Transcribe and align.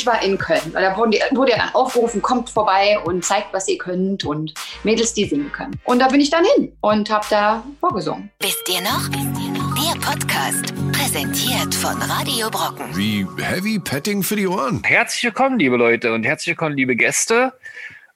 ich 0.00 0.06
war 0.06 0.22
in 0.22 0.38
Köln. 0.38 0.60
Weil 0.72 0.82
da 0.82 0.96
wurde, 0.96 1.18
wurde 1.32 1.52
ja 1.52 1.58
dann 1.58 1.74
aufgerufen, 1.74 2.22
kommt 2.22 2.48
vorbei 2.48 2.98
und 3.04 3.24
zeigt, 3.24 3.52
was 3.52 3.68
ihr 3.68 3.78
könnt 3.78 4.24
und 4.24 4.54
Mädels, 4.82 5.12
die 5.14 5.26
singen 5.26 5.52
können. 5.52 5.78
Und 5.84 5.98
da 5.98 6.08
bin 6.08 6.20
ich 6.20 6.30
dann 6.30 6.44
hin 6.56 6.72
und 6.80 7.10
habe 7.10 7.26
da 7.30 7.62
vorgesungen. 7.80 8.30
Wisst 8.40 8.68
ihr 8.68 8.80
noch? 8.80 9.08
Wisst 9.10 9.40
ihr 9.40 9.50
noch? 9.50 9.70
Der 9.74 10.00
Podcast, 10.00 10.74
präsentiert 10.92 11.74
von 11.74 12.00
Radio 12.02 12.48
Brocken. 12.50 12.96
Wie 12.96 13.26
Heavy 13.38 13.78
Petting 13.78 14.22
für 14.22 14.36
die 14.36 14.46
Ohren. 14.46 14.82
Herzlich 14.84 15.24
willkommen, 15.24 15.58
liebe 15.58 15.76
Leute, 15.76 16.12
und 16.12 16.24
herzlich 16.24 16.48
willkommen, 16.48 16.76
liebe 16.76 16.96
Gäste. 16.96 17.52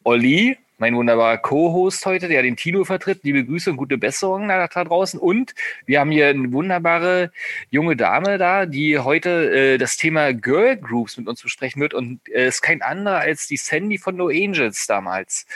Olli, 0.05 0.57
mein 0.79 0.97
wunderbarer 0.97 1.39
Co-Host 1.39 2.05
heute, 2.07 2.29
der 2.29 2.43
den 2.43 2.57
Tino 2.57 2.85
vertritt. 2.85 3.21
Liebe 3.23 3.45
Grüße 3.45 3.71
und 3.71 3.77
gute 3.77 3.99
Besserung 3.99 4.49
da, 4.49 4.67
da 4.67 4.85
draußen. 4.85 5.21
Und 5.21 5.55
wir 5.87 6.01
haben 6.01 6.11
hier 6.11 6.29
eine 6.29 6.53
wunderbare 6.53 7.31
junge 7.71 7.97
Dame 7.97 8.39
da, 8.39 8.67
die 8.67 8.99
heute 8.99 9.75
äh, 9.75 9.79
das 9.79 9.97
Thema 9.97 10.33
Girl 10.33 10.77
Groups 10.77 11.17
mit 11.17 11.29
uns 11.29 11.43
besprechen 11.43 11.81
wird. 11.81 11.95
Und 11.95 12.21
es 12.29 12.35
äh, 12.35 12.49
ist 12.49 12.63
kein 12.63 12.83
anderer 12.83 13.19
als 13.19 13.47
die 13.47 13.57
Sandy 13.57 13.99
von 13.99 14.17
No 14.17 14.29
Angels 14.29 14.87
damals. 14.87 15.47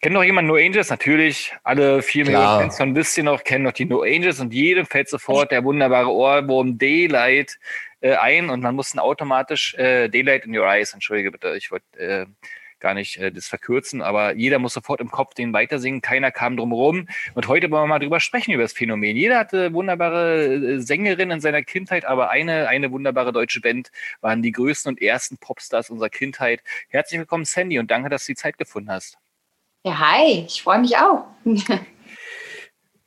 Kennt 0.00 0.14
noch 0.14 0.22
jemand 0.22 0.46
No 0.46 0.54
Angels? 0.54 0.90
Natürlich, 0.90 1.52
alle 1.64 2.02
vier 2.02 2.24
Millionen 2.24 2.60
Fans 2.60 2.76
von 2.76 2.94
wisst 2.94 3.18
ihr 3.18 3.24
noch, 3.24 3.42
kennen 3.42 3.64
noch 3.64 3.72
die 3.72 3.84
No 3.84 4.02
Angels 4.02 4.38
und 4.38 4.54
jedem 4.54 4.86
fällt 4.86 5.08
sofort 5.08 5.50
der 5.50 5.64
wunderbare 5.64 6.12
Ohrwurm 6.12 6.78
Daylight 6.78 7.58
äh, 8.00 8.14
ein 8.14 8.48
und 8.48 8.60
man 8.60 8.76
muss 8.76 8.90
dann 8.90 9.00
automatisch 9.00 9.74
äh, 9.74 10.08
Daylight 10.08 10.44
in 10.44 10.56
Your 10.56 10.66
Eyes, 10.66 10.94
entschuldige 10.94 11.32
bitte, 11.32 11.56
ich 11.56 11.72
wollte 11.72 11.84
äh, 11.98 12.26
gar 12.80 12.94
nicht 12.94 13.18
äh, 13.18 13.32
das 13.32 13.46
verkürzen, 13.46 14.02
aber 14.02 14.34
jeder 14.34 14.58
muss 14.58 14.72
sofort 14.72 15.00
im 15.00 15.10
Kopf 15.10 15.34
den 15.34 15.52
weitersingen, 15.52 16.00
keiner 16.00 16.30
kam 16.30 16.56
drum 16.56 16.72
rum. 16.72 17.08
Und 17.34 17.48
heute 17.48 17.70
wollen 17.70 17.84
wir 17.84 17.86
mal 17.86 17.98
drüber 17.98 18.20
sprechen, 18.20 18.52
über 18.52 18.62
das 18.62 18.72
Phänomen. 18.72 19.16
Jeder 19.16 19.38
hatte 19.38 19.72
wunderbare 19.72 20.44
äh, 20.44 20.80
Sängerinnen 20.80 21.36
in 21.36 21.40
seiner 21.40 21.62
Kindheit, 21.62 22.04
aber 22.04 22.30
eine, 22.30 22.68
eine 22.68 22.90
wunderbare 22.90 23.32
deutsche 23.32 23.60
Band 23.60 23.90
waren 24.20 24.42
die 24.42 24.52
größten 24.52 24.90
und 24.90 25.02
ersten 25.02 25.38
Popstars 25.38 25.90
unserer 25.90 26.10
Kindheit. 26.10 26.62
Herzlich 26.88 27.18
willkommen, 27.18 27.44
Sandy, 27.44 27.78
und 27.78 27.90
danke, 27.90 28.08
dass 28.08 28.26
du 28.26 28.32
die 28.32 28.36
Zeit 28.36 28.58
gefunden 28.58 28.90
hast. 28.90 29.18
Ja, 29.84 29.98
hi, 29.98 30.44
ich 30.46 30.62
freue 30.62 30.80
mich 30.80 30.96
auch. 30.96 31.24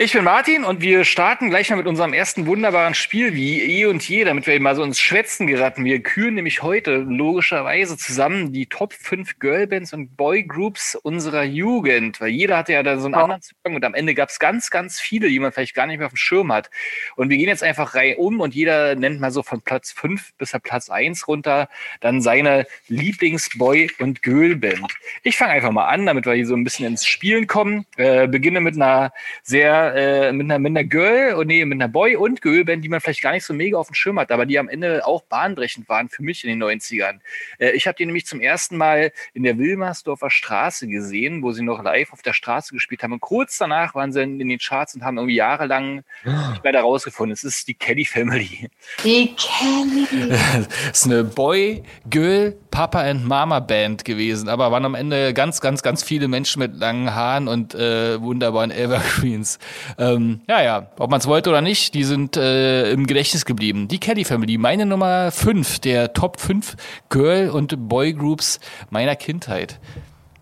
Ich 0.04 0.14
bin 0.14 0.24
Martin 0.24 0.64
und 0.64 0.82
wir 0.82 1.06
starten 1.06 1.52
gleich 1.52 1.70
mal 1.70 1.76
mit 1.76 1.86
unserem 1.86 2.12
ersten 2.12 2.48
wunderbaren 2.48 2.96
Spiel 2.96 3.36
wie 3.36 3.62
eh 3.62 3.86
und 3.86 4.02
je, 4.10 4.24
damit 4.24 4.48
wir 4.48 4.60
mal 4.60 4.76
so 4.76 4.82
ins 4.82 5.00
Schwätzen 5.00 5.46
geraten. 5.46 5.86
Wir 5.86 6.02
küren 6.02 6.34
nämlich 6.34 6.64
heute 6.64 6.96
logischerweise 6.96 7.98
zusammen 7.98 8.52
die 8.52 8.66
Top 8.66 8.94
5 8.94 9.38
Girlbands 9.38 9.94
und 9.94 10.18
Boygroups 10.18 10.96
unserer 10.96 11.44
Jugend, 11.44 12.20
weil 12.20 12.30
jeder 12.30 12.58
hatte 12.58 12.74
ja 12.74 12.82
da 12.82 12.98
so 12.98 13.06
einen 13.06 13.14
oh. 13.14 13.20
anderen 13.20 13.44
Zugang 13.44 13.76
und 13.76 13.86
am 13.86 13.94
Ende 13.94 14.16
gab 14.16 14.30
es 14.30 14.40
ganz, 14.40 14.72
ganz 14.72 15.00
viele, 15.00 15.30
die 15.30 15.38
man 15.38 15.52
vielleicht 15.52 15.76
gar 15.76 15.86
nicht 15.86 16.00
mehr 16.00 16.08
auf 16.08 16.14
dem 16.14 16.18
Schirm 16.18 16.52
hat. 16.52 16.72
Und 17.16 17.30
wir 17.30 17.38
gehen 17.38 17.50
jetzt 17.50 17.62
einfach 17.62 17.94
rein 17.94 18.16
um 18.18 18.40
und 18.40 18.56
jeder 18.56 18.96
nennt 18.96 19.22
mal 19.22 19.30
so 19.30 19.44
von 19.44 19.62
Platz 19.62 19.92
5 19.92 20.34
bis 20.40 20.52
Platz 20.64 20.90
1 20.90 21.28
runter 21.28 21.70
dann 22.00 22.24
seine 22.24 22.66
Lieblingsboy- 22.90 23.92
und 24.00 24.24
Girlband. 24.24 24.96
Ich 25.22 25.38
fange 25.38 25.52
einfach 25.52 25.72
mal 25.72 25.90
an, 25.90 26.08
damit 26.08 26.26
wir 26.26 26.34
hier 26.34 26.48
so 26.48 26.56
ein 26.56 26.64
bisschen 26.64 26.88
ins 26.88 27.06
Spielen 27.06 27.46
kommen. 27.46 27.86
Äh, 27.98 28.28
beginne 28.28 28.62
mit 28.62 28.74
einer 28.78 29.14
sehr 29.44 29.91
äh, 29.96 30.32
mit, 30.32 30.46
einer, 30.46 30.60
mit 30.60 30.72
einer 30.72 30.84
Girl, 30.84 31.36
oh 31.38 31.44
nee, 31.44 31.64
mit 31.66 31.78
einer 31.78 31.88
Boy- 31.88 32.16
und 32.16 32.42
Girl-Band, 32.42 32.84
die 32.84 32.90
man 32.90 33.02
vielleicht 33.02 33.22
gar 33.22 33.32
nicht 33.32 33.46
so 33.46 33.54
mega 33.54 33.78
auf 33.78 33.88
dem 33.88 33.94
Schirm 33.94 34.20
hat, 34.20 34.32
aber 34.32 34.46
die 34.46 34.60
am 34.60 34.70
Ende 34.70 35.06
auch 35.06 35.22
bahnbrechend 35.24 35.88
waren 35.90 36.10
für 36.10 36.24
mich 36.24 36.44
in 36.44 36.50
den 36.50 36.64
90ern. 36.64 37.20
Äh, 37.60 37.72
ich 37.72 37.88
habe 37.88 37.96
die 37.96 38.06
nämlich 38.06 38.26
zum 38.26 38.40
ersten 38.40 38.78
Mal 38.78 39.12
in 39.34 39.44
der 39.44 39.58
Wilmersdorfer 39.58 40.30
Straße 40.30 40.88
gesehen, 40.88 41.44
wo 41.44 41.52
sie 41.52 41.64
noch 41.64 41.84
live 41.84 42.14
auf 42.14 42.22
der 42.22 42.34
Straße 42.34 42.74
gespielt 42.74 43.04
haben. 43.04 43.14
Und 43.14 43.22
kurz 43.22 43.58
danach 43.58 43.96
waren 43.96 44.12
sie 44.12 44.22
in, 44.22 44.40
den 44.40 44.58
Charts 44.58 44.96
und 44.96 45.04
haben 45.04 45.18
irgendwie 45.18 45.36
jahrelang 45.36 46.04
oh. 46.26 46.30
nicht 46.52 46.64
mehr 46.64 46.74
da 46.74 46.82
rausgefunden. 46.82 47.34
Es 47.34 47.44
ist 47.44 47.68
die 47.68 47.74
Kelly 47.74 48.06
Family. 48.06 48.70
Die 49.04 49.36
Kelly. 49.36 50.30
das 50.30 50.68
ist 50.92 51.06
eine 51.06 51.24
Boy, 51.24 51.84
Girl, 52.10 52.56
Papa 52.72 53.02
and 53.02 53.26
Mama 53.26 53.60
Band 53.60 54.06
gewesen, 54.06 54.50
aber 54.50 54.72
waren 54.72 54.86
am 54.86 54.96
Ende 54.96 55.34
ganz, 55.34 55.62
ganz, 55.62 55.84
ganz 55.84 56.04
viele 56.04 56.28
Menschen 56.28 56.60
mit 56.60 56.76
langen 56.76 57.14
Haaren 57.14 57.48
und 57.48 57.76
äh, 57.76 58.22
wunderbaren 58.22 58.72
Evergreens. 58.72 59.60
Ähm, 59.98 60.42
ja, 60.48 60.62
ja, 60.62 60.92
ob 60.98 61.10
man 61.10 61.20
es 61.20 61.28
wollte 61.28 61.50
oder 61.50 61.62
nicht, 61.62 61.94
die 61.94 62.04
sind 62.04 62.38
äh, 62.38 62.92
im 62.92 63.08
Gedächtnis 63.08 63.46
geblieben. 63.46 63.88
Die 63.88 64.00
Kelly 64.00 64.26
Family, 64.26 64.58
meine 64.58 64.86
Nummer 64.86 65.32
5 65.32 65.80
der 65.80 66.14
Top 66.14 66.40
5 66.40 66.76
Girl- 67.10 67.50
und 67.50 67.88
Boy-Groups 67.90 68.60
meiner 68.90 69.16
Kindheit. 69.16 69.80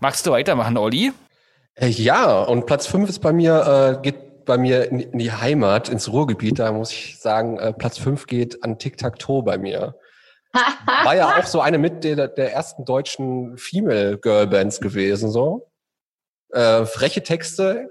Magst 0.00 0.26
du 0.26 0.30
weitermachen, 0.30 0.76
Olli? 0.76 1.12
Äh, 1.74 1.88
ja, 1.88 2.42
und 2.42 2.66
Platz 2.66 2.86
5 2.86 3.08
ist 3.08 3.20
bei 3.20 3.32
mir, 3.32 3.98
äh, 3.98 4.02
geht 4.02 4.44
bei 4.44 4.58
mir 4.58 4.90
in 4.90 5.18
die 5.18 5.32
Heimat, 5.32 5.88
ins 5.88 6.10
Ruhrgebiet. 6.10 6.58
Da 6.58 6.72
muss 6.72 6.90
ich 6.92 7.18
sagen, 7.20 7.58
äh, 7.58 7.72
Platz 7.72 7.98
5 7.98 8.26
geht 8.26 8.64
an 8.64 8.78
Tic-Tac-Toe 8.78 9.42
bei 9.42 9.58
mir. 9.58 9.94
War 11.04 11.14
ja 11.14 11.38
auch 11.38 11.44
so 11.44 11.60
eine 11.60 11.78
mit 11.78 12.02
der, 12.02 12.28
der 12.28 12.52
ersten 12.52 12.84
deutschen 12.84 13.56
Female 13.56 14.18
Girl 14.18 14.46
Bands 14.46 14.80
gewesen, 14.80 15.30
so. 15.30 15.70
Äh, 16.52 16.84
freche 16.84 17.22
Texte, 17.22 17.88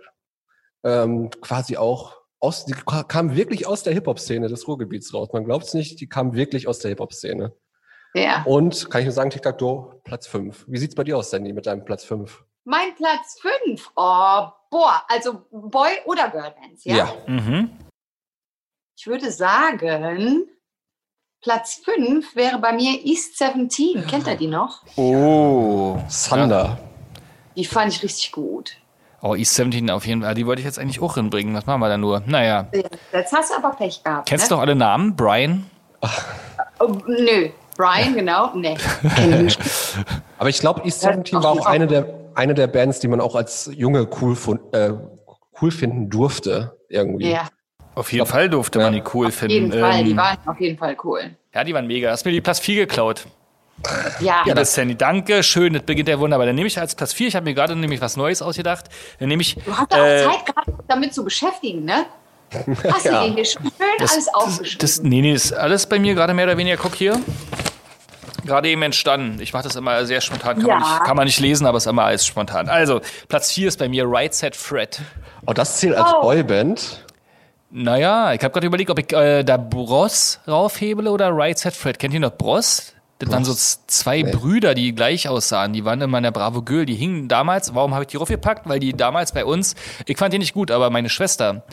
ähm, 0.83 1.29
quasi 1.41 1.77
auch 1.77 2.17
aus, 2.39 2.65
die 2.65 2.73
kam 2.73 3.35
wirklich 3.35 3.67
aus 3.67 3.83
der 3.83 3.93
Hip-Hop-Szene 3.93 4.47
des 4.47 4.67
Ruhrgebiets 4.67 5.13
raus. 5.13 5.29
Man 5.33 5.43
glaubt 5.43 5.65
es 5.65 5.73
nicht, 5.73 5.99
die 5.99 6.07
kam 6.07 6.33
wirklich 6.33 6.67
aus 6.67 6.79
der 6.79 6.89
Hip-Hop-Szene. 6.89 7.53
Ja. 8.13 8.43
Und 8.43 8.89
kann 8.89 9.01
ich 9.01 9.05
nur 9.05 9.13
sagen, 9.13 9.29
Tic-Tac-Toe, 9.29 10.01
Platz 10.03 10.27
5. 10.27 10.65
Wie 10.67 10.77
sieht's 10.77 10.95
bei 10.95 11.03
dir 11.03 11.17
aus, 11.17 11.29
Sandy, 11.29 11.53
mit 11.53 11.65
deinem 11.65 11.85
Platz 11.85 12.05
5? 12.05 12.43
Mein 12.63 12.95
Platz 12.95 13.39
5? 13.41 13.91
Oh, 13.95 14.47
boah, 14.69 15.03
also 15.07 15.45
Boy- 15.51 16.01
oder 16.05 16.29
Girl-Bands, 16.29 16.85
ja? 16.85 16.95
Ja. 16.95 17.13
Mhm. 17.27 17.71
Ich 18.97 19.07
würde 19.07 19.31
sagen, 19.31 20.47
Platz 21.41 21.81
5 21.85 22.35
wäre 22.35 22.59
bei 22.59 22.73
mir 22.73 22.99
East 23.05 23.37
17. 23.37 24.05
Kennt 24.07 24.27
ihr 24.27 24.35
die 24.35 24.47
noch? 24.47 24.83
Oh, 24.97 25.97
Thunder. 26.27 26.63
Ja. 26.63 26.79
Die 27.55 27.65
fand 27.65 27.93
ich 27.93 28.03
richtig 28.03 28.31
gut. 28.31 28.77
Oh, 29.21 29.35
East 29.35 29.55
17 29.55 29.89
auf 29.89 30.05
jeden 30.05 30.21
Fall. 30.21 30.33
Die 30.33 30.45
wollte 30.45 30.61
ich 30.61 30.65
jetzt 30.65 30.79
eigentlich 30.79 31.01
auch 31.01 31.15
hinbringen. 31.15 31.53
Was 31.55 31.65
machen 31.65 31.81
wir 31.81 31.89
da 31.89 31.97
nur? 31.97 32.23
Naja. 32.25 32.67
Jetzt 33.11 33.33
hast 33.33 33.51
du 33.51 33.57
aber 33.57 33.75
Pech 33.75 34.01
gehabt. 34.03 34.27
Kennst 34.27 34.45
ne? 34.45 34.49
du 34.49 34.55
doch 34.55 34.61
alle 34.61 34.75
Namen? 34.75 35.15
Brian? 35.15 35.65
Oh, 36.79 36.97
nö. 37.07 37.49
Brian, 37.77 38.13
genau. 38.13 38.53
Nee. 38.55 38.77
aber 40.37 40.49
ich 40.49 40.59
glaube, 40.59 40.81
East 40.85 41.01
17 41.01 41.41
war 41.43 41.51
auch 41.51 41.65
eine 41.65 41.87
der, 41.87 42.07
eine 42.35 42.53
der 42.53 42.67
Bands, 42.67 42.99
die 42.99 43.07
man 43.07 43.21
auch 43.21 43.35
als 43.35 43.69
Junge 43.73 44.07
cool, 44.21 44.37
äh, 44.71 44.91
cool 45.61 45.71
finden 45.71 46.09
durfte. 46.09 46.77
Irgendwie. 46.89 47.31
Ja. 47.31 47.47
Auf 47.95 48.13
jeden 48.13 48.25
Fall 48.25 48.49
durfte 48.49 48.79
ja. 48.79 48.85
man 48.85 48.93
die 48.93 49.03
cool 49.13 49.31
finden. 49.31 49.67
Auf 49.67 49.73
jeden 49.73 49.81
Fall, 49.81 50.03
die 50.03 50.11
ähm, 50.11 50.17
waren 50.17 50.37
auf 50.45 50.59
jeden 50.59 50.77
Fall 50.77 50.95
cool. 51.03 51.35
Ja, 51.53 51.63
die 51.63 51.73
waren 51.73 51.87
mega. 51.87 52.11
Hast 52.11 52.25
mir 52.25 52.31
die 52.31 52.41
Platz 52.41 52.59
4 52.59 52.87
geklaut. 52.87 53.25
Ja. 54.19 54.43
Ja, 54.45 54.53
das 54.53 54.73
Sandy. 54.73 54.95
Danke, 54.95 55.43
schön. 55.43 55.73
Das 55.73 55.83
beginnt 55.83 56.09
ja 56.09 56.19
wunderbar. 56.19 56.45
Dann 56.45 56.55
nehme 56.55 56.67
ich 56.67 56.79
als 56.79 56.95
Platz 56.95 57.13
4, 57.13 57.29
ich 57.29 57.35
habe 57.35 57.45
mir 57.45 57.53
gerade 57.53 57.75
nämlich 57.75 58.01
was 58.01 58.17
Neues 58.17 58.41
ausgedacht. 58.41 58.85
Dann 59.19 59.29
nehme 59.29 59.41
ich. 59.41 59.55
Du 59.55 59.75
hast 59.75 59.93
äh, 59.93 60.25
auch 60.25 60.31
Zeit 60.33 60.45
gehabt, 60.45 60.69
damit 60.87 61.13
zu 61.13 61.23
beschäftigen, 61.23 61.85
ne? 61.85 62.05
Hast 62.91 63.05
ja. 63.05 63.27
du 63.27 63.35
dir 63.35 63.45
schön 63.45 63.71
das, 63.99 64.13
alles 64.13 64.33
aufgeschrieben? 64.33 64.79
Das, 64.79 65.03
nee, 65.03 65.21
nee, 65.21 65.33
ist 65.33 65.53
alles 65.53 65.85
bei 65.85 65.99
mir 65.99 66.15
gerade 66.15 66.33
mehr 66.33 66.45
oder 66.45 66.57
weniger. 66.57 66.77
Guck 66.77 66.95
hier. 66.95 67.19
Gerade 68.45 68.69
eben 68.69 68.81
entstanden. 68.81 69.39
Ich 69.39 69.53
mache 69.53 69.63
das 69.63 69.75
immer 69.75 70.03
sehr 70.05 70.21
spontan. 70.21 70.57
Kann, 70.57 70.67
ja. 70.67 70.79
man 70.79 70.89
nicht, 70.89 71.03
kann 71.03 71.17
man 71.17 71.25
nicht 71.25 71.39
lesen, 71.39 71.67
aber 71.67 71.77
es 71.77 71.85
ist 71.85 71.91
immer 71.91 72.05
alles 72.05 72.25
spontan. 72.25 72.67
Also, 72.67 73.01
Platz 73.27 73.51
4 73.51 73.67
ist 73.67 73.77
bei 73.77 73.87
mir 73.87 74.05
Right 74.07 74.33
Set 74.33 74.55
Fred. 74.55 74.99
Oh, 75.45 75.53
das 75.53 75.77
zählt 75.77 75.95
als 75.95 76.11
oh. 76.15 76.21
Boyband? 76.21 77.05
Naja, 77.71 78.33
ich 78.33 78.43
habe 78.43 78.51
gerade 78.51 78.65
überlegt, 78.65 78.89
ob 78.89 78.97
ich 78.97 79.13
äh, 79.13 79.43
da 79.43 79.57
Bros 79.57 80.39
raufhebele 80.47 81.11
oder 81.11 81.29
Right 81.31 81.59
Set 81.59 81.75
Fred. 81.75 81.99
Kennt 81.99 82.15
ihr 82.15 82.19
noch 82.19 82.31
Bros? 82.31 82.93
Das 83.19 83.29
waren 83.31 83.43
so 83.43 83.53
zwei 83.53 84.21
nee. 84.21 84.31
Brüder, 84.31 84.73
die 84.73 84.95
gleich 84.95 85.27
aussahen. 85.27 85.73
Die 85.73 85.83
waren 85.83 85.99
immer 85.99 86.19
in 86.19 86.23
der 86.23 86.31
Bravo 86.31 86.61
Girl. 86.61 86.85
Die 86.85 86.95
hingen 86.95 87.27
damals, 87.27 87.75
warum 87.75 87.93
habe 87.93 88.05
ich 88.05 88.07
die 88.07 88.15
raufgepackt? 88.15 88.67
Weil 88.69 88.79
die 88.79 88.93
damals 88.93 89.33
bei 89.33 89.43
uns, 89.43 89.75
ich 90.05 90.17
fand 90.17 90.33
die 90.33 90.39
nicht 90.39 90.53
gut, 90.53 90.71
aber 90.71 90.89
meine 90.89 91.09
Schwester, 91.09 91.63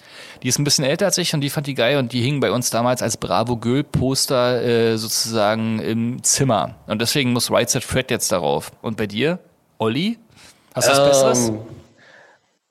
die 0.43 0.49
ist 0.49 0.59
ein 0.59 0.65
bisschen 0.65 0.85
älter 0.85 1.07
als 1.07 1.19
ich 1.19 1.33
und 1.35 1.43
die 1.43 1.51
fand 1.51 1.69
die 1.69 1.75
geil 1.75 1.99
und 1.99 2.13
die 2.13 2.21
hingen 2.21 2.41
bei 2.41 2.51
uns 2.51 2.71
damals 2.71 3.01
als 3.01 3.17
Bravo 3.17 3.59
Girl 3.59 3.85
Poster 3.85 4.61
äh, 4.61 4.99
sozusagen 4.99 5.79
im 5.79 6.21
Zimmer. 6.25 6.75
Und 6.89 7.01
deswegen 7.01 7.33
muss 7.33 7.49
Right 7.49 7.71
Set 7.71 7.85
Fred 7.85 8.11
jetzt 8.11 8.33
darauf. 8.33 8.73
Und 8.83 8.97
bei 8.97 9.07
dir, 9.07 9.39
Olli? 9.79 10.19
Hast 10.75 10.89
du 10.89 10.93
was 10.93 10.99
ähm, 10.99 11.07
Besseres? 11.07 11.53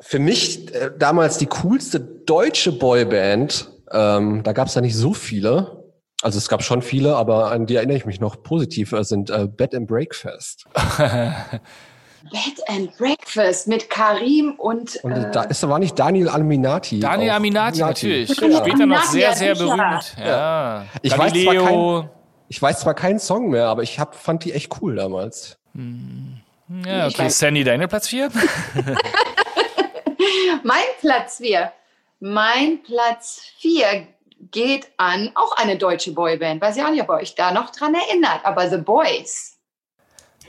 Für 0.01 0.19
mich 0.19 0.75
äh, 0.75 0.92
damals 1.00 1.38
die 1.38 1.45
coolste 1.45 2.01
deutsche 2.01 2.74
Boyband, 2.74 3.69
ähm, 3.94 4.44
da 4.44 4.51
gab 4.51 4.68
es 4.68 4.75
ja 4.75 4.81
nicht 4.81 4.98
so 4.98 5.13
viele. 5.13 5.84
Also 6.25 6.39
es 6.39 6.50
gab 6.50 6.63
schon 6.63 6.81
viele, 6.81 7.16
aber 7.16 7.51
an 7.51 7.68
die 7.68 7.75
erinnere 7.75 7.98
ich 7.98 8.07
mich 8.07 8.19
noch 8.19 8.42
positiv, 8.42 8.94
äh, 8.94 9.04
sind 9.04 9.30
äh, 9.30 9.48
Bed 9.48 9.75
and 9.75 9.86
Breakfast. 9.86 10.66
Bed 10.74 12.63
and 12.66 12.98
Breakfast 12.98 13.68
mit 13.68 13.92
Karim 13.92 14.56
und. 14.57 14.95
Und 15.04 15.12
äh, 15.12 15.30
da 15.30 15.44
ist, 15.44 15.69
war 15.69 15.77
nicht 15.77 16.00
Daniel 16.00 16.30
Aminati. 16.30 17.00
Daniel 17.00 17.30
Aminati, 17.30 17.81
natürlich. 17.81 18.36
Ja. 18.42 18.57
Später 18.57 18.88
noch 18.88 19.04
sehr, 19.04 19.36
sehr 19.36 19.54
berühmt. 19.54 20.16
Ja. 20.18 20.88
Ich, 21.04 21.16
weiß 21.16 21.31
zwar 21.31 21.54
kein, 21.54 22.10
ich 22.48 22.60
weiß 22.60 22.80
zwar 22.80 22.95
keinen 22.95 23.19
Song 23.19 23.51
mehr, 23.51 23.68
aber 23.68 23.83
ich 23.83 24.00
hab, 24.00 24.16
fand 24.16 24.45
die 24.45 24.54
echt 24.54 24.81
cool 24.81 24.95
damals. 24.95 25.60
Hm. 25.75 26.42
Ja, 26.88 27.06
okay. 27.06 27.30
Sandy, 27.30 27.63
deine 27.63 27.88
Platz 27.88 28.07
4? 28.07 28.31
mein 30.63 30.81
Platz 31.01 31.38
4. 31.38 31.71
Mein 32.19 32.81
Platz 32.81 33.44
4 33.60 34.07
geht 34.51 34.92
an 34.97 35.31
auch 35.36 35.56
eine 35.57 35.77
deutsche 35.77 36.12
Boyband. 36.13 36.62
Weiß 36.62 36.77
ich 36.77 36.83
auch 36.83 36.89
nicht, 36.92 37.01
ob 37.01 37.09
ihr 37.09 37.15
euch 37.15 37.36
da 37.36 37.51
noch 37.51 37.71
dran 37.71 37.95
erinnert, 37.95 38.44
aber 38.44 38.69
The 38.69 38.77
Boys. 38.77 39.57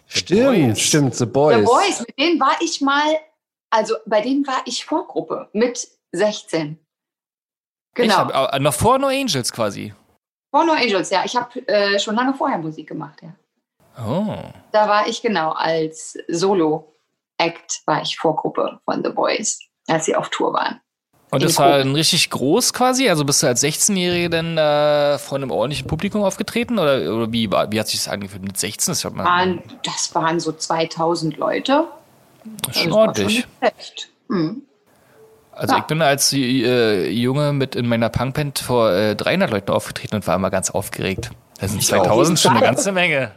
Stimmt, 0.06 0.68
Boys. 0.68 0.80
stimmt, 0.80 1.14
The 1.14 1.26
Boys. 1.26 1.56
The 1.58 1.64
Boys, 1.64 2.00
mit 2.00 2.18
denen 2.18 2.40
war 2.40 2.56
ich 2.60 2.80
mal, 2.80 3.18
also 3.70 3.96
bei 4.06 4.20
denen 4.20 4.46
war 4.46 4.62
ich 4.66 4.84
Vorgruppe 4.84 5.48
mit 5.52 5.88
16. 6.12 6.78
Ich 7.98 8.02
Genau. 8.02 8.16
hab, 8.16 8.54
äh, 8.54 8.58
noch 8.58 8.74
vor 8.74 8.98
No 8.98 9.08
Angels 9.08 9.52
quasi. 9.52 9.92
Porno 10.52 10.72
Angels, 10.72 11.10
ja. 11.10 11.22
Ich 11.24 11.36
habe 11.36 11.66
äh, 11.68 11.98
schon 11.98 12.14
lange 12.14 12.32
vorher 12.34 12.58
Musik 12.58 12.88
gemacht, 12.88 13.20
ja. 13.22 13.34
Oh. 14.02 14.36
Da 14.72 14.88
war 14.88 15.06
ich 15.06 15.20
genau 15.22 15.52
als 15.52 16.16
Solo-Act, 16.28 17.82
war 17.86 18.02
ich 18.02 18.16
Vorgruppe 18.18 18.80
von 18.84 19.02
The 19.04 19.10
Boys, 19.10 19.58
als 19.86 20.04
sie 20.06 20.14
auf 20.14 20.28
Tour 20.30 20.52
waren. 20.52 20.80
Und 21.30 21.42
das 21.42 21.58
war 21.58 21.78
dann 21.78 21.94
richtig 21.94 22.30
groß 22.30 22.72
quasi? 22.72 23.08
Also 23.08 23.24
bist 23.24 23.42
du 23.42 23.48
als 23.48 23.62
16-Jährige 23.62 24.30
dann 24.30 24.56
äh, 24.56 25.18
vor 25.18 25.36
einem 25.36 25.50
ordentlichen 25.50 25.86
Publikum 25.88 26.22
aufgetreten? 26.22 26.78
Oder, 26.78 27.12
oder 27.14 27.32
wie, 27.32 27.50
war, 27.50 27.70
wie 27.72 27.80
hat 27.80 27.88
sich 27.88 27.98
das 28.04 28.08
angefühlt? 28.12 28.42
Mit 28.42 28.56
16 28.56 28.92
ist 28.92 29.02
ja 29.02 29.10
mal 29.10 29.24
Waren, 29.24 29.60
das 29.84 30.14
waren 30.14 30.38
so 30.38 30.52
2000 30.52 31.36
Leute. 31.36 31.84
schon 32.44 32.56
Das 32.72 32.86
war 32.90 32.92
ordentlich. 32.98 33.40
schon 33.40 33.50
schlecht. 33.58 34.08
Hm. 34.28 34.62
Also 35.52 35.74
Ja. 35.74 35.80
ich 35.80 35.86
bin 35.86 36.00
als 36.02 36.32
äh, 36.32 37.08
Junge 37.10 37.52
mit 37.52 37.74
in 37.74 37.88
meiner 37.88 38.08
Punkband 38.08 38.58
vor 38.60 38.92
äh, 38.92 39.16
300 39.16 39.50
Leuten 39.50 39.72
aufgetreten 39.72 40.14
und 40.14 40.26
war 40.26 40.36
immer 40.36 40.50
ganz 40.50 40.70
aufgeregt. 40.70 41.30
Das 41.58 41.70
sind 41.70 41.80
Ich 41.80 41.88
2000 41.88 42.38
auch. 42.38 42.42
schon 42.42 42.50
eine 42.52 42.60
ganze 42.64 42.92
Menge. 42.92 43.32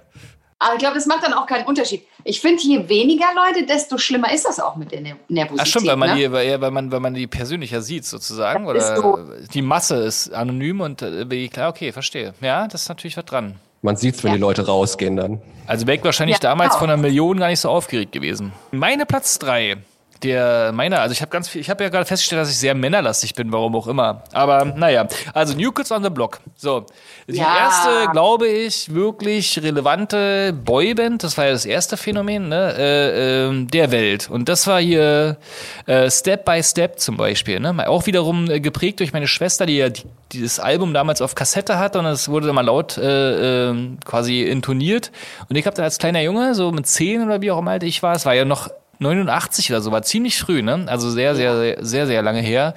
Aber 0.61 0.73
ich 0.73 0.79
glaube, 0.79 0.95
das 0.95 1.05
macht 1.05 1.23
dann 1.23 1.31
auch 1.33 1.45
keinen 1.45 1.65
Unterschied. 1.65 2.03
Ich 2.25 2.41
finde, 2.41 2.61
je 2.61 2.89
weniger 2.89 3.27
Leute, 3.33 3.65
desto 3.65 3.97
schlimmer 3.97 4.33
ist 4.33 4.45
das 4.45 4.59
auch 4.59 4.75
mit 4.75 4.91
der 4.91 4.99
Ne- 4.99 5.15
Nervosität. 5.29 5.61
Ach 5.61 5.65
stimmt, 5.65 5.87
weil 5.87 5.95
man, 5.95 6.09
ne? 6.09 6.15
die, 6.17 6.31
weil, 6.33 6.49
ja, 6.49 6.59
weil, 6.59 6.71
man, 6.71 6.91
weil 6.91 6.99
man 6.99 7.13
die 7.13 7.27
persönlicher 7.27 7.81
sieht 7.81 8.03
sozusagen. 8.05 8.65
Das 8.65 8.89
ist 8.91 8.99
Oder 8.99 9.17
so. 9.25 9.47
die 9.53 9.61
Masse 9.61 9.95
ist 10.03 10.33
anonym 10.33 10.81
und 10.81 11.01
äh, 11.01 11.29
wie- 11.31 11.47
klar, 11.47 11.69
okay, 11.69 11.93
verstehe. 11.93 12.33
Ja, 12.41 12.67
das 12.67 12.81
ist 12.83 12.89
natürlich 12.89 13.15
was 13.15 13.23
dran. 13.25 13.55
Man 13.81 13.95
sieht's, 13.95 14.21
wenn 14.25 14.31
Ja. 14.31 14.35
die 14.35 14.41
Leute 14.41 14.65
rausgehen 14.65 15.15
dann. 15.15 15.41
Also 15.65 15.87
wäre 15.87 15.97
ich 15.97 16.03
wahrscheinlich 16.03 16.35
Ja, 16.37 16.41
damals 16.41 16.71
genau. 16.71 16.79
von 16.79 16.89
einer 16.89 17.01
Million 17.01 17.39
gar 17.39 17.47
nicht 17.47 17.61
so 17.61 17.69
aufgeregt 17.69 18.11
gewesen. 18.11 18.51
Meine 18.71 19.05
Platz 19.05 19.39
drei. 19.39 19.77
Der, 20.23 20.71
meiner, 20.73 20.99
also 20.99 21.13
ich 21.13 21.21
habe 21.21 21.31
ganz 21.31 21.47
viel, 21.47 21.61
ich 21.61 21.69
habe 21.69 21.81
ja 21.83 21.89
gerade 21.89 22.03
festgestellt, 22.05 22.41
dass 22.41 22.49
ich 22.51 22.57
sehr 22.57 22.75
männerlastig 22.75 23.35
bin, 23.35 23.53
warum 23.53 23.73
auch 23.75 23.87
immer. 23.87 24.23
Aber 24.33 24.65
naja, 24.65 25.07
also 25.33 25.55
New 25.55 25.71
Kids 25.71 25.91
on 25.93 26.03
the 26.03 26.09
Block. 26.09 26.41
So, 26.57 26.85
die 27.27 27.37
Ja. 27.37 27.55
erste, 27.57 28.11
glaube 28.11 28.47
ich, 28.49 28.93
wirklich 28.93 29.61
relevante 29.63 30.51
Boyband, 30.51 31.23
das 31.23 31.37
war 31.37 31.45
ja 31.45 31.51
das 31.51 31.65
erste 31.65 31.95
Phänomen 31.95 32.49
ne, 32.49 32.73
äh, 32.77 33.45
ähm, 33.47 33.67
der 33.69 33.91
Welt. 33.91 34.29
Und 34.29 34.49
das 34.49 34.67
war 34.67 34.81
hier 34.81 35.37
äh, 35.85 36.11
Step 36.11 36.43
by 36.43 36.61
Step 36.63 36.99
zum 36.99 37.15
Beispiel. 37.15 37.59
Ne? 37.61 37.87
Auch 37.87 38.05
wiederum 38.05 38.49
äh, 38.51 38.59
geprägt 38.59 38.99
durch 38.99 39.13
meine 39.13 39.27
Schwester, 39.27 39.65
die 39.65 39.77
ja 39.77 39.89
die, 39.89 40.03
dieses 40.33 40.59
Album 40.59 40.93
damals 40.93 41.21
auf 41.21 41.33
Kassette 41.35 41.79
hatte 41.79 41.97
und 41.99 42.05
es 42.05 42.27
wurde 42.27 42.47
dann 42.47 42.55
mal 42.55 42.65
laut 42.65 42.97
äh, 42.97 43.69
äh, 43.69 43.75
quasi 44.03 44.41
intoniert. 44.43 45.11
Und 45.49 45.55
ich 45.55 45.65
habe 45.65 45.75
dann 45.77 45.85
als 45.85 45.97
kleiner 45.97 46.21
Junge, 46.21 46.55
so 46.55 46.71
mit 46.71 46.87
10 46.87 47.23
oder 47.23 47.41
wie 47.41 47.51
auch 47.51 47.59
immer 47.59 47.71
alt 47.71 47.83
ich 47.83 48.03
war, 48.03 48.15
es 48.15 48.25
war 48.25 48.33
ja 48.35 48.43
noch 48.43 48.69
89 48.99 49.71
oder 49.71 49.81
so, 49.81 49.91
war 49.91 50.03
ziemlich 50.03 50.39
früh, 50.39 50.61
ne? 50.61 50.85
Also 50.87 51.09
sehr, 51.09 51.35
sehr, 51.35 51.57
sehr, 51.57 51.77
sehr, 51.79 52.07
sehr 52.07 52.21
lange 52.21 52.41
her. 52.41 52.73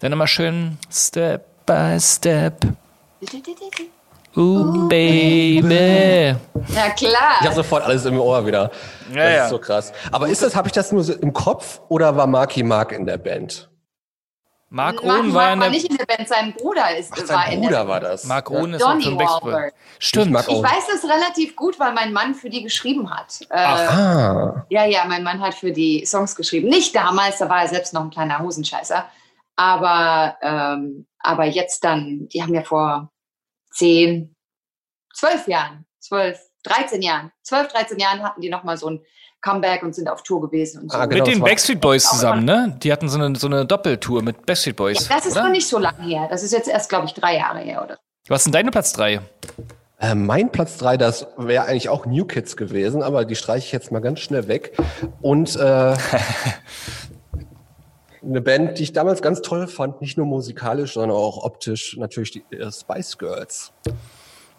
Dann 0.00 0.12
immer 0.12 0.26
schön 0.26 0.78
Step 0.90 1.44
by 1.66 1.98
Step. 2.00 2.64
Ooh, 4.36 4.88
baby. 4.88 6.34
Ja, 6.74 6.90
klar. 6.96 7.36
Ich 7.40 7.46
habe 7.46 7.54
sofort 7.54 7.84
alles 7.84 8.04
im 8.04 8.18
Ohr 8.18 8.44
wieder. 8.44 8.70
Ja, 9.12 9.16
das 9.16 9.34
ja. 9.34 9.44
ist 9.44 9.50
so 9.50 9.58
krass. 9.58 9.92
Aber 10.10 10.28
ist 10.28 10.42
das, 10.42 10.56
habe 10.56 10.66
ich 10.66 10.72
das 10.72 10.90
nur 10.90 11.04
so 11.04 11.12
im 11.12 11.32
Kopf 11.32 11.80
oder 11.88 12.16
war 12.16 12.26
Marky 12.26 12.64
Mark 12.64 12.90
in 12.92 13.06
der 13.06 13.18
Band? 13.18 13.68
Mark 14.74 15.02
Mark, 15.04 15.04
Owen 15.04 15.32
Mark 15.32 15.34
war 15.34 15.42
war 15.46 15.52
in 15.54 15.60
der. 15.60 15.70
nicht 15.70 15.88
in 15.90 15.96
der 15.96 16.04
Band, 16.06 16.28
sein 16.28 16.52
Bruder 16.54 16.96
ist, 16.96 17.12
Ach, 17.12 17.18
war 17.20 17.26
sein 17.26 17.52
in 17.52 17.60
Bruder 17.60 17.70
der 17.78 17.88
war 17.88 18.00
das. 18.00 18.24
Mark 18.24 18.50
Ja. 18.50 18.56
Owen 18.58 18.74
ist 18.74 18.82
auch 18.82 18.88
Donny 18.90 19.04
von. 19.04 19.18
Wahlberg. 19.18 19.74
Stimmt. 20.00 20.26
Ich 20.26 20.32
mag 20.32 20.44
Ich 20.48 20.54
Owen. 20.54 20.64
weiß 20.64 20.86
das 20.88 21.04
relativ 21.10 21.54
gut, 21.56 21.78
weil 21.78 21.92
mein 21.92 22.12
Mann 22.12 22.34
für 22.34 22.50
die 22.50 22.62
geschrieben 22.62 23.08
hat. 23.10 23.40
Äh, 23.50 23.56
Ah, 23.58 24.66
Ja, 24.70 24.84
ja, 24.84 25.04
mein 25.06 25.22
Mann 25.22 25.40
hat 25.40 25.54
für 25.54 25.70
die 25.72 26.04
Songs 26.04 26.34
geschrieben. 26.34 26.68
Nicht 26.68 26.94
damals, 26.94 27.38
da 27.38 27.48
war 27.48 27.62
er 27.62 27.68
selbst 27.68 27.94
noch 27.94 28.02
ein 28.02 28.10
kleiner 28.10 28.40
Hosenscheißer. 28.40 29.08
Aber, 29.56 30.36
ähm, 30.42 31.06
aber 31.20 31.44
jetzt 31.44 31.84
dann, 31.84 32.28
die 32.28 32.42
haben 32.42 32.52
ja 32.54 32.62
vor 32.64 33.10
10, 33.70 34.34
12 35.14 35.46
Jahren, 35.48 35.86
12, 36.00 36.40
13 36.64 37.02
Jahren, 37.02 37.30
12, 37.42 37.68
13 37.68 37.98
Jahren 38.00 38.22
hatten 38.24 38.40
die 38.40 38.50
nochmal 38.50 38.76
so 38.76 38.88
ein 38.90 39.04
Comeback 39.44 39.82
und 39.82 39.94
sind 39.94 40.08
auf 40.08 40.22
Tour 40.22 40.40
gewesen 40.40 40.82
und 40.82 40.92
so. 40.92 40.96
Ah, 40.96 41.06
genau. 41.06 41.24
Mit 41.24 41.34
den 41.34 41.42
Backstreet 41.42 41.80
Boys 41.80 42.04
zusammen, 42.04 42.44
ne? 42.44 42.76
Die 42.82 42.90
hatten 42.90 43.08
so 43.08 43.18
eine, 43.18 43.36
so 43.36 43.46
eine 43.46 43.66
Doppeltour 43.66 44.22
mit 44.22 44.46
Backstreet 44.46 44.76
Boys. 44.76 45.06
das 45.08 45.26
ist 45.26 45.32
oder? 45.32 45.44
noch 45.44 45.50
nicht 45.50 45.68
so 45.68 45.78
lange 45.78 46.02
her. 46.02 46.26
Das 46.30 46.42
ist 46.42 46.52
jetzt 46.52 46.68
erst, 46.68 46.88
glaube 46.88 47.06
ich, 47.06 47.12
drei 47.14 47.36
Jahre 47.36 47.58
her, 47.58 47.82
oder? 47.84 47.98
Was 48.28 48.40
ist 48.40 48.44
denn 48.46 48.52
deine 48.52 48.70
Platz 48.70 48.94
3? 48.94 49.20
äh, 50.00 50.14
mein 50.14 50.50
Platz 50.50 50.78
drei, 50.78 50.96
das 50.96 51.26
wäre 51.36 51.64
eigentlich 51.64 51.88
auch 51.88 52.06
New 52.06 52.24
Kids 52.24 52.56
gewesen, 52.56 53.02
aber 53.02 53.24
die 53.24 53.36
streiche 53.36 53.66
ich 53.66 53.72
jetzt 53.72 53.92
mal 53.92 54.00
ganz 54.00 54.20
schnell 54.20 54.48
weg. 54.48 54.76
Und 55.20 55.56
äh, 55.56 55.60
eine 58.22 58.40
Band, 58.40 58.78
die 58.78 58.84
ich 58.84 58.92
damals 58.92 59.22
ganz 59.22 59.42
toll 59.42 59.66
fand, 59.66 60.00
nicht 60.00 60.16
nur 60.16 60.26
musikalisch, 60.26 60.94
sondern 60.94 61.16
auch 61.16 61.44
optisch, 61.44 61.96
natürlich 61.98 62.30
die 62.30 62.44
äh, 62.56 62.72
Spice 62.72 63.18
Girls. 63.18 63.72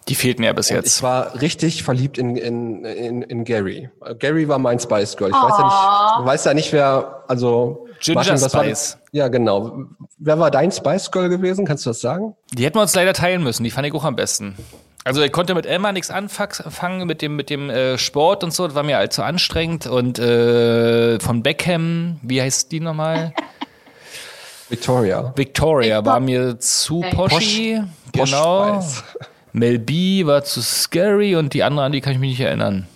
Die 0.08 0.14
fehlt 0.14 0.38
mir 0.38 0.54
bis 0.54 0.70
Und 0.70 0.76
jetzt. 0.76 0.96
ich 0.98 1.02
war 1.02 1.40
richtig 1.40 1.82
verliebt 1.82 2.16
in, 2.18 2.36
in, 2.36 2.84
in, 2.84 3.22
in 3.22 3.44
Gary. 3.44 3.90
Gary 4.20 4.46
war 4.48 4.58
mein 4.58 4.78
Spice 4.78 5.16
Girl. 5.16 5.30
Ich 5.30 5.34
weiß 5.36 5.58
ja 5.58 5.64
nicht, 5.64 6.20
ich 6.20 6.26
weiß 6.26 6.44
ja 6.44 6.54
nicht, 6.54 6.72
wer, 6.72 7.24
also. 7.28 7.86
Ginger 8.00 8.14
Martin, 8.24 8.38
Spice. 8.38 8.50
das? 8.68 8.98
Ja, 9.12 9.28
genau. 9.28 9.84
Wer 10.18 10.38
war 10.38 10.50
dein 10.50 10.70
Spice 10.70 11.10
Girl 11.10 11.28
gewesen? 11.28 11.64
Kannst 11.64 11.86
du 11.86 11.90
das 11.90 12.00
sagen? 12.00 12.36
Die 12.52 12.64
hätten 12.64 12.76
wir 12.76 12.82
uns 12.82 12.94
leider 12.94 13.14
teilen 13.14 13.42
müssen. 13.42 13.64
Die 13.64 13.70
fand 13.70 13.86
ich 13.86 13.94
auch 13.94 14.04
am 14.04 14.14
besten. 14.16 14.54
Also 15.02 15.22
ich 15.22 15.32
konnte 15.32 15.54
mit 15.54 15.66
Emma 15.66 15.92
nichts 15.92 16.10
anfangen 16.10 17.06
mit 17.06 17.22
dem 17.22 17.36
mit 17.36 17.48
dem 17.48 17.70
äh, 17.70 17.96
Sport 17.96 18.44
und 18.44 18.52
so. 18.52 18.66
Das 18.66 18.74
war 18.74 18.82
mir 18.82 18.98
allzu 18.98 19.22
anstrengend. 19.22 19.86
Und 19.86 20.18
äh, 20.18 21.18
von 21.20 21.42
Beckham, 21.42 22.20
wie 22.22 22.42
heißt 22.42 22.70
die 22.70 22.80
nochmal? 22.80 23.32
Victoria. 24.68 25.32
Victoria 25.36 26.04
war 26.04 26.20
mir 26.20 26.58
zu 26.58 27.02
poshy. 27.12 27.80
Posh 28.12 28.30
Genau. 28.30 28.80
Spice. 28.82 29.04
Mel 29.56 29.78
B 29.78 30.26
war 30.26 30.44
zu 30.44 30.60
scary 30.62 31.34
und 31.36 31.54
die 31.54 31.62
andere, 31.62 31.86
an 31.86 31.92
die 31.92 32.00
kann 32.00 32.12
ich 32.12 32.18
mich 32.18 32.30
nicht 32.30 32.40
erinnern. 32.40 32.86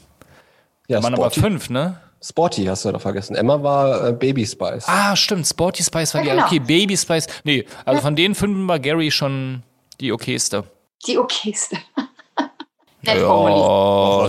Ja, 0.88 0.98
Da 0.98 1.04
waren 1.04 1.14
aber 1.14 1.30
fünf, 1.30 1.70
ne? 1.70 1.98
Sporty 2.22 2.66
hast 2.66 2.84
du 2.84 2.92
doch 2.92 3.00
vergessen. 3.00 3.34
Emma 3.34 3.62
war 3.62 4.08
äh, 4.08 4.12
Baby 4.12 4.46
Spice. 4.46 4.84
Ah, 4.86 5.16
stimmt. 5.16 5.46
Sporty 5.46 5.82
Spice 5.82 6.12
war 6.14 6.20
Ja, 6.22 6.24
die. 6.24 6.36
genau. 6.36 6.46
Okay, 6.46 6.58
Baby 6.58 6.96
Spice. 6.98 7.26
Nee, 7.44 7.64
also 7.86 8.02
von 8.02 8.14
den 8.14 8.34
fünf 8.34 8.68
war 8.68 8.78
Gary 8.78 9.10
schon 9.10 9.62
die 10.00 10.12
okayste. 10.12 10.64
Die 11.06 11.16
okayste. 11.18 11.78
Nett 13.02 13.18
formuliert. 13.20 13.58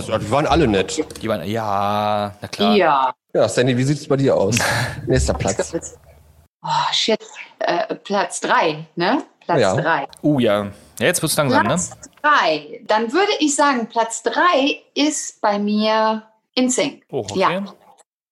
Ja, 0.08 0.14
Also, 0.14 0.18
die 0.18 0.30
waren 0.30 0.46
alle 0.46 0.66
nett. 0.66 1.04
die 1.22 1.28
waren, 1.28 1.46
ja, 1.46 2.34
na 2.40 2.48
klar. 2.48 2.74
Ja. 2.76 3.12
Ja, 3.34 3.46
Sandy, 3.46 3.76
wie 3.76 3.82
sieht's 3.84 4.08
bei 4.08 4.16
dir 4.16 4.34
aus? 4.34 4.56
Nächster 5.06 5.34
Platz. 5.34 5.94
Oh, 6.62 6.68
shit. 6.92 7.18
Äh, 7.58 7.94
Platz 7.96 8.40
drei, 8.40 8.86
ne? 8.96 9.22
Platz 9.44 9.60
Ja. 9.60 9.76
drei. 9.76 10.06
Uh, 10.22 10.38
ja. 10.40 10.62
Ja, 10.98 11.06
jetzt 11.06 11.20
wird's 11.20 11.36
langsam, 11.36 11.66
ne? 11.66 11.78
Drei. 12.22 12.80
Dann 12.86 13.12
würde 13.12 13.32
ich 13.40 13.54
sagen, 13.54 13.88
Platz 13.88 14.22
drei 14.22 14.82
ist 14.94 15.40
bei 15.40 15.58
mir 15.58 16.22
InSync. 16.54 17.02
Oh, 17.10 17.18
okay. 17.20 17.38
Ja, 17.40 17.64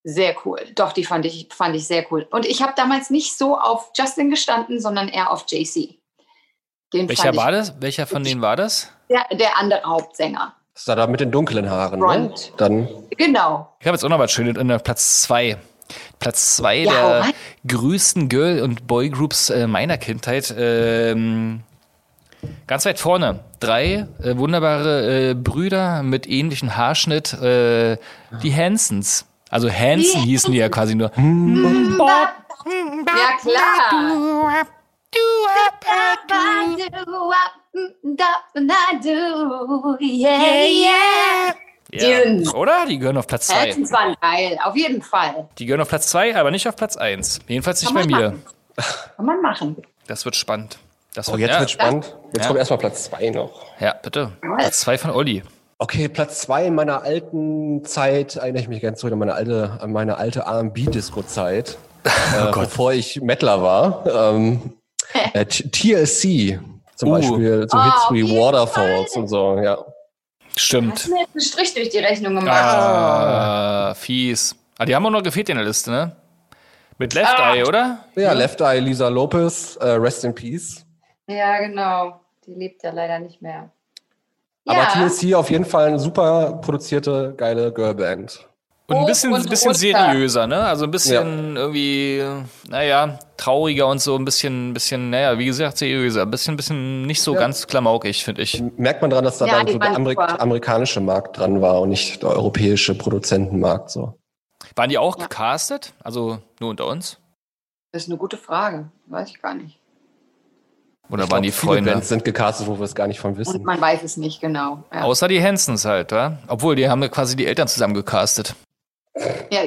sehr 0.05 0.35
cool. 0.45 0.61
Doch, 0.75 0.93
die 0.93 1.05
fand 1.05 1.27
ich, 1.27 1.49
fand 1.53 1.75
ich 1.77 1.87
sehr 1.87 2.07
cool. 2.11 2.27
Und 2.31 2.47
ich 2.47 2.63
habe 2.63 2.73
damals 2.77 3.11
nicht 3.11 3.37
so 3.37 3.59
auf 3.59 3.91
Justin 3.97 4.31
gestanden, 4.31 4.81
sondern 4.81 5.09
eher 5.09 5.31
auf 5.31 5.45
JC. 5.49 5.99
Den 6.93 7.09
Welcher 7.09 7.37
war 7.37 7.53
das? 7.53 7.81
Welcher 7.81 8.07
von 8.07 8.25
denen 8.25 8.41
war 8.43 8.57
das? 8.57 8.91
der, 9.09 9.25
der 9.37 9.59
andere 9.59 9.83
Hauptsänger. 9.85 10.55
Das 10.75 10.83
ist 10.83 10.89
da 10.89 11.07
mit 11.07 11.21
den 11.21 11.31
dunklen 11.31 11.69
Haaren, 11.69 12.01
ne? 12.01 12.33
Dann 12.57 12.89
Genau. 13.17 13.75
Ich 13.81 13.87
habe 13.87 13.97
jetzt 13.97 14.05
auch 14.05 14.09
noch 14.09 14.19
was 14.19 14.31
Schönes 14.33 14.57
in 14.57 14.69
der 14.69 14.79
Platz 14.79 15.23
zwei. 15.23 15.59
Platz 16.21 16.57
zwei 16.57 16.79
Ja, 16.79 16.91
hau 17.03 17.09
der 17.09 17.21
rein. 17.23 17.33
größten 17.67 18.29
Girl- 18.29 18.63
und 18.63 18.87
Boygroups 18.87 19.51
äh, 19.51 19.67
meiner 19.67 19.99
Kindheit. 19.99 20.55
Ähm, 20.57 21.63
ganz 22.67 22.85
weit 22.87 22.99
vorne. 22.99 23.41
Drei 23.61 24.07
äh, 24.23 24.37
wunderbare 24.37 25.31
äh, 25.31 25.35
Brüder 25.35 26.03
mit 26.03 26.29
ähnlichem 26.29 26.77
Haarschnitt. 26.77 27.33
Äh, 27.35 27.99
die 28.43 28.55
Hansons. 28.55 29.27
Also 29.51 29.69
Hanson 29.71 30.23
Die 30.23 30.29
hießen 30.29 30.53
die 30.53 30.59
ja 30.59 30.69
quasi 30.69 30.95
nur. 30.95 31.11
Ja, 31.17 32.33
klar. 33.41 34.55
Ja. 41.93 42.55
Oder? 42.55 42.87
Die 42.87 42.99
gehören 42.99 43.17
auf 43.17 43.27
Platz 43.27 43.49
zwei. 43.49 43.67
Hansons 43.71 43.91
waren 43.91 44.15
geil, 44.21 44.59
auf 44.63 44.77
jeden 44.77 45.03
Fall. 45.03 45.49
Die 45.59 45.67
gehören 45.67 45.81
auf 45.81 45.89
Platz 45.89 46.07
zwei, 46.09 46.37
aber 46.37 46.51
nicht 46.51 46.69
auf 46.69 46.77
Platz 46.77 46.97
eins. 46.97 47.41
Jedenfalls 47.49 47.83
nicht 47.83 47.95
Kann 47.95 48.09
bei 48.09 48.17
mir. 48.17 48.31
machen. 48.31 48.43
Kann 49.17 49.27
man 49.27 49.43
machen. 49.43 49.77
Das 50.07 50.25
wird 50.25 50.37
spannend. 50.37 50.79
Das 51.15 51.29
Oh, 51.29 51.33
wird, 51.33 51.41
jetzt 51.43 51.51
ja, 51.55 51.61
wird 51.61 51.71
spannend. 51.71 52.17
Jetzt 52.33 52.43
Ja. 52.43 52.47
kommt 52.47 52.59
erstmal 52.59 52.79
Platz 52.79 53.05
zwei 53.05 53.31
noch. 53.31 53.67
ja, 53.81 53.95
bitte. 54.01 54.33
Platz 54.59 54.81
zwei 54.81 54.97
von 54.99 55.11
Olli. 55.11 55.43
Okay, 55.79 56.09
Platz 56.09 56.41
zwei 56.41 56.67
in 56.67 56.75
meiner 56.75 57.03
alten 57.03 57.85
Zeit, 57.85 58.37
erinnere 58.37 58.63
ich 58.63 58.69
mich 58.69 58.83
ganz 58.83 59.01
zurück 59.01 59.15
an 59.15 59.19
meine 59.19 59.35
alte, 59.35 59.79
an 59.81 59.93
meine 59.93 60.19
alte 60.19 60.41
R&B-Disco-Zeit, 60.41 61.79
äh, 62.05 62.53
bevor 62.53 62.93
ich 62.93 63.21
Mettler 63.23 63.63
war. 63.63 64.05
Ähm, 64.07 64.75
äh, 65.33 65.45
TLC 65.47 66.61
zum 66.97 67.09
Uh. 67.09 67.13
Beispiel, 67.15 67.67
so 67.69 67.77
Ah, 67.79 67.85
Hits 67.85 68.11
wie 68.13 68.23
jeden 68.23 68.39
Waterfalls 68.39 69.13
Fall. 69.15 69.23
und 69.23 69.29
so, 69.29 69.59
ja. 69.59 69.79
Stimmt. 70.57 70.93
Hast 70.95 71.07
du 71.07 71.13
mir 71.15 71.21
jetzt 71.21 71.31
einen 71.35 71.41
Strich 71.41 71.75
durch 71.75 71.89
die 71.89 71.99
Rechnung 71.99 72.35
gemacht? 72.37 72.55
Ah, 72.61 73.95
fies. 73.95 74.55
Ah, 74.79 74.85
die 74.85 74.95
haben 74.95 75.07
auch 75.07 75.11
noch 75.11 75.23
gefehlt 75.23 75.49
in 75.49 75.57
der 75.57 75.65
Liste, 75.65 75.91
ne? 75.91 76.15
Mit 76.99 77.15
Left 77.15 77.39
Ah. 77.39 77.55
Eye, 77.55 77.65
oder? 77.65 78.05
Ja, 78.17 78.33
Left 78.35 78.61
Eye, 78.61 78.81
Lisa 78.81 79.09
Lopez, 79.09 79.77
äh, 79.81 79.89
Rest 79.93 80.25
in 80.25 80.35
Peace. 80.35 80.85
Ja, 81.31 81.59
genau. 81.61 82.21
Die 82.47 82.55
lebt 82.55 82.83
ja 82.83 82.91
leider 82.91 83.19
nicht 83.19 83.41
mehr. 83.41 83.71
Aber 84.67 84.83
ja. 84.83 85.09
TLC 85.09 85.35
auf 85.35 85.51
jeden 85.51 85.65
Fall 85.65 85.87
eine 85.89 85.99
super 85.99 86.55
produzierte, 86.63 87.35
geile 87.37 87.73
Girlband. 87.73 88.47
Und 88.87 88.97
ein 88.97 89.07
bisschen, 89.07 89.33
und 89.33 89.49
bisschen 89.49 89.73
seriöser, 89.73 90.49
ne? 90.49 90.65
Also 90.65 90.85
ein 90.85 90.91
bisschen 90.91 91.57
irgendwie, 91.57 92.25
naja, 92.69 93.21
trauriger 93.37 93.87
und 93.87 94.01
so, 94.01 94.17
ein 94.17 94.25
bisschen, 94.25 94.75
bisschen, 94.75 95.11
naja, 95.11 95.39
wie 95.39 95.47
gesagt, 95.47 95.79
seriöser. 95.79 96.23
Ein 96.23 96.31
bisschen, 96.33 96.57
bisschen 96.57 97.03
nicht 97.03 97.23
so 97.23 97.35
ganz 97.35 97.69
klamaukig, 97.69 98.25
finde 98.25 98.43
ich. 98.43 98.61
Merkt 98.77 99.01
man 99.01 99.11
dran, 99.11 99.25
dass 99.25 99.39
da 99.39 99.47
Ja, 99.47 99.59
dann 99.59 99.69
so 99.69 99.79
der 99.79 99.95
Amerik 99.95 100.19
super. 100.21 100.41
amerikanische 100.41 101.01
Markt 101.01 101.39
dran 101.39 101.63
war 101.63 101.81
und 101.81 101.91
nicht 101.91 102.21
der 102.23 102.31
europäische 102.31 102.97
Produzentenmarkt 102.99 103.91
so. 103.91 104.19
Waren 104.75 104.91
die 104.91 104.99
auch 104.99 105.17
Ja. 105.19 105.27
gecastet? 105.27 105.95
Also 106.03 106.39
nur 106.59 106.71
unter 106.71 106.89
uns? 106.89 107.19
Das 107.93 108.03
ist 108.03 108.09
eine 108.09 108.19
gute 108.19 108.37
Frage. 108.37 108.91
Weiß 109.07 109.31
ich 109.31 109.41
gar 109.41 109.55
nicht. 109.55 109.80
Oder 111.11 111.25
Ich 111.25 111.31
waren 111.31 111.43
glaub, 111.43 111.43
die 111.43 111.51
viele 111.53 111.73
Freunde? 111.73 111.91
Bands 111.93 112.09
sind 112.09 112.25
gecastet, 112.25 112.67
wo 112.67 112.79
wir 112.79 112.85
es 112.85 112.95
gar 112.95 113.07
nicht 113.07 113.19
von 113.21 113.33
Und 113.33 113.39
wissen. 113.39 113.63
man 113.65 113.81
weiß 113.81 114.03
es 114.03 114.17
nicht 114.17 114.41
genau. 114.41 114.85
Ja. 114.93 115.03
Außer 115.03 115.29
die 115.29 115.43
Hansons 115.43 115.85
halt, 115.85 116.13
wa? 116.13 116.39
Obwohl, 116.47 116.77
die 116.77 116.89
haben 116.89 117.03
ja 117.03 117.09
quasi 117.09 117.35
die 117.37 117.47
Eltern 117.47 117.67
zusammen 117.69 117.95
gecastet. 117.95 118.55
Ja, 119.51 119.61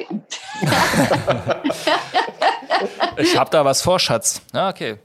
Ich 3.18 3.38
hab 3.38 3.52
da 3.52 3.66
was 3.66 3.82
vor, 3.82 4.00
Schatz. 4.00 4.42
Ja, 4.54 4.70
okay. 4.70 4.98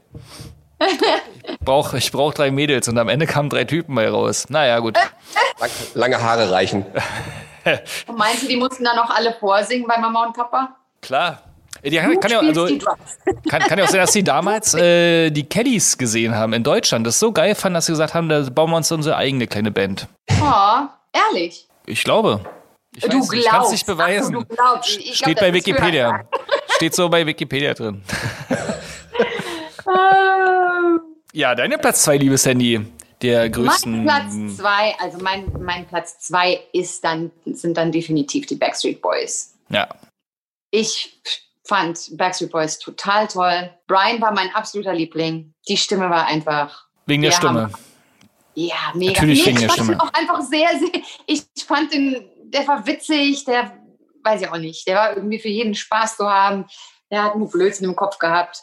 Brauch, 1.63 1.93
ich 1.93 2.11
brauch 2.11 2.33
drei 2.33 2.51
Mädels 2.51 2.87
und 2.87 2.97
am 2.97 3.09
Ende 3.09 3.27
kamen 3.27 3.49
drei 3.49 3.65
Typen 3.65 3.95
bei 3.95 4.09
raus. 4.09 4.45
Naja, 4.49 4.79
gut. 4.79 4.97
Lang, 5.59 5.69
lange 5.93 6.21
Haare 6.21 6.51
reichen. 6.51 6.85
Und 8.07 8.17
meinst 8.17 8.43
du, 8.43 8.47
die 8.47 8.55
mussten 8.55 8.83
dann 8.85 8.95
noch 8.95 9.09
alle 9.09 9.33
vorsingen 9.33 9.85
bei 9.85 9.97
Mama 9.97 10.25
und 10.25 10.33
Papa? 10.35 10.75
Klar. 11.01 11.41
Die 11.83 11.95
kann, 11.95 12.31
ja, 12.31 12.39
also, 12.39 12.67
kann, 13.47 13.61
kann 13.61 13.79
ja 13.79 13.85
auch 13.85 13.89
sein, 13.89 14.01
dass 14.01 14.11
sie 14.11 14.23
damals 14.23 14.73
äh, 14.73 15.29
die 15.29 15.43
Kellys 15.43 15.97
gesehen 15.97 16.35
haben 16.35 16.53
in 16.53 16.63
Deutschland. 16.63 17.07
Das 17.07 17.19
so 17.19 17.31
geil 17.31 17.55
fanden, 17.55 17.75
dass 17.75 17.85
sie 17.85 17.93
gesagt 17.93 18.13
haben, 18.13 18.27
da 18.27 18.41
bauen 18.49 18.69
wir 18.71 18.77
uns 18.77 18.91
unsere 18.91 19.15
eigene 19.15 19.47
kleine 19.47 19.71
Band. 19.71 20.07
Oh, 20.41 20.81
ehrlich. 21.13 21.67
Ich 21.85 22.03
glaube. 22.03 22.41
Ich 22.95 23.03
du 23.03 23.19
weiß 23.19 23.29
nicht, 23.29 23.29
glaubst. 23.29 23.45
ich 23.45 23.45
kann 23.45 23.61
es 23.63 23.71
nicht 23.71 23.85
beweisen. 23.85 24.33
So, 24.33 24.55
glaubst. 24.55 24.99
Glaub, 24.99 25.15
Steht 25.15 25.39
bei 25.39 25.53
Wikipedia. 25.53 26.27
Steht 26.75 26.95
so 26.95 27.07
bei 27.07 27.25
Wikipedia 27.25 27.73
drin. 27.73 28.01
Ja, 31.33 31.53
deine 31.53 31.77
Platz 31.77 32.03
zwei, 32.03 32.17
liebes 32.17 32.45
Handy. 32.45 32.85
Der 33.21 33.49
größten. 33.49 34.03
Mein 34.03 34.05
Platz 34.05 34.57
zwei, 34.57 34.95
also 34.99 35.17
mein, 35.19 35.51
mein 35.59 35.85
Platz 35.87 36.19
zwei 36.19 36.59
ist 36.73 37.03
dann, 37.03 37.31
sind 37.45 37.77
dann 37.77 37.91
definitiv 37.91 38.45
die 38.45 38.55
Backstreet 38.55 39.01
Boys. 39.01 39.53
Ja. 39.69 39.89
Ich 40.71 41.21
fand 41.69 42.17
Backstreet 42.17 42.51
Boys 42.51 42.79
total 42.79 43.27
toll. 43.27 43.69
Brian 43.87 44.19
war 44.19 44.33
mein 44.33 44.53
absoluter 44.53 44.93
Liebling. 44.93 45.53
Die 45.67 45.77
Stimme 45.77 46.09
war 46.09 46.25
einfach, 46.25 46.87
Wegen 47.05 47.21
der 47.21 47.31
Stimme. 47.31 47.63
Hammer. 47.63 47.79
ja, 48.55 48.75
mega. 48.95 49.13
Natürlich 49.13 49.45
wegen 49.45 49.57
ich 49.57 49.61
der 49.61 49.69
fand 49.69 49.79
Stimme. 49.79 49.93
ihn 49.93 49.99
auch 50.01 50.13
einfach 50.13 50.41
sehr, 50.41 50.69
sehr, 50.79 51.01
ich 51.27 51.43
fand 51.65 51.93
den, 51.93 52.27
der 52.45 52.67
war 52.67 52.85
witzig, 52.85 53.45
der, 53.45 53.71
weiß 54.23 54.41
ich 54.41 54.49
auch 54.49 54.57
nicht, 54.57 54.85
der 54.87 54.95
war 54.95 55.15
irgendwie 55.15 55.39
für 55.39 55.47
jeden 55.47 55.75
Spaß 55.75 56.17
zu 56.17 56.29
haben. 56.29 56.65
Der 57.11 57.23
hat 57.23 57.35
nur 57.37 57.49
Blödsinn 57.49 57.87
im 57.87 57.95
Kopf 57.95 58.17
gehabt 58.19 58.61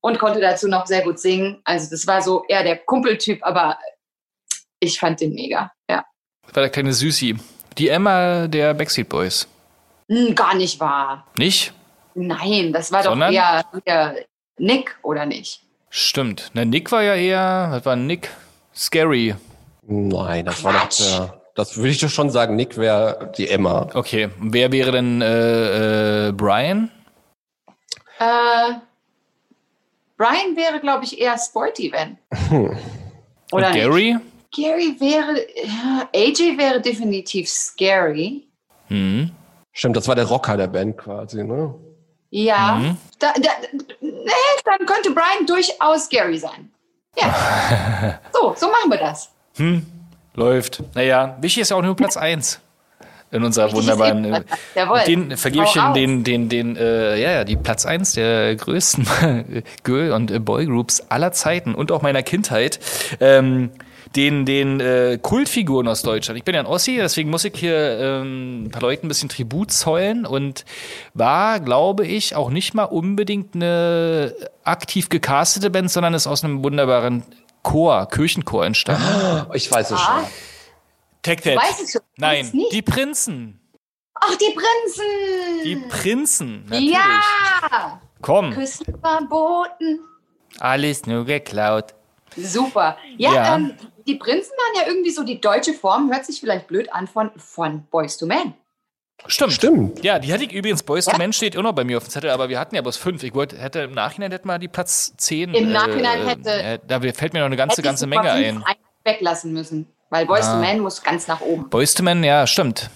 und 0.00 0.18
konnte 0.18 0.40
dazu 0.40 0.66
noch 0.68 0.86
sehr 0.86 1.02
gut 1.02 1.18
singen. 1.18 1.60
Also 1.64 1.90
das 1.90 2.06
war 2.06 2.20
so 2.22 2.44
eher 2.48 2.62
der 2.64 2.78
Kumpeltyp, 2.78 3.44
aber 3.44 3.78
ich 4.80 4.98
fand 4.98 5.20
den 5.20 5.32
mega, 5.34 5.70
ja. 5.90 6.04
War 6.52 6.62
der 6.62 6.70
kleine 6.70 6.92
Süßi. 6.92 7.36
Die 7.78 7.88
Emma 7.88 8.46
der 8.48 8.72
Backstreet 8.74 9.08
Boys. 9.08 9.46
Hm, 10.10 10.34
gar 10.34 10.54
nicht 10.54 10.78
wahr. 10.80 11.26
Nicht? 11.36 11.72
Nein, 12.16 12.72
das 12.72 12.90
war 12.92 13.02
Sondern? 13.02 13.32
doch 13.32 13.36
eher, 13.38 13.64
eher 13.84 14.14
Nick, 14.58 14.96
oder 15.02 15.26
nicht? 15.26 15.62
Stimmt. 15.90 16.50
Na, 16.54 16.64
Nick 16.64 16.90
war 16.90 17.02
ja 17.02 17.14
eher, 17.14 17.68
was 17.70 17.84
war 17.84 17.94
Nick? 17.96 18.30
Scary. 18.74 19.34
Nein, 19.86 20.46
das 20.46 20.64
war 20.64 20.72
doch 20.72 20.80
Quatsch. 20.80 21.00
der, 21.00 21.40
das 21.54 21.76
würde 21.76 21.90
ich 21.90 22.00
doch 22.00 22.08
schon 22.08 22.30
sagen, 22.30 22.56
Nick 22.56 22.76
wäre 22.78 23.32
die 23.36 23.48
Emma. 23.48 23.88
Okay. 23.94 24.30
Wer 24.40 24.72
wäre 24.72 24.92
denn 24.92 25.20
äh, 25.22 26.28
äh, 26.28 26.32
Brian? 26.32 26.90
Äh, 28.18 28.72
Brian 30.16 30.56
wäre, 30.56 30.80
glaube 30.80 31.04
ich, 31.04 31.20
eher 31.20 31.36
sporty, 31.38 31.92
wenn. 31.92 32.18
Oder 33.52 33.68
Und 33.68 33.72
nicht? 33.74 33.84
Gary? 33.84 34.16
Gary 34.54 34.96
wäre, 34.98 35.46
ja, 35.66 36.08
AJ 36.14 36.56
wäre 36.58 36.80
definitiv 36.80 37.48
scary. 37.48 38.46
Hm. 38.88 39.30
Stimmt, 39.72 39.96
das 39.96 40.08
war 40.08 40.14
der 40.14 40.24
Rocker 40.24 40.56
der 40.56 40.68
Band 40.68 40.96
quasi, 40.96 41.44
ne? 41.44 41.74
Ja, 42.38 42.74
Mhm. 42.74 42.96
da, 43.18 43.32
da, 43.32 43.50
nee, 44.02 44.30
dann 44.64 44.86
könnte 44.86 45.10
Brian 45.10 45.46
durchaus 45.46 46.04
scary 46.04 46.36
sein. 46.38 46.70
Ja, 47.16 48.18
so, 48.32 48.54
so 48.54 48.66
machen 48.66 48.90
wir 48.90 48.98
das. 48.98 49.30
Läuft. 50.34 50.82
Naja, 50.94 51.38
wichtig 51.40 51.62
ist 51.62 51.70
ja 51.70 51.76
auch 51.78 51.82
nur 51.82 51.96
Platz 51.96 52.18
1 52.18 52.60
in 53.30 53.42
unserer 53.42 53.72
wunderbaren. 53.72 54.24
Äh. 54.34 54.42
Jawohl. 54.74 55.00
den 55.06 55.36
vergebe 55.38 55.64
ich 55.64 55.72
den, 55.72 55.94
den, 55.94 56.24
den, 56.24 56.48
den 56.50 56.76
äh, 56.76 57.16
ja, 57.18 57.30
ja, 57.32 57.44
die 57.44 57.56
Platz 57.56 57.86
1 57.86 58.12
der 58.12 58.54
größten 58.54 59.06
Girl- 59.82 60.12
und 60.12 60.30
äh, 60.30 60.38
Boygroups 60.38 61.06
aller 61.08 61.32
Zeiten 61.32 61.74
und 61.74 61.90
auch 61.90 62.02
meiner 62.02 62.22
Kindheit. 62.22 62.78
Ähm, 63.18 63.70
den, 64.14 64.44
den 64.46 64.80
äh, 64.80 65.18
Kultfiguren 65.20 65.88
aus 65.88 66.02
Deutschland. 66.02 66.38
Ich 66.38 66.44
bin 66.44 66.54
ja 66.54 66.60
ein 66.60 66.66
Ossi, 66.66 66.96
deswegen 66.96 67.30
muss 67.30 67.44
ich 67.44 67.54
hier 67.56 67.98
ähm, 68.00 68.64
ein 68.64 68.70
paar 68.70 68.82
Leuten 68.82 69.06
ein 69.06 69.08
bisschen 69.08 69.28
Tribut 69.28 69.72
zollen 69.72 70.24
und 70.26 70.64
war, 71.14 71.60
glaube 71.60 72.06
ich, 72.06 72.34
auch 72.36 72.50
nicht 72.50 72.74
mal 72.74 72.84
unbedingt 72.84 73.54
eine 73.54 74.34
aktiv 74.64 75.08
gecastete 75.08 75.70
Band, 75.70 75.90
sondern 75.90 76.14
ist 76.14 76.26
aus 76.26 76.44
einem 76.44 76.62
wunderbaren 76.62 77.24
Chor, 77.62 78.06
Kirchenchor 78.08 78.64
entstanden. 78.64 79.46
Ich 79.54 79.70
weiß 79.70 79.90
es 79.90 79.98
Ah, 80.00 80.20
schon. 80.20 80.24
Tech 81.22 81.40
schon, 81.42 82.02
Nein, 82.16 82.52
die 82.70 82.82
Prinzen. 82.82 83.60
Ach, 84.14 84.34
die 84.36 84.54
Prinzen! 84.54 85.64
Die 85.64 85.76
Prinzen, 85.76 86.64
natürlich. 86.68 86.92
ja! 86.92 88.00
Komm, 88.22 88.52
Küssen 88.52 88.86
verboten. 89.00 89.98
alles 90.58 91.04
nur 91.06 91.24
geklaut. 91.26 91.94
Super. 92.36 92.96
Ja, 93.18 93.34
Ja. 93.34 93.56
Ähm, 93.56 93.74
die 94.06 94.14
Prinzen 94.16 94.52
waren 94.52 94.82
ja 94.82 94.88
irgendwie 94.88 95.10
so 95.10 95.22
die 95.24 95.40
deutsche 95.40 95.72
Form, 95.74 96.10
hört 96.12 96.24
sich 96.24 96.40
vielleicht 96.40 96.66
blöd 96.68 96.92
an, 96.92 97.06
von, 97.06 97.30
von 97.36 97.82
Boys 97.90 98.16
to 98.18 98.26
Men. 98.26 98.54
Stimmt. 99.26 99.52
Stimmt. 99.54 100.04
Ja, 100.04 100.18
die 100.18 100.32
hatte 100.32 100.44
ich 100.44 100.52
übrigens, 100.52 100.82
Boys 100.82 101.06
to 101.06 101.12
Ja. 101.12 101.18
Men 101.18 101.32
steht 101.32 101.56
auch 101.56 101.62
noch 101.62 101.72
bei 101.72 101.84
mir 101.84 101.96
auf 101.96 102.04
dem 102.04 102.10
Zettel, 102.10 102.30
aber 102.30 102.48
wir 102.48 102.60
hatten 102.60 102.74
ja 102.74 102.82
bloß 102.82 102.96
fünf. 102.98 103.22
Ich 103.22 103.34
wollte, 103.34 103.56
hätte 103.58 103.80
im 103.80 103.92
Nachhinein 103.92 104.30
hätte 104.30 104.46
mal 104.46 104.58
die 104.58 104.68
Platz 104.68 105.14
zehn. 105.16 105.54
Im 105.54 105.72
Nachhinein 105.72 106.20
äh, 106.22 106.26
hätte- 106.26 106.50
äh, 106.50 106.78
da 106.86 107.00
fällt 107.00 107.32
mir 107.32 107.40
noch 107.40 107.46
eine 107.46 107.56
ganze, 107.56 107.80
ganze 107.82 108.04
ich 108.04 108.10
Menge 108.10 108.30
ein. 108.30 108.62
Weglassen 109.04 109.52
müssen. 109.52 109.86
Weil 110.10 110.26
Boys 110.26 110.44
Ah. 110.46 110.54
to 110.54 110.60
Men 110.60 110.80
muss 110.80 111.02
ganz 111.02 111.26
nach 111.26 111.40
oben. 111.40 111.68
Boys 111.70 111.94
to 111.94 112.02
Men, 112.02 112.22
ja, 112.22 112.46
stimmt. 112.46 112.90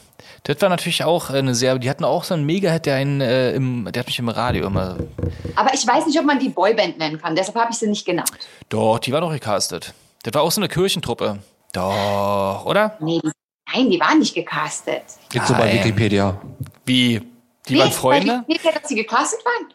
Das 0.45 0.61
war 0.63 0.69
natürlich 0.69 1.05
auch 1.05 1.31
eine 1.31 1.55
sehr, 1.55 1.79
die 1.79 1.91
hatten 1.91 2.05
auch 2.05 2.25
so 2.25 2.35
einen 2.35 2.45
Mega-Hit, 2.47 2.87
der 2.87 2.97
einen, 2.97 3.21
äh, 3.21 3.53
im, 3.55 3.89
der 3.91 4.01
hat 4.01 4.07
mich 4.07 4.19
im 4.19 4.29
Radio 4.29 4.67
immer, 4.67 4.97
Aber 5.57 5.75
ich 5.75 5.87
weiß 5.87 6.07
nicht, 6.07 6.19
ob 6.19 6.25
man 6.25 6.39
die 6.39 6.49
Boyband 6.51 6.99
nennen 6.99 7.21
kann. 7.21 7.35
Deshalb 7.35 7.57
habe 7.57 7.73
ich 7.73 7.79
sie 7.79 7.89
nicht 7.89 8.07
genannt. 8.07 8.31
doch, 8.69 8.99
die 8.99 9.13
war 9.13 9.21
doch 9.21 9.33
gecastet. 9.33 9.93
Das 10.23 10.35
war 10.35 10.43
auch 10.43 10.53
so 10.53 10.61
eine 10.61 10.69
Kirchentruppe. 10.69 11.39
Doch, 11.73 12.65
oder? 12.67 12.97
Nee, 13.01 13.21
nein, 13.73 13.91
die 13.91 14.01
waren 14.01 14.19
nicht 14.19 14.35
gecastet. 14.35 15.03
Gibt's 15.31 15.49
so 15.49 15.55
bei. 15.55 15.73
Wikipedia. 15.73 16.41
Wie? 16.85 17.23
Die 17.69 17.75
nee, 17.75 17.81
waren 17.81 17.93
Freunde? 17.93 18.45
Die, 18.49 18.53
nee, 18.53 18.61
dass 18.63 18.89
sie 18.89 18.97
gecastet 18.97 19.41
waren. 19.45 19.73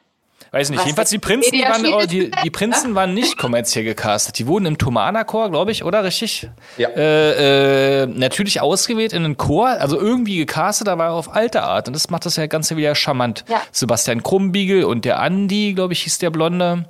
Weiß 0.51 0.69
nicht. 0.69 0.79
Was 0.79 0.85
Jedenfalls 0.85 1.09
die 1.09 1.19
Prinzen, 1.19 1.51
Wikipedia 1.51 1.69
waren, 1.69 2.03
oh, 2.03 2.05
die, 2.05 2.19
nicht, 2.19 2.43
die 2.45 2.49
Prinzen 2.49 2.95
waren 2.95 3.13
nicht 3.13 3.37
kommerziell 3.39 3.83
gecastet. 3.83 4.39
Die 4.39 4.47
wurden 4.47 4.65
im 4.65 4.77
Thomana-Chor, 4.77 5.49
glaube 5.49 5.71
ich, 5.71 5.83
oder 5.83 6.03
richtig? 6.03 6.47
Ja. 6.77 6.89
Äh, 6.89 8.03
äh, 8.03 8.05
natürlich 8.05 8.61
ausgewählt 8.61 9.11
in 9.11 9.25
einen 9.25 9.35
Chor, 9.37 9.67
also 9.67 9.99
irgendwie 9.99 10.37
gecastet, 10.37 10.87
aber 10.87 11.11
auf 11.11 11.33
alte 11.33 11.63
Art. 11.63 11.87
Und 11.87 11.93
das 11.93 12.09
macht 12.09 12.25
das 12.25 12.37
ja 12.37 12.47
Ganze 12.47 12.77
wieder 12.77 12.95
charmant. 12.95 13.43
Ja. 13.49 13.61
Sebastian 13.71 14.23
Krumbiegel 14.23 14.85
und 14.85 15.03
der 15.03 15.19
Andi, 15.19 15.73
glaube 15.73 15.91
ich, 15.91 16.03
hieß 16.03 16.19
der 16.19 16.29
Blonde. 16.29 16.89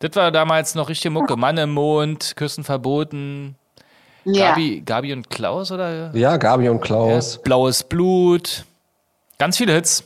Das 0.00 0.16
war 0.16 0.30
damals 0.32 0.74
noch 0.74 0.88
richtig 0.88 1.10
Mucke. 1.12 1.36
Mann 1.36 1.56
im 1.58 1.70
Mond, 1.72 2.34
Küssen 2.36 2.64
verboten. 2.64 3.54
Ja. 4.24 4.50
Gabi, 4.50 4.82
Gabi 4.84 5.12
und 5.12 5.30
Klaus, 5.30 5.70
oder? 5.72 6.10
Ja, 6.14 6.36
Gabi 6.36 6.68
und 6.68 6.80
Klaus. 6.80 7.40
Blaues 7.42 7.84
Blut. 7.84 8.64
Ganz 9.38 9.56
viele 9.56 9.72
Hits. 9.74 10.04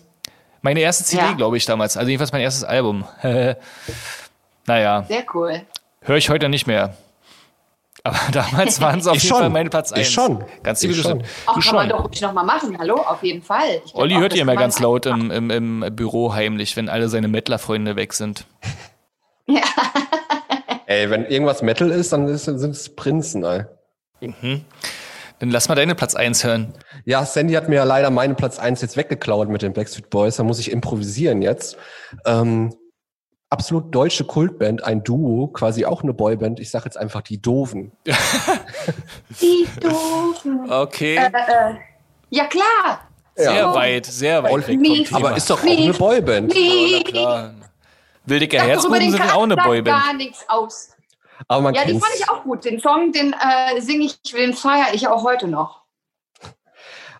Meine 0.62 0.80
erste 0.80 1.04
CD, 1.04 1.22
Ja. 1.22 1.32
glaube 1.32 1.56
ich, 1.56 1.64
damals. 1.66 1.96
Also 1.96 2.08
jedenfalls 2.10 2.32
mein 2.32 2.40
erstes 2.42 2.64
Album. 2.64 3.04
naja, 4.66 5.04
Sehr 5.08 5.24
cool. 5.34 5.62
höre 6.00 6.16
ich 6.16 6.30
heute 6.30 6.48
nicht 6.48 6.66
mehr. 6.66 6.94
Aber 8.02 8.18
damals 8.32 8.80
waren 8.80 8.98
es 9.00 9.06
auf 9.06 9.16
Ich 9.16 9.22
jeden 9.24 9.34
schon. 9.34 9.42
Fall 9.42 9.50
meine 9.50 9.70
Platz 9.70 9.92
1. 9.92 10.08
Ich 10.08 10.12
schon. 10.14 10.44
Ganz 10.62 10.82
liebe 10.82 10.94
Grüße. 10.94 11.08
schon. 11.08 11.22
Auch 11.46 11.54
Du 11.54 11.60
kann 11.60 11.74
man 11.74 11.88
schon. 11.90 11.96
doch 11.98 12.04
ruhig 12.08 12.20
nochmal 12.20 12.44
machen. 12.44 12.76
Hallo, 12.78 12.96
auf 12.96 13.22
jeden 13.22 13.42
Fall. 13.42 13.80
Olli 13.94 14.16
auch, 14.16 14.20
hört 14.20 14.34
ihr 14.34 14.42
immer 14.42 14.54
man 14.54 14.60
ganz 14.62 14.78
laut 14.80 15.06
im, 15.06 15.30
im, 15.30 15.50
im 15.50 15.84
Büro 15.94 16.32
heimlich, 16.34 16.76
wenn 16.76 16.88
alle 16.88 17.08
seine 17.08 17.28
Mettler-Freunde 17.28 17.96
weg 17.96 18.12
sind. 18.12 18.44
Ja. 19.46 19.62
Ey, 20.86 21.10
wenn 21.10 21.26
irgendwas 21.26 21.62
Metal 21.62 21.90
ist, 21.90 22.12
dann 22.12 22.36
sind 22.36 22.60
es 22.60 22.94
Prinzen, 22.94 23.44
ey. 23.44 23.64
Das 24.20 24.34
Dann 25.38 25.50
lass 25.50 25.68
mal 25.68 25.74
deine 25.74 25.94
Platz 25.94 26.14
1 26.14 26.44
hören. 26.44 26.74
Ja, 27.04 27.24
Sandy 27.24 27.54
hat 27.54 27.68
mir 27.68 27.76
ja 27.76 27.84
leider 27.84 28.10
meinen 28.10 28.36
Platz 28.36 28.58
1 28.58 28.80
jetzt 28.82 28.96
weggeklaut 28.96 29.48
mit 29.48 29.62
den 29.62 29.72
Backstreet 29.72 30.10
Boys. 30.10 30.36
Da 30.36 30.44
muss 30.44 30.58
ich 30.58 30.70
improvisieren 30.70 31.42
jetzt. 31.42 31.76
Ähm, 32.24 32.74
absolut 33.50 33.94
deutsche 33.94 34.24
Kultband, 34.24 34.84
ein 34.84 35.02
Duo, 35.04 35.48
quasi 35.48 35.84
auch 35.84 36.02
eine 36.02 36.12
Boyband. 36.12 36.60
Ich 36.60 36.70
sage 36.70 36.86
jetzt 36.86 36.96
einfach 36.96 37.22
die 37.22 37.40
Doofen. 37.40 37.92
Die 39.40 39.66
doofen. 39.80 40.70
Okay. 40.70 41.16
Äh, 41.16 41.26
äh, 41.26 41.74
ja, 42.30 42.46
klar. 42.46 43.08
sehr 43.34 43.54
ja. 43.54 43.74
weit, 43.74 44.06
sehr 44.06 44.42
weit 44.42 44.68
weg 44.68 44.80
vom. 44.86 45.04
Thema. 45.04 45.16
Aber 45.16 45.36
ist 45.36 45.50
doch 45.50 45.62
auch 45.62 45.68
eine 45.68 45.92
Boyband. 45.92 46.52
Nee, 46.54 47.02
Klar. 47.04 47.54
Wildiger 48.26 48.60
Herzbuben 48.62 49.10
sind 49.10 49.34
auch 49.34 49.42
eine 49.42 49.56
Boyband. 49.56 49.86
gar 50.04 50.12
nichts 50.14 50.44
aus. 50.48 50.90
Aber 51.48 51.60
man 51.62 51.74
Ja, 51.74 51.82
die 51.84 51.90
kennt's. 51.92 52.06
fand 52.06 52.18
ich 52.18 52.28
auch 52.30 52.42
gut. 52.44 52.64
Den 52.64 52.80
Song, 52.80 53.12
den 53.12 53.32
äh, 53.34 53.80
singe 53.80 54.06
ich, 54.06 54.20
den 54.22 54.54
feiere 54.54 54.94
ich 54.94 55.08
auch 55.08 55.24
heute 55.24 55.48
noch. 55.48 55.82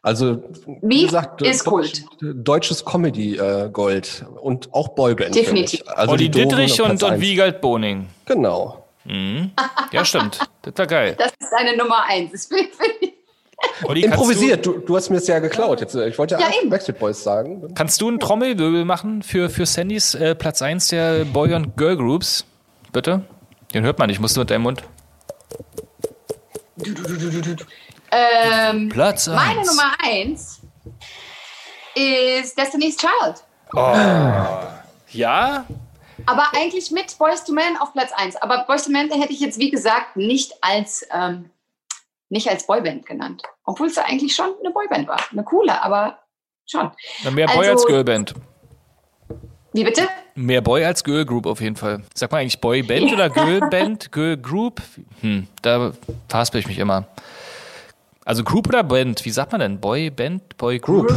Also, 0.03 0.43
Wie 0.83 0.99
wie 0.99 1.05
gesagt, 1.07 1.41
ist 1.41 1.67
deutsch, 1.67 2.03
deutsches 2.21 2.85
Comedy-Gold 2.85 4.27
und 4.41 4.73
auch 4.75 4.89
Boyband. 4.89 5.35
Definitiv. 5.35 5.83
Also 5.87 6.13
Olli 6.13 6.29
die 6.29 6.43
Dittrich 6.43 6.81
und, 6.83 7.03
und. 7.03 7.21
Wiegald 7.21 7.61
Boning. 7.63 8.09
Genau. 8.27 8.85
Ja, 9.93 10.05
stimmt. 10.05 10.41
Das 10.63 10.75
war 10.77 10.87
geil. 10.87 11.15
Das 11.19 11.33
ist 11.41 11.51
deine 11.51 11.77
Nummer 11.77 12.05
eins. 12.05 12.33
Das 12.33 12.47
finde 12.47 12.69
ich- 13.01 13.14
Olli, 13.85 14.03
Improvisiert, 14.05 14.65
du, 14.65 14.79
du 14.79 14.97
hast 14.97 15.11
mir 15.11 15.17
es 15.19 15.27
ja 15.27 15.39
geklaut. 15.39 15.81
Jetzt, 15.81 15.95
äh, 15.95 16.09
ich 16.09 16.19
wollte 16.19 16.35
ja, 16.35 16.41
Ja, 16.41 16.47
auch 16.49 16.61
eben. 16.61 16.71
Backstreet 16.71 16.99
Boys 16.99 17.23
sagen. 17.23 17.61
Du, 17.61 17.69
kannst 17.75 18.01
du 18.01 18.09
einen 18.09 18.21
Trommelwirbel 18.21 18.85
machen 18.85 19.23
für, 19.23 19.51
für 19.51 19.67
Sandys 19.67 20.15
äh, 20.15 20.35
Platz 20.35 20.63
1 20.63 20.89
der 20.89 21.25
Boy- 21.25 21.55
und 21.55 21.77
Girl 21.77 21.97
Groups? 21.97 22.45
Bitte? 22.93 23.23
Den 23.73 23.85
hört 23.85 23.99
man 23.99 24.09
nicht, 24.09 24.21
musst 24.21 24.37
du 24.37 24.41
mit 24.41 24.51
deinem 24.51 24.63
Mund. 24.63 24.83
ähm, 28.11 28.89
Platz 28.89 29.27
meine 29.27 29.61
1. 29.61 29.69
Nummer 29.69 29.93
eins 30.03 30.61
ist 31.95 32.59
Destiny's 32.59 32.97
Child. 32.97 33.45
Ja? 35.11 35.65
Aber 36.27 36.47
eigentlich 36.55 36.91
mit 36.91 37.17
Boys 37.19 37.45
to 37.45 37.53
Men 37.53 37.77
auf 37.81 37.93
Platz 37.93 38.11
1. 38.17 38.37
Aber 38.37 38.65
Boys 38.67 38.85
to 38.85 38.91
Men 38.91 39.11
hätte 39.11 39.33
ich 39.33 39.41
jetzt, 39.41 39.59
wie 39.59 39.71
gesagt, 39.71 40.17
nicht 40.17 40.53
als, 40.61 41.07
ähm, 41.13 41.51
nicht 42.31 42.49
als 42.49 42.67
Boyband 42.67 43.07
genannt. 43.07 43.43
Obwohl 43.65 43.87
es 43.89 43.99
eigentlich 43.99 44.35
schon 44.35 44.51
eine 44.63 44.73
Boyband 44.73 45.07
war. 45.09 45.21
Eine 45.31 45.45
coole, 45.45 45.83
aber 45.83 46.19
schon. 46.67 46.91
Mehr 47.33 47.47
Boy 47.47 47.59
Also- 47.69 47.71
als 47.73 47.87
Girlband. 47.87 48.35
Wie 49.73 49.83
bitte? 49.85 50.09
Mehr 50.37 50.61
Boy 50.61 50.85
als 50.85 51.03
Girl 51.03 51.25
Group 51.25 51.47
auf 51.47 51.61
jeden 51.61 51.75
Fall. 51.77 52.03
Sag 52.15 52.31
mal 52.31 52.39
eigentlich 52.39 52.61
Boy 52.61 52.83
Band 52.83 53.13
oder 53.13 53.29
Girl 53.31 53.61
Band? 53.71 54.13
Girl 54.13 54.37
Group? 54.37 54.81
Hm, 55.21 55.49
da 55.63 55.93
verhaspel 56.29 56.61
ich 56.61 56.67
mich 56.69 56.79
immer. 56.79 57.09
Also 58.25 58.45
Group 58.45 58.69
oder 58.69 58.83
Band? 58.85 59.25
Wie 59.25 59.31
sagt 59.31 59.53
man 59.53 59.61
denn? 59.61 59.81
Boy 59.81 60.11
Band? 60.11 60.57
Boy 60.57 60.79
Group? 60.79 61.09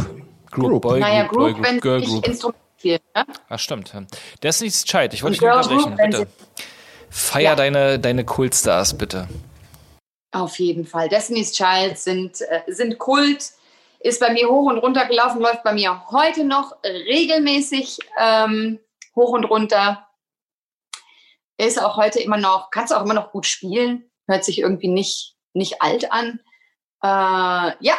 Group. 0.50 0.82
Boy 0.82 0.98
naja, 1.00 1.24
Group, 1.24 1.38
Boy 1.40 1.52
Group, 1.52 1.64
wenn 1.66 1.80
Girl 1.80 2.00
Group. 2.00 2.14
nicht 2.16 2.26
Instrument 2.28 2.58
spielen. 2.78 2.98
Ne? 3.14 3.24
Ah, 3.48 3.58
stimmt. 3.58 3.92
Destiny's 4.42 4.84
Child. 4.84 5.14
Ich 5.14 5.22
wollte 5.22 5.38
dich 5.38 5.42
nicht 5.42 5.52
unterbrechen. 5.52 5.96
Group, 5.96 6.10
Bitte. 6.10 6.26
Feier 7.10 7.54
deine, 7.56 7.98
deine 7.98 8.24
Kultstars, 8.24 8.96
bitte. 8.98 9.28
Auf 10.38 10.58
jeden 10.60 10.86
Fall. 10.86 11.08
Destiny's 11.08 11.52
Child 11.52 11.98
sind, 11.98 12.40
äh, 12.42 12.62
sind 12.68 12.98
Kult, 12.98 13.50
ist 13.98 14.20
bei 14.20 14.32
mir 14.32 14.48
hoch 14.48 14.70
und 14.70 14.78
runter 14.78 15.06
gelaufen, 15.06 15.40
läuft 15.40 15.64
bei 15.64 15.72
mir 15.72 16.04
heute 16.10 16.44
noch 16.44 16.76
regelmäßig 16.84 17.98
ähm, 18.20 18.78
hoch 19.16 19.30
und 19.30 19.44
runter. 19.44 20.06
Ist 21.56 21.82
auch 21.82 21.96
heute 21.96 22.20
immer 22.20 22.36
noch, 22.36 22.70
kannst 22.70 22.92
du 22.92 22.96
auch 22.96 23.04
immer 23.04 23.14
noch 23.14 23.32
gut 23.32 23.46
spielen, 23.46 24.08
hört 24.28 24.44
sich 24.44 24.60
irgendwie 24.60 24.86
nicht, 24.86 25.34
nicht 25.54 25.82
alt 25.82 26.12
an. 26.12 26.38
Äh, 27.02 27.74
ja, 27.80 27.94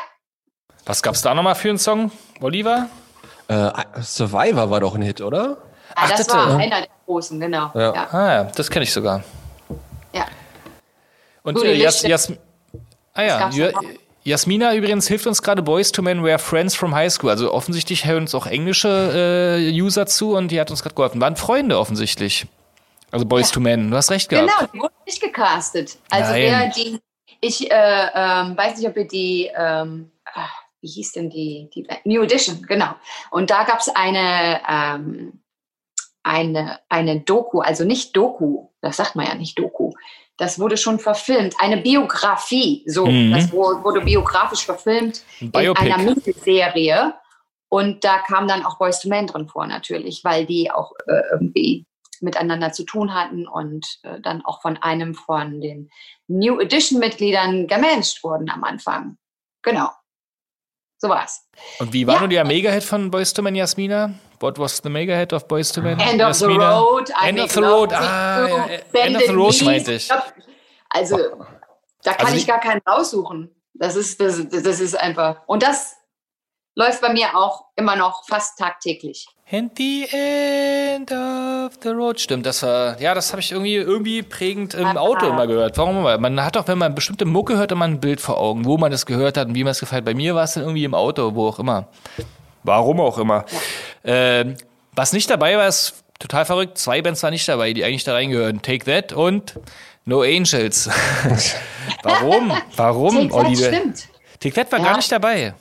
Was 0.85 1.03
gab's 1.03 1.21
da 1.21 1.33
nochmal 1.33 1.55
für 1.55 1.69
einen 1.69 1.77
Song, 1.77 2.09
Oliver? 2.39 2.89
Äh, 3.49 3.71
Survivor 4.01 4.69
war 4.69 4.79
doch 4.79 4.95
ein 4.95 5.01
Hit, 5.01 5.19
oder? 5.19 5.57
ah, 5.95 6.07
das 6.07 6.27
das, 6.27 6.35
war 6.35 6.59
äh, 6.59 6.63
einer 6.63 6.81
der 6.81 6.89
großen, 7.05 7.37
genau. 7.37 7.71
Ja. 7.73 7.93
Ja. 7.93 8.07
Ah 8.11 8.33
ja, 8.33 8.43
das 8.45 8.69
kenne 8.69 8.83
ich 8.83 8.93
sogar. 8.93 9.23
Ja. 11.43 11.49
Und 11.49 11.63
äh, 11.63 11.73
Jas. 11.73 12.01
Jas, 12.03 12.33
ah 13.13 13.23
ja, 13.23 13.49
Ja-. 13.49 13.71
Jasmina 14.23 14.75
übrigens 14.75 15.07
hilft 15.07 15.27
uns 15.27 15.41
gerade 15.41 15.63
Boys 15.63 15.91
to 15.91 16.01
Men 16.01 16.23
Were 16.23 16.39
Friends 16.39 16.75
from 16.75 16.93
High 16.93 17.11
School. 17.11 17.29
Also 17.29 17.53
offensichtlich 17.53 18.05
hören 18.05 18.23
uns 18.23 18.35
auch 18.35 18.47
englische 18.47 19.57
äh, 19.57 19.81
User 19.81 20.05
zu 20.05 20.35
und 20.35 20.49
die 20.49 20.59
hat 20.59 20.69
uns 20.71 20.83
gerade 20.83 20.95
geholfen. 20.95 21.21
Waren 21.21 21.35
Freunde 21.35 21.79
offensichtlich. 21.79 22.45
Also 23.11 23.25
Boys 23.25 23.51
to 23.51 23.59
Men. 23.59 23.89
Du 23.89 23.97
hast 23.97 24.11
recht 24.11 24.29
gehabt. 24.29 24.47
Genau, 24.47 24.71
die 24.71 24.79
wurden 24.79 24.93
nicht 25.05 25.21
gecastet. 25.21 25.97
Also 26.09 26.31
Nein. 26.31 26.41
wer 26.41 26.69
die, 26.69 26.99
ich 27.41 27.71
äh, 27.71 28.07
ähm, 28.13 28.57
weiß 28.57 28.77
nicht, 28.77 28.87
ob 28.87 28.97
ihr 28.97 29.07
die, 29.07 29.49
ähm, 29.55 30.11
ah, 30.33 30.49
wie 30.81 30.87
hieß 30.87 31.13
denn 31.13 31.29
die, 31.29 31.69
die? 31.73 31.87
New 32.03 32.21
Edition, 32.21 32.61
genau. 32.67 32.93
Und 33.31 33.49
da 33.49 33.63
gab 33.63 33.79
es 33.79 33.89
eine, 33.89 34.61
ähm, 34.69 35.41
eine, 36.23 36.79
eine 36.89 37.21
Doku, 37.21 37.61
also 37.61 37.85
nicht 37.85 38.15
Doku, 38.15 38.67
das 38.81 38.97
sagt 38.97 39.15
man 39.15 39.25
ja 39.25 39.35
nicht 39.35 39.57
Doku. 39.57 39.93
Das 40.39 40.57
wurde 40.57 40.77
schon 40.77 40.99
verfilmt, 40.99 41.55
eine 41.59 41.77
Biografie, 41.77 42.83
so, 42.87 43.05
Mhm. 43.05 43.33
das 43.33 43.51
wurde 43.51 44.01
biografisch 44.01 44.65
verfilmt 44.65 45.21
Ein 45.41 45.45
in 45.47 45.51
Biopic. 45.51 45.81
einer 45.93 45.97
Miniserie. 46.03 47.13
Und 47.71 48.03
da 48.03 48.17
kam 48.19 48.47
dann 48.47 48.65
auch 48.65 48.79
Boys 48.79 48.99
to 48.99 49.09
Men 49.09 49.27
drin 49.27 49.47
vor, 49.47 49.67
natürlich, 49.67 50.23
weil 50.23 50.45
die 50.47 50.71
auch 50.71 50.91
äh, 51.07 51.21
irgendwie 51.33 51.85
miteinander 52.21 52.71
zu 52.71 52.83
tun 52.83 53.13
hatten 53.13 53.47
und 53.47 53.85
äh, 54.03 54.19
dann 54.21 54.43
auch 54.43 54.61
von 54.61 54.77
einem 54.77 55.13
von 55.13 55.61
den 55.61 55.89
New 56.27 56.59
Edition-Mitgliedern 56.59 57.67
gemanagt 57.67 58.19
wurden 58.23 58.49
am 58.49 58.63
Anfang. 58.63 59.17
Genau. 59.61 59.89
So 60.97 61.09
war's. 61.09 61.47
Und 61.79 61.93
wie 61.93 62.07
war 62.07 62.15
Ja. 62.15 62.19
nur 62.21 62.29
der 62.29 62.43
Mega-Hit 62.45 62.83
von 62.83 63.11
Boys 63.11 63.33
to 63.33 63.41
Men, 63.41 63.55
Jasmina? 63.55 64.13
What 64.39 64.57
was 64.57 64.77
the 64.81 64.89
Mega-Hit 64.89 65.33
of 65.33 65.47
Boys 65.47 65.71
to 65.73 65.81
Men? 65.81 65.99
End 65.99 66.21
of 66.21 66.33
the? 66.35 66.45
Road. 66.45 67.09
I 67.09 67.29
End 67.29 67.39
of 67.39 67.51
the 67.51 67.59
Road. 67.59 67.93
Ah, 67.93 68.47
ja, 68.47 68.65
End 68.93 69.15
of 69.17 69.23
the 69.23 69.33
Road 69.33 69.61
meinte 69.63 69.93
ich. 69.93 70.09
Also, 70.89 71.17
da 72.03 72.13
kann 72.13 72.27
Also 72.27 72.37
ich 72.37 72.47
gar 72.47 72.59
keinen 72.59 72.81
raussuchen. 72.87 73.53
Das 73.73 73.95
ist, 73.95 74.19
das, 74.19 74.41
das 74.49 74.79
ist 74.79 74.99
einfach. 74.99 75.41
Und 75.45 75.63
das 75.63 75.95
läuft 76.75 77.01
bei 77.01 77.11
mir 77.11 77.35
auch 77.35 77.65
immer 77.75 77.95
noch 77.95 78.25
fast 78.25 78.57
tagtäglich. 78.57 79.27
And 79.51 79.75
the 79.77 80.05
end 80.11 81.11
of 81.11 81.79
the 81.81 81.89
road. 81.89 82.19
Stimmt, 82.19 82.45
das 82.45 82.61
war, 82.61 82.99
ja, 83.01 83.15
das 83.15 83.31
habe 83.31 83.41
ich 83.41 83.51
irgendwie, 83.51 83.75
irgendwie 83.75 84.21
prägend 84.21 84.75
im. 84.75 84.95
Auto 84.95 85.27
immer 85.27 85.47
gehört. 85.47 85.77
Warum 85.77 85.97
immer? 85.97 86.17
Man 86.19 86.43
hat 86.43 86.55
auch, 86.55 86.67
wenn 86.67 86.77
man 86.77 86.93
bestimmte 86.93 87.25
Mucke 87.25 87.57
hört, 87.57 87.71
immer 87.71 87.85
ein 87.85 87.99
Bild 87.99 88.21
vor 88.21 88.37
Augen, 88.37 88.65
wo 88.65 88.77
man 88.77 88.91
das 88.91 89.05
gehört 89.05 89.37
hat 89.37 89.47
und 89.47 89.55
wie 89.55 89.63
man 89.63 89.71
es 89.71 89.79
gefällt. 89.79 90.05
Bei 90.05 90.13
mir 90.13 90.35
war 90.35 90.43
es 90.43 90.53
dann 90.53 90.63
irgendwie 90.63 90.83
im 90.83 90.93
Auto, 90.93 91.33
wo 91.33 91.47
auch 91.47 91.59
immer. 91.59 91.87
Warum 92.63 92.99
auch 92.99 93.17
immer. 93.17 93.45
Ähm, 94.03 94.55
was 94.93 95.13
nicht 95.13 95.29
dabei 95.29 95.57
war, 95.57 95.67
ist 95.67 96.03
total 96.19 96.45
verrückt. 96.45 96.77
Zwei 96.77 97.01
Bands 97.01 97.23
waren 97.23 97.31
nicht 97.33 97.47
dabei, 97.47 97.73
die 97.73 97.83
eigentlich 97.83 98.03
da 98.03 98.13
reingehören. 98.13 98.61
Take 98.61 98.85
That 98.85 99.13
und 99.13 99.59
No 100.05 100.21
Angels. 100.21 100.89
Warum? 102.03 102.51
Warum, 102.75 103.15
Take 103.15 103.27
That 103.29 103.33
Oliver? 103.45 103.67
stimmt. 103.73 104.07
Take 104.39 104.55
That 104.55 104.71
war 104.71 104.79
Ja. 104.79 104.85
gar 104.85 104.95
nicht 104.97 105.11
dabei. 105.11 105.53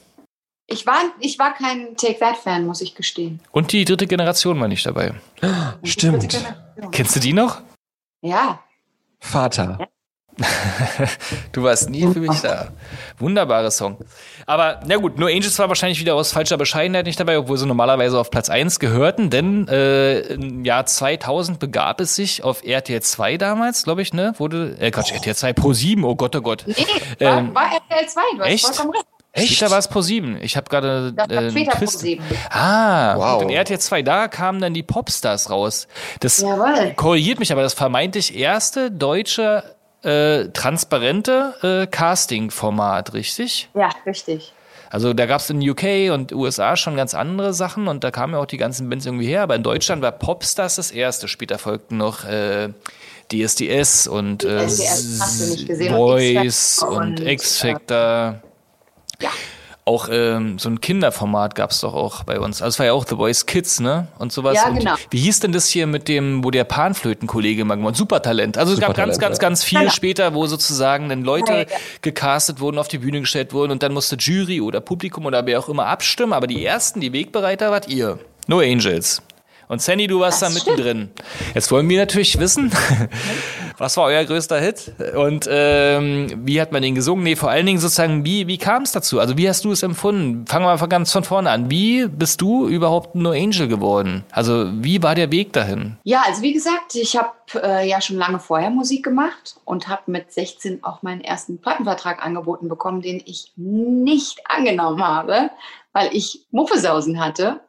Ich 0.71 0.87
war, 0.87 1.01
ich 1.21 1.39
war 1.39 1.55
kein 1.55 1.97
Take 1.97 2.19
That-Fan, 2.19 2.67
muss 2.67 2.83
ich 2.83 2.95
gestehen. 2.95 3.41
Und 3.53 3.73
die 3.73 3.87
dritte 3.87 4.07
Generation 4.07 4.61
war 4.61 4.69
nicht 4.69 4.85
dabei. 4.85 5.15
Stimmt. 5.83 6.39
Kennst 6.93 7.17
du 7.17 7.21
die 7.21 7.33
noch? 7.33 7.63
Ja. 8.21 8.63
Vater. 9.19 9.89
Du 11.53 11.63
warst 11.63 11.91
nie 11.91 12.07
für 12.13 12.21
mich 12.21 12.41
da. 12.41 12.69
Wunderbarer 13.19 13.71
Song. 13.71 13.99
Aber 14.47 14.81
na 14.87 14.97
gut, 14.97 15.19
nur 15.19 15.29
Angels 15.29 15.59
war 15.59 15.69
wahrscheinlich 15.69 16.01
wieder 16.01 16.15
aus 16.15 16.33
falscher 16.33 16.57
Bescheidenheit 16.57 17.07
nicht 17.07 17.19
dabei, 17.19 17.39
obwohl 17.39 17.59
sie 17.59 17.67
normalerweise 17.67 18.19
auf 18.19 18.31
Platz 18.31 18.49
1 18.49 18.79
gehörten, 18.79 19.31
denn 19.31 19.67
äh, 19.69 20.21
im 20.21 20.65
Jahr 20.65 20.87
2000 20.87 21.59
begab 21.59 22.01
es 22.01 22.15
sich 22.15 22.45
auf 22.45 22.63
RTL 22.65 23.03
2 23.03 23.37
damals, 23.39 23.83
glaube 23.85 24.03
ich, 24.03 24.13
ne? 24.13 24.35
Wurde, 24.39 24.77
äh, 24.79 24.91
Quatsch, 24.91 25.13
RTL 25.13 25.35
2 25.35 25.53
Pro 25.53 25.73
7, 25.73 26.05
oh 26.05 26.15
Gott, 26.15 26.37
oh 26.37 26.41
Gott. 26.41 26.65
Nee, 26.67 26.75
war, 27.19 27.39
Ähm, 27.39 27.55
war 27.55 27.65
RTL 27.73 28.09
2, 28.09 28.21
du 28.37 28.41
hast 28.43 28.49
echt? 28.49 28.65
vollkommen 28.67 28.91
recht. 28.95 29.05
Später 29.37 29.71
war 29.71 29.79
es 29.79 29.87
Pro 29.87 30.01
7. 30.01 30.39
Ich 30.41 30.57
habe 30.57 30.69
gerade 30.69 31.15
äh, 31.29 31.51
später 31.51 31.71
Pro 31.73 31.79
Twist. 31.81 32.01
7. 32.01 32.25
Ah, 32.51 33.15
Wow. 33.17 33.43
und 33.43 33.51
in 33.51 33.55
RTL 33.57 33.79
2, 33.79 34.03
da 34.03 34.27
kamen 34.27 34.61
dann 34.61 34.75
die 34.75 34.83
Popstars 34.83 35.51
raus. 35.51 35.87
Das 36.21 36.41
Jawohl. 36.41 36.95
korrigiert 36.97 37.39
mich 37.39 37.53
aber 37.53 37.63
das 37.63 37.75
vermeintlich 37.75 38.37
erste 38.37 38.91
deutsche 38.91 39.63
äh, 40.09 40.49
transparente 40.53 41.55
äh, 41.63 41.87
Casting-Format, 41.87 43.13
richtig? 43.13 43.69
Ja, 43.75 43.91
richtig. 44.07 44.53
Also 44.91 45.13
da 45.13 45.27
gab 45.27 45.41
es 45.41 45.51
in 45.51 45.69
UK 45.69 46.13
und 46.13 46.33
USA 46.33 46.77
schon 46.77 46.97
ganz 46.97 47.15
andere 47.15 47.53
Sachen 47.53 47.89
und 47.89 48.05
da 48.05 48.11
kamen 48.11 48.33
ja 48.33 48.41
auch 48.41 48.47
die 48.47 48.57
ganzen 48.57 48.89
Bands 48.89 49.05
irgendwie 49.05 49.27
her, 49.27 49.43
aber 49.43 49.55
in 49.55 49.63
Deutschland 49.63 50.01
war 50.01 50.13
Popstars 50.13 50.77
das 50.77 50.91
erste. 50.91 51.29
Später 51.29 51.59
folgten 51.59 51.99
noch 51.99 52.25
äh, 52.25 52.71
DSDS 53.31 54.07
und 54.09 54.45
äh, 54.45 54.67
DSDS 54.67 55.67
gesehen 55.67 55.93
und 55.93 55.99
Boys 55.99 56.83
und 56.83 56.97
und, 56.97 57.21
X-Factor. 57.21 58.41
Ja. 59.21 59.31
Auch 59.89 60.09
ähm, 60.13 60.59
so 60.59 60.69
ein 60.69 60.81
Kinderformat 60.81 61.55
gab 61.55 61.71
es 61.71 61.81
doch 61.81 61.95
auch 61.95 62.23
bei 62.25 62.39
uns. 62.39 62.63
Also 62.63 62.75
es 62.75 62.79
war 62.79 62.87
ja 62.87 62.93
auch 62.93 63.07
The 63.09 63.17
Voice 63.17 63.47
Kids, 63.47 63.81
ne? 63.81 64.07
Und 64.19 64.33
sowas. 64.33 64.55
Ja, 64.55 64.69
und 64.69 64.79
genau. 64.79 64.95
Wie 65.11 65.19
hieß 65.19 65.41
denn 65.41 65.53
das 65.53 65.67
hier 65.69 65.87
mit 65.87 66.07
dem, 66.09 66.45
wo 66.45 66.51
der 66.51 66.65
Panflötenkollege 66.65 67.65
mal 67.65 67.77
gewonnen 67.77 67.95
Supertalent. 67.95 68.59
Also 68.59 68.75
es 68.75 68.81
gab 68.81 68.95
ganz, 68.95 69.15
Supertalent, 69.17 69.21
ganz, 69.21 69.39
ja. 69.39 69.49
ganz 69.49 69.65
viel 69.65 69.79
Genau. 69.81 69.91
später, 69.91 70.35
wo 70.35 70.47
sozusagen 70.47 71.09
dann 71.09 71.23
Leute 71.25 71.53
Ja, 71.53 71.59
ja. 71.61 71.67
gecastet 72.03 72.61
wurden, 72.61 72.79
auf 72.79 72.89
die 72.89 72.99
Bühne 72.99 73.21
gestellt 73.21 73.53
wurden 73.53 73.73
und 73.73 73.83
dann 73.83 73.93
musste 73.95 74.17
Jury 74.17 74.61
oder 74.61 74.81
Publikum 74.81 75.25
oder 75.27 75.45
wer 75.47 75.59
auch 75.59 75.69
immer 75.69 75.87
abstimmen. 75.87 76.33
Aber 76.35 76.47
die 76.47 76.65
ersten, 76.65 77.01
die 77.01 77.13
Wegbereiter 77.13 77.71
wart 77.71 77.89
ihr. 77.89 78.19
No 78.47 78.61
Angels. 78.61 79.23
Und 79.69 79.83
Sandy, 79.83 80.07
du 80.07 80.21
warst 80.21 80.41
Das 80.43 80.53
da 80.55 80.59
mittendrin. 80.59 81.11
Jetzt 81.55 81.71
wollen 81.71 81.89
wir 81.89 81.99
natürlich 81.99 82.39
wissen, 82.39 82.73
was 83.79 83.97
war 83.97 84.05
euer 84.05 84.25
größter 84.25 84.61
Hit? 84.61 84.93
Und 85.17 85.49
ähm, 85.51 86.31
wie 86.45 86.61
hat 86.61 86.73
man 86.73 86.83
den 86.83 86.95
gesungen? 86.95 87.23
Nee, 87.25 87.37
vor 87.37 87.51
allen 87.51 87.65
Dingen 87.65 87.79
sozusagen, 87.79 88.25
wie, 88.25 88.47
wie 88.47 88.59
kam 88.59 88.83
es 88.83 88.93
dazu? 88.93 89.21
Also 89.21 89.39
wie 89.39 89.49
hast 89.49 89.65
du 89.65 89.73
es 89.73 89.83
empfunden? 89.83 90.47
Fangen 90.47 90.67
wir 90.67 90.77
mal 90.77 90.87
ganz 90.89 91.13
von 91.13 91.25
vorne 91.25 91.51
an. 91.51 91.71
Wie 91.71 92.07
bist 92.07 92.41
du 92.41 92.69
überhaupt 92.69 93.15
No 93.15 93.31
Angel 93.31 93.69
geworden? 93.69 94.25
Also 94.33 94.67
wie 94.73 95.03
war 95.03 95.15
der 95.15 95.31
Weg 95.31 95.53
dahin? 95.53 95.97
Ja, 96.03 96.25
also 96.27 96.43
wie 96.43 96.53
gesagt, 96.53 96.95
ich 96.95 97.17
habe 97.17 97.31
äh, 97.55 97.89
ja 97.89 98.01
schon 98.01 98.17
lange 98.17 98.41
vorher 98.41 98.71
Musik 98.71 99.05
gemacht 99.05 99.57
und 99.65 99.89
habe 99.89 100.03
mit 100.07 100.33
16 100.33 100.83
auch 100.83 101.03
meinen 101.03 101.21
ersten 101.21 101.61
Plattenvertrag 101.61 102.25
angeboten 102.25 102.69
bekommen, 102.69 103.01
den 103.01 103.23
ich 103.25 103.53
nicht 103.57 104.41
angenommen 104.49 105.07
habe, 105.07 105.51
weil 105.93 106.11
ich 106.13 106.47
Muffesausen 106.51 107.25
hatte. 107.25 107.61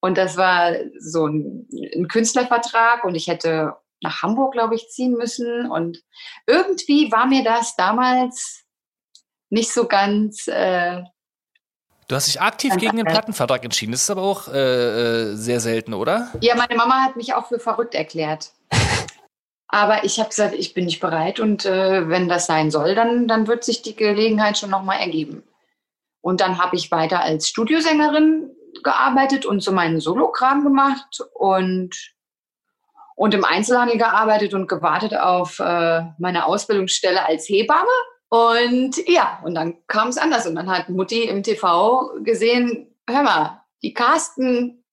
Und 0.00 0.18
das 0.18 0.36
war 0.36 0.72
so 1.00 1.26
ein, 1.26 1.66
ein 1.96 2.06
Künstlervertrag 2.06 3.04
und 3.04 3.16
ich 3.16 3.26
hätte 3.26 3.74
nach 4.02 4.22
Hamburg, 4.22 4.52
glaube 4.52 4.74
ich, 4.74 4.88
ziehen 4.88 5.12
müssen. 5.12 5.70
Und 5.70 6.02
irgendwie 6.46 7.10
war 7.12 7.26
mir 7.26 7.44
das 7.44 7.76
damals 7.76 8.64
nicht 9.50 9.72
so 9.72 9.86
ganz 9.86 10.46
äh, 10.48 11.02
Du 12.08 12.14
hast 12.14 12.28
dich 12.28 12.40
aktiv 12.40 12.76
gegen 12.76 12.96
den 12.96 13.06
Plattenvertrag 13.06 13.64
entschieden. 13.64 13.90
Das 13.90 14.02
ist 14.02 14.10
aber 14.10 14.22
auch 14.22 14.46
äh, 14.46 14.52
äh, 15.32 15.34
sehr 15.34 15.58
selten, 15.58 15.92
oder? 15.92 16.30
Ja, 16.40 16.54
meine 16.54 16.76
Mama 16.76 17.02
hat 17.02 17.16
mich 17.16 17.34
auch 17.34 17.48
für 17.48 17.58
verrückt 17.58 17.94
erklärt. 17.94 18.52
Aber 19.68 20.04
ich 20.04 20.20
habe 20.20 20.28
gesagt, 20.28 20.54
ich 20.54 20.74
bin 20.74 20.84
nicht 20.84 21.00
bereit 21.00 21.40
und 21.40 21.66
äh, 21.66 22.08
wenn 22.08 22.28
das 22.28 22.46
sein 22.46 22.70
soll, 22.70 22.94
dann, 22.94 23.26
dann 23.26 23.48
wird 23.48 23.64
sich 23.64 23.82
die 23.82 23.96
Gelegenheit 23.96 24.56
schon 24.56 24.70
nochmal 24.70 25.00
ergeben. 25.00 25.42
Und 26.20 26.40
dann 26.40 26.58
habe 26.58 26.76
ich 26.76 26.92
weiter 26.92 27.20
als 27.20 27.48
Studiosängerin 27.48 28.52
gearbeitet 28.84 29.44
und 29.44 29.60
so 29.60 29.72
meinen 29.72 29.98
Solokram 29.98 30.62
gemacht 30.62 31.20
und, 31.34 32.14
und 33.16 33.34
im 33.34 33.44
Einzelhandel 33.44 33.98
gearbeitet 33.98 34.54
und 34.54 34.68
gewartet 34.68 35.16
auf 35.16 35.58
äh, 35.58 36.02
meine 36.18 36.46
Ausbildungsstelle 36.46 37.24
als 37.24 37.48
Hebamme. 37.48 37.88
Und 38.28 38.96
ja, 39.08 39.40
und 39.42 39.54
dann 39.54 39.78
kam 39.86 40.08
es 40.08 40.18
anders. 40.18 40.46
Und 40.46 40.54
dann 40.54 40.70
hat 40.70 40.90
Mutti 40.90 41.24
im 41.24 41.42
TV 41.42 42.12
gesehen, 42.22 42.94
hör 43.08 43.22
mal, 43.22 43.62
die 43.82 43.94
Carsten 43.94 44.84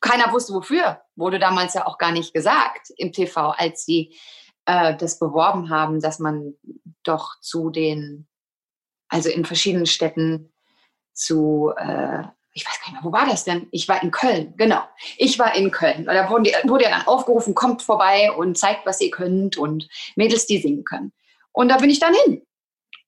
keiner 0.00 0.32
wusste 0.32 0.54
wofür. 0.54 1.02
Wurde 1.14 1.38
damals 1.38 1.74
ja 1.74 1.86
auch 1.86 1.98
gar 1.98 2.10
nicht 2.10 2.32
gesagt 2.32 2.90
im 2.96 3.12
TV, 3.12 3.50
als 3.50 3.84
sie 3.84 4.16
äh, 4.64 4.96
das 4.96 5.18
beworben 5.18 5.68
haben, 5.68 6.00
dass 6.00 6.18
man 6.18 6.54
doch 7.02 7.38
zu 7.40 7.68
den, 7.68 8.26
also 9.08 9.28
in 9.28 9.44
verschiedenen 9.44 9.86
Städten 9.86 10.54
zu, 11.12 11.72
äh, 11.76 12.24
ich 12.56 12.66
weiß 12.66 12.80
gar 12.80 12.86
nicht 12.90 13.02
mehr, 13.02 13.04
wo 13.04 13.12
war 13.12 13.26
das 13.26 13.44
denn? 13.44 13.68
Ich 13.70 13.86
war 13.86 14.02
in 14.02 14.10
Köln, 14.10 14.54
genau. 14.56 14.80
Ich 15.18 15.38
war 15.38 15.54
in 15.54 15.70
Köln. 15.70 16.08
Und 16.08 16.14
da 16.14 16.30
wurde, 16.30 16.50
wurde 16.64 16.84
ja 16.84 16.90
dann 16.90 17.06
aufgerufen, 17.06 17.54
kommt 17.54 17.82
vorbei 17.82 18.32
und 18.32 18.56
zeigt, 18.56 18.86
was 18.86 18.98
ihr 19.02 19.10
könnt 19.10 19.58
und 19.58 19.88
Mädels, 20.16 20.46
die 20.46 20.58
singen 20.58 20.82
können. 20.82 21.12
Und 21.52 21.68
da 21.68 21.76
bin 21.76 21.90
ich 21.90 22.00
dann 22.00 22.14
hin 22.24 22.42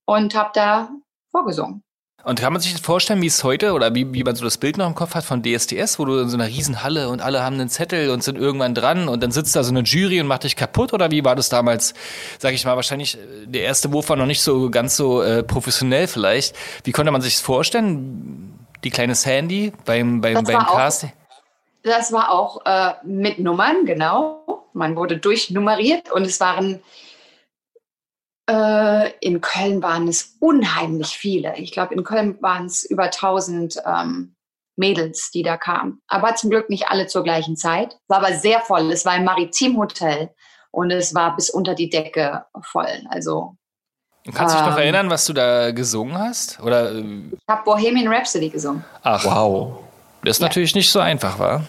und 0.05 0.35
habe 0.35 0.51
da 0.53 0.91
vorgesungen. 1.31 1.83
Und 2.25 2.41
kann 2.41 2.53
man 2.53 2.61
sich 2.61 2.75
vorstellen, 2.75 3.23
wie 3.23 3.27
es 3.27 3.43
heute 3.43 3.73
oder 3.73 3.95
wie, 3.95 4.13
wie 4.13 4.23
man 4.23 4.37
so 4.37 4.45
das 4.45 4.59
Bild 4.59 4.77
noch 4.77 4.87
im 4.87 4.95
Kopf 4.95 5.15
hat 5.15 5.25
von 5.25 5.43
DSDS, 5.43 5.99
wo 5.99 6.05
du 6.05 6.19
in 6.19 6.29
so 6.29 6.37
einer 6.37 6.49
Riesenhalle 6.49 7.09
und 7.09 7.23
alle 7.23 7.43
haben 7.43 7.55
einen 7.55 7.71
Zettel 7.71 8.11
und 8.11 8.23
sind 8.23 8.37
irgendwann 8.37 8.75
dran 8.75 9.09
und 9.09 9.23
dann 9.23 9.31
sitzt 9.31 9.57
da 9.57 9.63
so 9.63 9.71
eine 9.71 9.81
Jury 9.81 10.21
und 10.21 10.27
macht 10.27 10.45
dich 10.45 10.57
kaputt 10.57 10.93
oder 10.93 11.11
wie 11.11 11.25
war 11.25 11.37
das 11.37 11.49
damals, 11.49 11.95
sag 12.39 12.53
ich 12.53 12.67
mal, 12.67 12.77
wahrscheinlich 12.77 13.17
äh, 13.17 13.47
der 13.47 13.63
erste 13.63 13.93
Wurf 13.93 14.11
war 14.11 14.17
noch 14.17 14.27
nicht 14.27 14.43
so 14.43 14.69
ganz 14.69 14.95
so 14.95 15.23
äh, 15.23 15.43
professionell 15.43 16.07
vielleicht. 16.07 16.55
Wie 16.85 16.93
konnte 16.93 17.13
man 17.13 17.23
sich 17.23 17.37
das 17.37 17.41
vorstellen? 17.41 18.58
Die 18.85 18.91
kleine 18.91 19.14
Sandy 19.14 19.73
beim, 19.85 20.21
beim, 20.21 20.35
Das 20.35 20.45
beim 20.45 20.55
war 20.57 20.71
auch- 20.71 20.77
Casting? 20.77 21.12
Das 21.83 22.12
war 22.12 22.31
auch 22.31 22.64
äh, 22.67 22.95
mit 23.05 23.38
Nummern, 23.38 23.87
genau. 23.87 24.67
Man 24.73 24.97
wurde 24.97 25.17
durchnummeriert 25.19 26.11
und 26.12 26.23
es 26.25 26.38
waren 26.41 26.83
äh, 28.51 29.11
in 29.21 29.41
Köln 29.41 29.83
waren 29.83 30.09
es 30.09 30.37
unheimlich 30.41 31.17
viele. 31.17 31.57
Ich 31.57 31.73
glaube, 31.73 31.95
in 31.95 32.05
Köln 32.05 32.41
waren 32.43 32.67
es 32.67 32.85
über 32.85 33.05
1000 33.05 33.83
ähm, 33.87 34.35
Mädels, 34.77 35.31
die 35.33 35.43
da 35.43 35.57
kamen. 35.57 36.01
Aber 36.09 36.35
zum 36.35 36.51
Glück 36.51 36.71
nicht 36.71 36.88
alle 36.88 37.07
zur 37.07 37.23
gleichen 37.23 37.57
Zeit. 37.57 37.99
War 38.09 38.19
aber 38.19 38.35
sehr 38.35 38.61
voll. 38.61 38.91
Es 38.93 39.05
war 39.05 39.12
ein 39.12 39.25
Maritimhotel 39.25 40.31
und 40.71 40.91
es 40.91 41.14
war 41.14 41.35
bis 41.37 41.51
unter 41.51 41.75
die 41.75 41.91
Decke 41.91 42.45
voll. 42.62 43.05
Also 43.11 43.57
Und 44.29 44.35
kannst 44.35 44.55
du 44.55 44.59
dich 44.59 44.67
noch 44.69 44.77
ähm, 44.77 44.83
erinnern, 44.83 45.09
was 45.09 45.25
du 45.25 45.33
da 45.33 45.71
gesungen 45.73 46.19
hast? 46.19 46.61
Oder 46.61 46.93
äh, 46.93 46.99
ich 47.33 47.38
habe 47.49 47.62
Bohemian 47.64 48.12
Rhapsody 48.12 48.51
gesungen. 48.51 48.85
ach, 49.03 49.25
Wow. 49.25 49.79
das 50.23 50.33
ist 50.37 50.41
Ja. 50.43 50.49
natürlich 50.49 50.75
nicht 50.75 50.91
so 50.91 51.01
einfach, 51.01 51.38
war. 51.38 51.64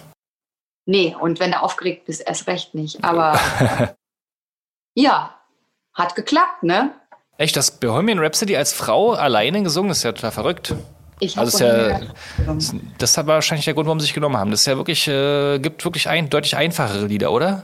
Nee, 0.86 1.16
und 1.18 1.40
wenn 1.40 1.52
du 1.52 1.62
aufgeregt 1.62 2.06
bist, 2.08 2.22
erst 2.28 2.48
recht 2.48 2.76
nicht. 2.76 3.02
Aber 3.02 3.40
ja, 4.94 5.34
hat 5.94 6.16
geklappt, 6.16 6.64
ne? 6.64 6.92
Echt, 7.38 7.56
das 7.56 7.72
Bohemian 7.72 8.20
Rhapsody 8.20 8.58
als 8.58 8.74
Frau 8.74 9.14
alleine 9.14 9.64
gesungen, 9.64 9.88
das 9.88 10.00
ist 10.00 10.04
ja 10.04 10.12
total 10.12 10.32
verrückt. 10.32 10.76
Ich 11.22 11.38
Also 11.38 11.58
ist 11.58 11.62
ja, 11.62 12.02
das 12.98 13.16
war 13.16 13.26
wahrscheinlich 13.28 13.64
der 13.66 13.74
Grund, 13.74 13.88
warum 13.88 14.02
sie 14.02 14.08
sich 14.08 14.14
genommen 14.14 14.36
haben. 14.36 14.52
Das 14.52 14.60
ist 14.62 14.66
ja 14.66 14.76
wirklich, 14.76 15.08
äh, 15.08 15.60
gibt 15.60 15.86
wirklich 15.86 16.10
ein, 16.10 16.30
deutlich 16.30 16.58
einfachere 16.58 17.06
Lieder, 17.06 17.32
oder? 17.32 17.64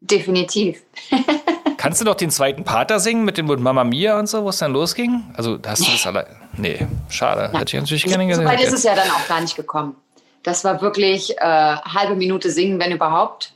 Definitiv. 0.00 0.82
Kannst 1.78 2.00
du 2.00 2.04
noch 2.04 2.16
den 2.16 2.30
zweiten 2.30 2.64
Part 2.64 2.90
da 2.90 2.98
singen 2.98 3.24
mit 3.24 3.38
dem 3.38 3.46
mit 3.46 3.60
Mama 3.60 3.84
Mia 3.84 4.18
und 4.18 4.28
so, 4.28 4.42
wo 4.44 4.48
es 4.48 4.58
dann 4.58 4.72
losging? 4.72 5.22
Also 5.36 5.58
hast 5.64 5.86
du 5.86 5.92
das 5.92 6.06
allein? 6.06 6.26
Nee, 6.56 6.86
schade. 7.08 7.50
Hätte 7.56 7.76
ich 7.76 7.80
natürlich 7.80 8.04
gerne 8.04 8.34
So 8.34 8.44
weit 8.44 8.60
ist 8.60 8.72
gesehen. 8.72 8.74
es 8.74 8.82
ja 8.82 8.94
dann 8.96 9.10
auch 9.12 9.26
gar 9.28 9.40
nicht 9.40 9.54
gekommen. 9.54 9.94
Das 10.42 10.64
war 10.64 10.82
wirklich 10.82 11.38
äh, 11.38 11.40
halbe 11.40 12.16
Minute 12.16 12.50
singen, 12.50 12.80
wenn 12.80 12.90
überhaupt. 12.90 13.54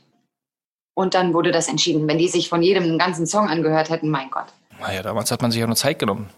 Und 0.95 1.15
dann 1.15 1.33
wurde 1.33 1.51
das 1.51 1.67
entschieden. 1.67 2.07
Wenn 2.07 2.17
die 2.17 2.29
sich 2.29 2.47
von 2.47 2.61
jedem 2.61 2.83
einen 2.83 2.97
ganzen 2.97 3.27
Song 3.27 3.49
angehört 3.49 3.89
hätten, 3.89 4.09
mein 4.09 4.29
Gott, 4.31 4.45
Naja, 4.79 5.01
damals 5.01 5.29
hat 5.29 5.41
man 5.41 5.51
sich 5.51 5.59
ja 5.59 5.67
nur 5.67 5.75
Zeit 5.75 5.99
genommen. 5.99 6.29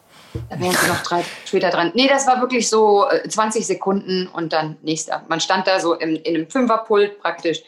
da 0.50 0.60
wären 0.60 0.72
sie 0.74 0.88
noch 0.88 1.04
drei 1.04 1.24
später 1.46 1.70
dran. 1.70 1.92
Nee, 1.94 2.08
das 2.08 2.26
war 2.26 2.42
wirklich 2.42 2.68
so 2.68 3.08
äh, 3.10 3.30
20 3.30 3.66
Sekunden 3.68 4.28
und 4.28 4.54
dann 4.54 4.78
nächster. 4.82 5.24
Man 5.28 5.40
stand 5.40 5.68
da 5.68 5.80
so 5.80 5.94
im, 5.94 6.16
in 6.16 6.36
einem 6.36 6.50
Fünferpult 6.50 7.20
praktisch 7.22 7.62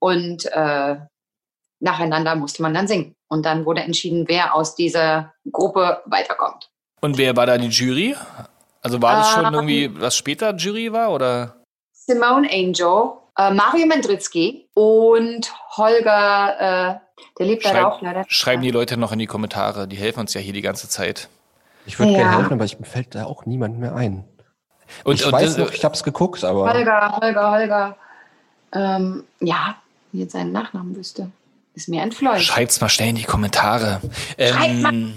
und 0.00 0.46
äh, 0.52 0.96
nacheinander 1.80 2.34
musste 2.34 2.62
man 2.62 2.74
dann 2.74 2.88
singen. 2.88 3.14
Und 3.32 3.46
dann 3.46 3.64
wurde 3.64 3.82
entschieden, 3.82 4.24
wer 4.26 4.54
aus 4.54 4.74
dieser 4.74 5.32
Gruppe 5.52 6.02
weiterkommt. 6.06 6.68
Und 7.00 7.16
wer 7.16 7.36
war 7.36 7.46
da 7.46 7.56
die 7.58 7.68
Jury? 7.68 8.16
Also 8.82 9.00
war 9.00 9.16
das 9.16 9.30
schon 9.30 9.46
Ähm. 9.46 9.54
irgendwie, 9.54 10.00
was 10.00 10.16
später 10.16 10.54
Jury 10.54 10.92
war, 10.92 11.12
oder? 11.12 11.54
Simone 11.92 12.48
Angel, 12.50 13.12
äh, 13.38 13.52
Mario 13.54 13.86
Mendritzky 13.86 14.68
und 14.74 15.52
Holger, 15.76 16.98
äh, 16.98 17.24
der 17.38 17.46
lebt 17.46 17.62
leider 17.62 17.86
auch 17.86 18.02
leider. 18.02 18.24
Schreiben 18.26 18.62
die 18.62 18.72
Leute 18.72 18.96
noch 18.96 19.12
in 19.12 19.20
die 19.20 19.26
Kommentare. 19.26 19.86
Die 19.86 19.96
helfen 19.96 20.20
uns 20.20 20.34
ja 20.34 20.40
hier 20.40 20.52
die 20.52 20.60
ganze 20.62 20.88
Zeit. 20.88 21.28
Ich 21.86 21.98
würde 22.00 22.12
Ja. 22.12 22.18
gerne 22.18 22.36
helfen, 22.38 22.54
aber 22.54 22.64
ich, 22.64 22.80
mir 22.80 22.86
fällt 22.86 23.14
da 23.14 23.26
auch 23.26 23.46
niemand 23.46 23.78
mehr 23.78 23.94
ein. 23.94 24.24
Und, 25.04 25.14
ich 25.20 25.24
und 25.24 25.32
weiß 25.32 25.54
das- 25.54 25.58
noch, 25.58 25.72
ich 25.72 25.84
habe 25.84 25.94
es 25.94 26.02
geguckt, 26.02 26.42
aber 26.42 26.72
Holger, 26.72 27.16
Holger, 27.20 27.50
Holger. 27.52 27.96
Ähm, 28.72 29.24
ja, 29.38 29.76
wenn 30.10 30.20
ich 30.20 30.24
jetzt 30.24 30.32
seinen 30.32 30.50
Nachnamen 30.52 30.96
wüsste. 30.96 31.30
Ist 31.80 31.88
mir 31.88 32.02
entfleucht. 32.02 32.42
Schreibt's 32.42 32.78
mal 32.82 32.90
schnell 32.90 33.08
in 33.08 33.16
die 33.16 33.22
Kommentare. 33.22 34.02
Schreibt 34.38 34.82
mal. 34.82 34.92
Ähm, 34.92 35.14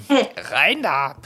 rein 0.49 0.82
da! 0.82 1.17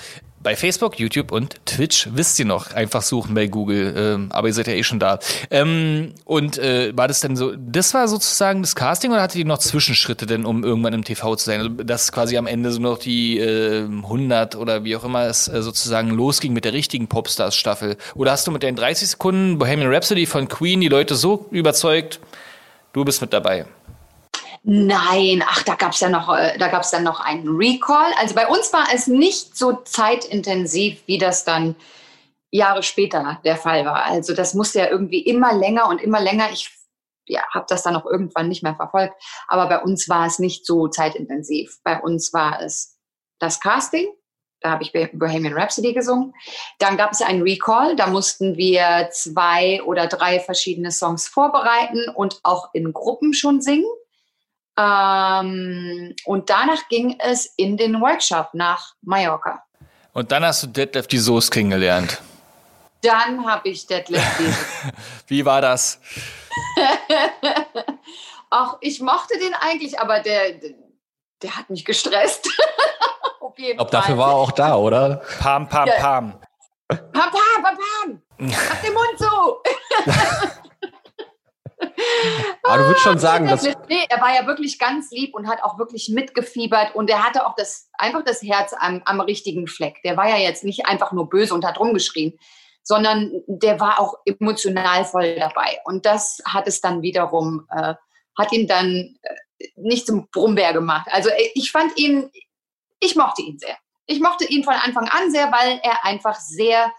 Bei 0.42 0.56
Facebook, 0.56 0.98
YouTube 0.98 1.32
und 1.32 1.64
Twitch 1.68 2.10
wisst 2.12 2.40
ihr 2.40 2.46
noch. 2.46 2.74
Einfach 2.74 3.04
suchen 3.04 3.36
bei 3.36 3.46
Google. 3.46 3.94
Ähm, 3.96 4.32
aber 4.32 4.48
ihr 4.48 4.56
seid 4.56 4.66
ja 4.66 4.74
eh 4.74 4.82
schon 4.82 4.98
da. 4.98 5.20
Ähm, 5.52 6.16
und 6.26 6.58
äh, 6.58 6.92
war 6.98 7.08
das 7.08 7.20
denn 7.20 7.36
so, 7.36 7.54
das 7.56 7.94
war 7.94 8.08
sozusagen 8.08 8.64
das 8.64 8.74
Casting 8.74 9.12
oder 9.12 9.22
hattet 9.22 9.38
ihr 9.38 9.46
noch 9.46 9.60
Zwischenschritte 9.60 10.26
denn, 10.26 10.44
um 10.44 10.64
irgendwann 10.64 10.94
im 10.94 11.04
TV 11.04 11.36
zu 11.36 11.46
sein? 11.46 11.60
Also, 11.60 11.70
dass 11.84 12.12
quasi 12.12 12.36
am 12.36 12.48
Ende 12.48 12.72
so 12.72 12.82
noch 12.82 12.98
die 12.98 13.38
äh, 13.38 13.84
100 13.84 14.56
oder 14.56 14.86
wie 14.86 14.96
auch 14.96 15.04
immer 15.04 15.26
es 15.28 15.48
äh, 15.48 15.62
sozusagen 15.62 16.10
losging 16.10 16.54
mit 16.54 16.66
der 16.66 16.74
richtigen 16.74 17.06
Popstars-Staffel? 17.06 17.98
Oder 18.16 18.32
hast 18.32 18.48
du 18.48 18.52
mit 18.52 18.64
den 18.64 18.76
30 18.76 19.10
Sekunden 19.10 19.60
Bohemian 19.60 19.94
Rhapsody 19.94 20.26
von 20.26 20.48
Queen 20.48 20.82
die 20.82 20.90
Leute 20.90 21.14
so 21.14 21.46
überzeugt, 21.52 22.20
du 22.94 23.06
bist 23.06 23.22
mit 23.22 23.34
dabei? 23.34 23.68
Nein, 24.70 25.42
ach, 25.48 25.64
da 25.64 25.76
gab 25.76 25.94
es 25.94 26.02
ja 26.02 26.10
noch, 26.10 26.28
äh, 26.36 26.58
da 26.58 26.68
gab 26.68 26.82
es 26.82 26.92
dann 26.92 27.06
noch 27.06 27.22
einen 27.22 27.48
Recall. 27.56 28.12
Also 28.20 28.36
bei 28.36 28.48
uns 28.48 28.74
war 28.74 28.88
es 28.94 29.08
nicht 29.08 29.56
so 29.56 29.72
zeitintensiv, 29.72 31.02
wie 31.06 31.18
das 31.18 31.46
dann 31.46 31.78
Jahre 32.52 32.84
später 32.84 33.40
der 33.46 33.56
Fall 33.56 33.86
war. 33.86 34.04
Also 34.04 34.34
das 34.34 34.54
musste 34.56 34.80
ja 34.80 34.90
irgendwie 34.90 35.22
immer 35.22 35.54
länger 35.54 35.88
und 35.88 36.02
immer 36.02 36.20
länger. 36.20 36.52
Ich 36.52 36.70
ja, 37.28 37.44
habe 37.54 37.66
das 37.70 37.84
dann 37.84 37.96
auch 37.96 38.06
irgendwann 38.06 38.50
nicht 38.50 38.62
mehr 38.62 38.76
verfolgt. 38.76 39.14
Aber 39.48 39.70
bei 39.70 39.82
uns 39.82 40.10
war 40.10 40.26
es 40.26 40.38
nicht 40.38 40.66
so 40.66 40.90
zeitintensiv. 40.90 41.80
Bei 41.86 42.02
uns 42.02 42.34
war 42.34 42.62
es 42.62 43.00
das 43.40 43.62
Casting 43.62 44.08
Da 44.60 44.72
habe 44.72 44.84
ich 44.84 44.92
Bohemian 44.92 45.58
Rhapsody 45.58 45.94
gesungen. 45.94 46.34
Dann 46.80 46.98
gab 46.98 47.14
es 47.14 47.22
einen 47.22 47.42
Recall. 47.42 47.96
Da 47.96 48.08
mussten 48.08 48.58
wir 48.58 49.08
zwei 49.14 49.82
oder 49.84 50.08
drei 50.08 50.42
verschiedene 50.42 50.92
Songs 50.92 51.30
vorbereiten 51.30 52.10
und 52.14 52.42
auch 52.44 52.74
in 52.74 52.92
Gruppen 52.92 53.34
schon 53.34 53.62
singen. 53.62 53.88
Ähm, 54.78 56.16
und 56.26 56.50
danach 56.50 56.88
ging 56.90 57.18
es 57.20 57.48
in 57.58 57.78
den 57.78 58.00
Workshop 58.00 58.50
nach 58.54 58.94
Mallorca. 59.02 59.64
Und 60.14 60.32
dann 60.32 60.46
hast 60.46 60.64
du 60.64 60.68
Deadlift 60.68 61.12
die 61.12 61.18
Soße 61.18 61.50
kennengelernt. 61.50 62.22
Dann 63.02 63.46
habe 63.46 63.70
ich 63.70 63.86
Deadlift 63.88 64.40
die 64.40 64.54
Wie 65.28 65.46
war 65.46 65.62
das? 65.62 66.00
Ach, 68.50 68.78
ich 68.82 69.02
mochte 69.02 69.38
den 69.38 69.54
eigentlich, 69.54 70.00
aber 70.00 70.20
der, 70.20 70.54
der 71.42 71.56
hat 71.56 71.70
mich 71.70 71.84
gestresst. 71.86 72.48
Auf 73.40 73.58
jeden 73.60 73.80
Fall. 73.80 73.88
dafür 73.90 74.18
war 74.18 74.30
er 74.30 74.36
auch 74.36 74.52
da, 74.52 74.76
oder? 74.76 75.22
Pam, 75.40 75.68
pam, 75.68 75.90
pam. 76.00 76.40
Pam, 76.88 77.00
pam, 77.14 77.32
pam, 77.64 77.78
pam. 77.78 78.22
Mach 78.38 78.82
den 78.82 78.94
Mund 78.94 79.18
so. 79.18 79.62
Aber 82.64 82.78
du 82.78 82.84
würdest 82.86 83.04
schon 83.04 83.20
sagen, 83.20 83.48
dass. 83.48 83.64
Nee, 83.64 84.06
er 84.10 84.22
war 84.22 84.36
ja 84.36 84.46
wirklich 84.46 84.80
ganz 84.80 85.12
lieb 85.12 85.34
und 85.36 85.48
hat 85.48 85.64
auch 85.64 85.78
wirklich 85.80 86.10
mitgefiebert 86.10 86.96
und 86.96 87.10
er 87.10 87.24
hatte 87.24 87.46
auch 87.46 87.56
das, 87.56 87.90
einfach 87.94 88.24
das 88.24 88.42
Herz 88.42 88.74
am, 88.78 89.02
am 89.06 89.22
richtigen 89.22 89.68
Fleck. 89.68 90.02
Der 90.04 90.18
war 90.18 90.28
ja 90.28 90.38
jetzt 90.38 90.64
nicht 90.64 90.86
einfach 90.86 91.12
nur 91.12 91.30
böse 91.30 91.54
und 91.54 91.66
hat 91.66 91.80
rumgeschrien, 91.80 92.38
sondern 92.84 93.32
der 93.48 93.80
war 93.80 94.00
auch 94.00 94.16
emotional 94.26 95.06
voll 95.06 95.36
dabei. 95.40 95.80
Und 95.86 96.06
das 96.06 96.42
hat 96.46 96.68
es 96.68 96.82
dann 96.82 97.02
wiederum, 97.02 97.68
äh, 97.72 97.96
hat 98.38 98.52
ihn 98.52 98.68
dann 98.68 99.18
äh, 99.22 99.68
nicht 99.76 100.06
zum 100.06 100.28
Brummbär 100.32 100.74
gemacht. 100.74 101.08
Also 101.12 101.30
äh, 101.30 101.50
ich 101.56 101.72
fand 101.72 101.98
ihn, 101.98 102.30
ich 103.00 103.16
mochte 103.16 103.42
ihn 103.42 103.60
sehr. 103.60 103.78
Ich 104.06 104.22
mochte 104.22 104.46
ihn 104.46 104.64
von 104.64 104.74
Anfang 104.74 105.10
an 105.10 105.32
sehr, 105.32 105.52
weil 105.52 105.82
er 105.84 106.06
einfach 106.06 106.36
sehr 106.40 106.92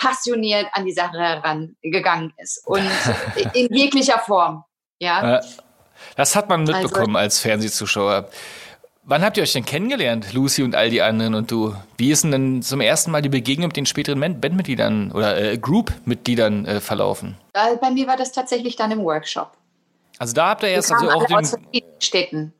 passioniert 0.00 0.66
an 0.72 0.86
die 0.86 0.92
Sache 0.92 1.18
herangegangen 1.18 2.32
ist 2.38 2.66
und 2.66 2.82
in 3.54 3.72
jeglicher 3.72 4.18
Form. 4.18 4.64
Ja. 4.98 5.40
Das 6.16 6.34
hat 6.34 6.48
man 6.48 6.64
mitbekommen 6.64 7.16
also, 7.16 7.18
als 7.18 7.38
Fernsehzuschauer. 7.40 8.28
Wann 9.02 9.22
habt 9.22 9.36
ihr 9.36 9.42
euch 9.42 9.52
denn 9.52 9.64
kennengelernt, 9.64 10.32
Lucy 10.32 10.62
und 10.62 10.74
all 10.74 10.90
die 10.90 11.02
anderen 11.02 11.34
und 11.34 11.50
du? 11.50 11.74
Wie 11.96 12.10
ist 12.10 12.24
denn 12.24 12.62
zum 12.62 12.80
ersten 12.80 13.10
Mal 13.10 13.22
die 13.22 13.28
Begegnung 13.28 13.68
mit 13.68 13.76
den 13.76 13.86
späteren 13.86 14.20
Bandmitgliedern 14.20 15.12
oder 15.12 15.36
äh, 15.36 15.58
Group-Mitgliedern 15.58 16.66
äh, 16.66 16.80
verlaufen? 16.80 17.36
Bei 17.52 17.90
mir 17.90 18.06
war 18.06 18.16
das 18.16 18.32
tatsächlich 18.32 18.76
dann 18.76 18.90
im 18.90 19.02
Workshop. 19.02 19.52
Also 20.18 20.34
da 20.34 20.50
habt 20.50 20.62
ihr 20.62 20.68
erst 20.68 20.92
also 20.92 21.10
auch 21.10 21.26
den 21.26 21.36
aus 21.36 21.56
Städten. 21.98 22.52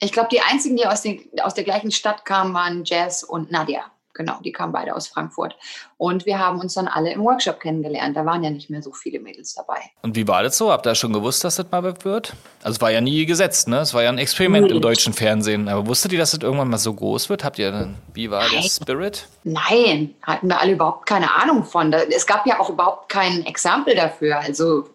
Ich 0.00 0.12
glaube, 0.12 0.28
die 0.30 0.40
einzigen, 0.40 0.76
die 0.76 0.86
aus, 0.86 1.02
den, 1.02 1.20
aus 1.42 1.54
der 1.54 1.64
gleichen 1.64 1.90
Stadt 1.90 2.24
kamen, 2.24 2.52
waren 2.52 2.84
Jazz 2.84 3.22
und 3.22 3.50
Nadia. 3.50 3.84
Genau, 4.16 4.38
die 4.42 4.50
kamen 4.50 4.72
beide 4.72 4.96
aus 4.96 5.08
Frankfurt. 5.08 5.56
Und 5.98 6.24
wir 6.24 6.38
haben 6.38 6.58
uns 6.58 6.72
dann 6.72 6.88
alle 6.88 7.12
im 7.12 7.22
Workshop 7.22 7.60
kennengelernt. 7.60 8.16
Da 8.16 8.24
waren 8.24 8.42
ja 8.42 8.48
nicht 8.48 8.70
mehr 8.70 8.82
so 8.82 8.92
viele 8.92 9.20
Mädels 9.20 9.54
dabei. 9.54 9.78
Und 10.00 10.16
wie 10.16 10.26
war 10.26 10.42
das 10.42 10.56
so? 10.56 10.72
Habt 10.72 10.86
ihr 10.86 10.94
schon 10.94 11.12
gewusst, 11.12 11.44
dass 11.44 11.56
das 11.56 11.66
mal 11.70 11.84
wird? 11.84 12.32
Also 12.62 12.76
es 12.76 12.80
war 12.80 12.90
ja 12.90 13.02
nie 13.02 13.26
gesetzt, 13.26 13.68
ne? 13.68 13.80
Es 13.80 13.92
war 13.92 14.02
ja 14.02 14.08
ein 14.08 14.16
Experiment 14.16 14.68
nee. 14.68 14.72
im 14.74 14.80
deutschen 14.80 15.12
Fernsehen. 15.12 15.68
Aber 15.68 15.86
wusstet 15.86 16.12
ihr, 16.12 16.18
dass 16.18 16.30
das 16.30 16.40
irgendwann 16.40 16.68
mal 16.68 16.78
so 16.78 16.94
groß 16.94 17.28
wird? 17.28 17.44
Habt 17.44 17.58
ihr 17.58 17.70
dann, 17.70 17.96
wie 18.14 18.30
war 18.30 18.42
Nein. 18.44 18.62
der 18.62 18.62
Spirit? 18.62 19.28
Nein, 19.44 20.14
hatten 20.22 20.48
wir 20.48 20.60
alle 20.60 20.72
überhaupt 20.72 21.06
keine 21.06 21.34
Ahnung 21.34 21.64
von. 21.64 21.92
Es 21.92 22.26
gab 22.26 22.46
ja 22.46 22.58
auch 22.58 22.70
überhaupt 22.70 23.10
kein 23.10 23.44
Exempel 23.44 23.94
dafür. 23.94 24.38
Also 24.38 24.88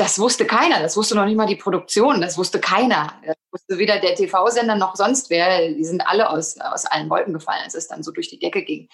das 0.00 0.18
wusste 0.18 0.46
keiner. 0.46 0.80
Das 0.80 0.96
wusste 0.96 1.14
noch 1.14 1.26
nicht 1.26 1.36
mal 1.36 1.46
die 1.46 1.56
Produktion. 1.56 2.22
Das 2.22 2.38
wusste 2.38 2.58
keiner. 2.58 3.12
Das 3.22 3.36
wusste 3.52 3.76
weder 3.76 4.00
der 4.00 4.14
TV-Sender 4.14 4.74
noch 4.74 4.96
sonst 4.96 5.28
wer. 5.28 5.68
Die 5.68 5.84
sind 5.84 6.00
alle 6.00 6.30
aus, 6.30 6.58
aus 6.58 6.86
allen 6.86 7.10
Wolken 7.10 7.34
gefallen, 7.34 7.60
als 7.64 7.74
es 7.74 7.86
dann 7.86 8.02
so 8.02 8.10
durch 8.10 8.30
die 8.30 8.38
Decke 8.38 8.64
ging. 8.64 8.88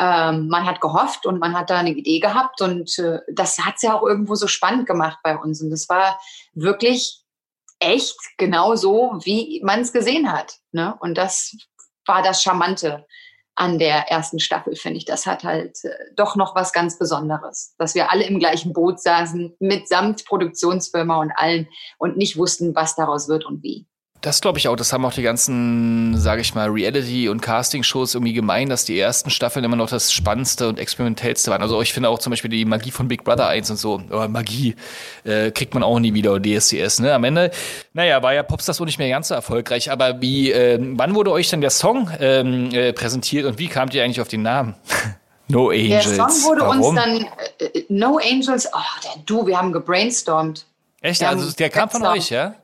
Ähm, 0.00 0.48
man 0.48 0.66
hat 0.66 0.80
gehofft 0.80 1.26
und 1.26 1.38
man 1.38 1.56
hat 1.56 1.70
da 1.70 1.78
eine 1.78 1.92
Idee 1.92 2.18
gehabt 2.18 2.60
und 2.60 2.98
äh, 2.98 3.20
das 3.32 3.58
hat 3.58 3.76
es 3.76 3.82
ja 3.82 3.96
auch 3.96 4.02
irgendwo 4.02 4.34
so 4.34 4.48
spannend 4.48 4.88
gemacht 4.88 5.18
bei 5.22 5.36
uns. 5.36 5.62
Und 5.62 5.70
das 5.70 5.88
war 5.88 6.20
wirklich 6.54 7.22
echt 7.78 8.16
genau 8.36 8.74
so, 8.74 9.18
wie 9.22 9.60
man 9.64 9.80
es 9.80 9.92
gesehen 9.92 10.32
hat. 10.32 10.56
Ne? 10.72 10.96
Und 10.98 11.16
das 11.16 11.56
war 12.04 12.22
das 12.22 12.42
Charmante 12.42 13.06
an 13.58 13.80
der 13.80 14.08
ersten 14.08 14.38
Staffel, 14.38 14.76
finde 14.76 14.98
ich. 14.98 15.04
Das 15.04 15.26
hat 15.26 15.42
halt 15.42 15.84
äh, 15.84 15.90
doch 16.14 16.36
noch 16.36 16.54
was 16.54 16.72
ganz 16.72 16.96
Besonderes, 16.96 17.74
dass 17.76 17.94
wir 17.96 18.10
alle 18.12 18.24
im 18.24 18.38
gleichen 18.38 18.72
Boot 18.72 19.00
saßen, 19.00 19.56
mitsamt 19.58 20.24
Produktionsfirma 20.24 21.20
und 21.20 21.32
allen 21.32 21.66
und 21.98 22.16
nicht 22.16 22.36
wussten, 22.36 22.76
was 22.76 22.94
daraus 22.94 23.28
wird 23.28 23.44
und 23.44 23.62
wie. 23.64 23.86
Das 24.20 24.40
glaube 24.40 24.58
ich 24.58 24.66
auch. 24.66 24.74
Das 24.74 24.92
haben 24.92 25.04
auch 25.04 25.12
die 25.12 25.22
ganzen, 25.22 26.18
sage 26.18 26.40
ich 26.40 26.52
mal, 26.52 26.68
Reality- 26.68 27.28
und 27.28 27.40
Casting-Shows 27.40 28.14
irgendwie 28.14 28.32
gemein, 28.32 28.68
dass 28.68 28.84
die 28.84 28.98
ersten 28.98 29.30
Staffeln 29.30 29.64
immer 29.64 29.76
noch 29.76 29.88
das 29.88 30.12
Spannendste 30.12 30.68
und 30.68 30.80
Experimentellste 30.80 31.52
waren. 31.52 31.62
Also 31.62 31.80
ich 31.82 31.92
finde 31.92 32.08
auch 32.08 32.18
zum 32.18 32.30
Beispiel 32.30 32.50
die 32.50 32.64
Magie 32.64 32.90
von 32.90 33.06
Big 33.06 33.22
Brother 33.22 33.46
1 33.46 33.70
und 33.70 33.76
so. 33.76 34.02
Oh, 34.10 34.26
Magie 34.26 34.74
äh, 35.22 35.52
kriegt 35.52 35.72
man 35.72 35.84
auch 35.84 36.00
nie 36.00 36.14
wieder, 36.14 36.32
oder 36.32 36.42
DSDS. 36.42 36.98
Ne? 36.98 37.14
Am 37.14 37.22
Ende, 37.22 37.52
naja, 37.92 38.20
war 38.20 38.34
ja 38.34 38.42
Popstars 38.42 38.80
wohl 38.80 38.86
nicht 38.86 38.98
mehr 38.98 39.08
ganz 39.08 39.28
so 39.28 39.34
erfolgreich. 39.34 39.92
Aber 39.92 40.20
wie, 40.20 40.50
äh, 40.50 40.80
wann 40.80 41.14
wurde 41.14 41.30
euch 41.30 41.48
denn 41.50 41.60
der 41.60 41.70
Song 41.70 42.10
ähm, 42.18 42.70
äh, 42.72 42.92
präsentiert 42.92 43.46
und 43.46 43.60
wie 43.60 43.68
kamt 43.68 43.94
ihr 43.94 44.02
eigentlich 44.02 44.20
auf 44.20 44.28
den 44.28 44.42
Namen? 44.42 44.74
no 45.46 45.70
Angels. 45.70 46.16
Der 46.16 46.28
Song 46.28 46.44
wurde 46.44 46.62
Warum? 46.62 46.80
uns 46.80 47.00
dann, 47.00 47.26
äh, 47.60 47.64
äh, 47.66 47.84
No 47.88 48.18
Angels, 48.18 48.68
oh, 48.72 48.78
der, 49.04 49.22
du, 49.26 49.46
wir 49.46 49.56
haben 49.56 49.72
gebrainstormt. 49.72 50.66
Echt? 51.02 51.20
Wir 51.20 51.28
also 51.28 51.52
der 51.52 51.70
kam 51.70 51.88
von 51.88 52.04
euch, 52.04 52.30
ja? 52.30 52.56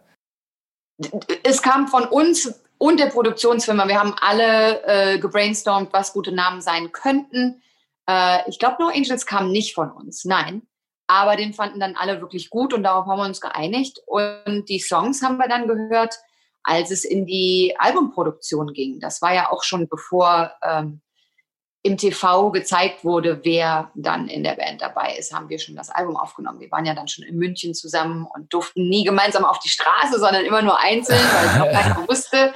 Es 1.43 1.63
kam 1.63 1.89
von 1.89 2.05
uns 2.05 2.53
und 2.79 3.01
der 3.01 3.07
Produktionsfirma. 3.07 3.89
Wir 3.89 3.99
haben 3.99 4.15
alle 4.21 4.85
äh, 4.85 5.19
gebrainstormt, 5.19 5.93
was 5.93 6.13
gute 6.13 6.33
Namen 6.33 6.61
sein 6.61 6.93
könnten. 6.93 7.63
Äh, 8.09 8.49
ich 8.49 8.59
glaube, 8.59 8.77
No 8.81 8.89
Angels 8.89 9.27
kam 9.27 9.51
nicht 9.51 9.75
von 9.75 9.91
uns, 9.91 10.25
nein. 10.25 10.63
Aber 11.07 11.37
den 11.37 11.53
fanden 11.53 11.81
dann 11.81 11.97
alle 11.97 12.21
wirklich 12.21 12.49
gut 12.49 12.73
und 12.73 12.83
darauf 12.83 13.07
haben 13.07 13.19
wir 13.19 13.27
uns 13.27 13.41
geeinigt. 13.41 14.01
Und 14.07 14.65
die 14.69 14.81
Songs 14.81 15.23
haben 15.23 15.37
wir 15.37 15.49
dann 15.49 15.69
gehört, 15.69 16.15
als 16.63 16.91
es 16.91 17.05
in 17.05 17.27
die 17.27 17.75
Albumproduktion 17.79 18.73
ging. 18.73 19.01
Das 19.01 19.21
war 19.21 19.35
ja 19.35 19.51
auch 19.53 19.63
schon 19.63 19.87
bevor 19.89 20.53
ähm, 20.63 21.03
im 21.85 21.99
TV 21.99 22.51
gezeigt 22.51 23.05
wurde, 23.05 23.45
wer 23.45 23.91
dann 23.95 24.29
in 24.29 24.43
der 24.43 24.55
Band 24.55 24.81
dabei 24.81 25.17
ist, 25.19 25.35
haben 25.35 25.51
wir 25.51 25.59
schon 25.59 25.77
das 25.77 25.91
Album 25.91 26.17
aufgenommen. 26.17 26.59
Wir 26.59 26.71
waren 26.71 26.87
ja 26.87 26.95
dann 26.95 27.09
schon 27.09 27.25
in 27.25 27.37
München 27.37 27.75
zusammen 27.75 28.27
und 28.35 28.51
durften 28.55 28.89
nie 28.89 29.05
gemeinsam 29.05 29.45
auf 29.45 29.59
die 29.59 29.69
Straße, 29.69 30.19
sondern 30.19 30.47
immer 30.47 30.63
nur 30.63 30.81
einzeln, 30.81 31.19
weil 31.19 31.47
es 31.47 31.59
noch 31.59 31.71
keiner 31.71 31.97
wusste. 32.09 32.55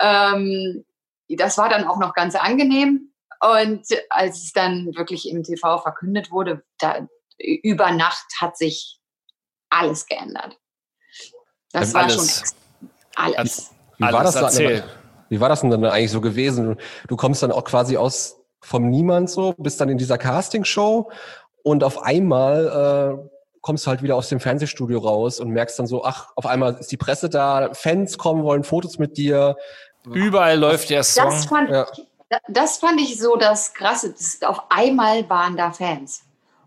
Ähm, 0.00 0.86
das 1.28 1.58
war 1.58 1.68
dann 1.68 1.86
auch 1.86 1.98
noch 1.98 2.14
ganz 2.14 2.34
angenehm. 2.34 3.12
Und 3.40 3.84
als 4.08 4.42
es 4.42 4.52
dann 4.52 4.86
wirklich 4.96 5.28
im 5.28 5.42
TV 5.42 5.78
verkündet 5.78 6.30
wurde, 6.30 6.64
da, 6.78 7.06
über 7.38 7.90
Nacht 7.90 8.24
hat 8.40 8.56
sich 8.56 9.00
alles 9.68 10.06
geändert. 10.06 10.58
Das, 11.72 11.92
war 11.92 12.04
alles. 12.04 12.54
schon 12.78 12.90
alles. 13.16 13.70
Wie 13.98 14.04
war, 14.04 14.24
das 14.24 14.58
wie 15.28 15.40
war 15.40 15.48
das 15.50 15.60
denn 15.60 15.70
dann 15.70 15.84
eigentlich 15.84 16.10
so 16.10 16.22
gewesen? 16.22 16.78
Du 17.06 17.16
kommst 17.16 17.42
dann 17.42 17.52
auch 17.52 17.64
quasi 17.64 17.98
aus 17.98 18.41
vom 18.62 18.88
Niemand 18.88 19.28
so, 19.28 19.54
bist 19.58 19.80
dann 19.80 19.88
in 19.88 19.98
dieser 19.98 20.18
Castingshow 20.18 21.10
und 21.62 21.84
auf 21.84 22.02
einmal 22.02 23.18
äh, 23.22 23.28
kommst 23.60 23.86
du 23.86 23.90
halt 23.90 24.02
wieder 24.02 24.16
aus 24.16 24.28
dem 24.28 24.40
Fernsehstudio 24.40 24.98
raus 24.98 25.40
und 25.40 25.50
merkst 25.50 25.78
dann 25.78 25.86
so, 25.86 26.04
ach, 26.04 26.32
auf 26.36 26.46
einmal 26.46 26.74
ist 26.74 26.90
die 26.90 26.96
Presse 26.96 27.28
da, 27.28 27.70
Fans 27.72 28.18
kommen, 28.18 28.42
wollen 28.42 28.64
Fotos 28.64 28.98
mit 28.98 29.16
dir. 29.16 29.56
Überall 30.04 30.58
läuft 30.58 30.90
der 30.90 31.04
Song. 31.04 31.24
Das 31.26 31.44
fand, 31.46 31.70
ja. 31.70 31.86
ich, 31.92 32.06
das 32.48 32.78
fand 32.78 33.00
ich 33.00 33.18
so 33.20 33.36
das 33.36 33.72
Krasse. 33.72 34.12
Das, 34.12 34.40
auf 34.42 34.64
einmal 34.68 35.28
waren 35.30 35.56
da 35.56 35.70
Fans. 35.70 36.22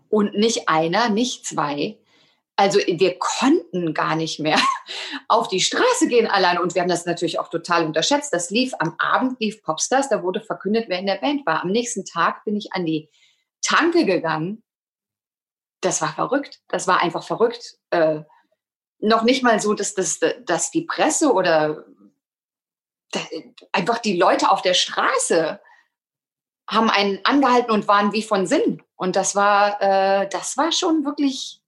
Und 0.08 0.34
nicht 0.34 0.68
einer, 0.68 1.10
nicht 1.10 1.44
zwei, 1.44 1.96
also 2.56 2.78
wir 2.78 3.18
konnten 3.18 3.92
gar 3.92 4.16
nicht 4.16 4.40
mehr 4.40 4.58
auf 5.28 5.48
die 5.48 5.60
Straße 5.60 6.08
gehen 6.08 6.26
allein 6.26 6.58
und 6.58 6.74
wir 6.74 6.82
haben 6.82 6.88
das 6.88 7.04
natürlich 7.04 7.38
auch 7.38 7.48
total 7.48 7.84
unterschätzt. 7.84 8.32
Das 8.32 8.50
lief 8.50 8.72
am 8.78 8.96
Abend, 8.98 9.38
lief 9.40 9.62
Popstars, 9.62 10.08
da 10.08 10.22
wurde 10.22 10.40
verkündet, 10.40 10.86
wer 10.88 10.98
in 10.98 11.06
der 11.06 11.16
Band 11.16 11.46
war. 11.46 11.62
Am 11.62 11.70
nächsten 11.70 12.04
Tag 12.06 12.44
bin 12.44 12.56
ich 12.56 12.72
an 12.72 12.86
die 12.86 13.10
Tanke 13.62 14.06
gegangen. 14.06 14.62
Das 15.82 16.00
war 16.00 16.14
verrückt. 16.14 16.60
Das 16.68 16.88
war 16.88 17.02
einfach 17.02 17.22
verrückt. 17.22 17.76
Äh, 17.90 18.22
noch 18.98 19.22
nicht 19.22 19.42
mal 19.42 19.60
so, 19.60 19.74
dass, 19.74 19.94
dass, 19.94 20.18
dass 20.44 20.70
die 20.70 20.82
Presse 20.82 21.32
oder 21.32 21.84
einfach 23.72 23.98
die 23.98 24.16
Leute 24.16 24.50
auf 24.50 24.62
der 24.62 24.74
Straße 24.74 25.60
haben 26.68 26.90
einen 26.90 27.20
angehalten 27.24 27.70
und 27.70 27.86
waren 27.86 28.12
wie 28.12 28.22
von 28.22 28.46
Sinn. 28.46 28.82
Und 28.96 29.14
das 29.14 29.36
war, 29.36 29.80
äh, 29.80 30.28
das 30.28 30.56
war 30.56 30.72
schon 30.72 31.04
wirklich 31.04 31.60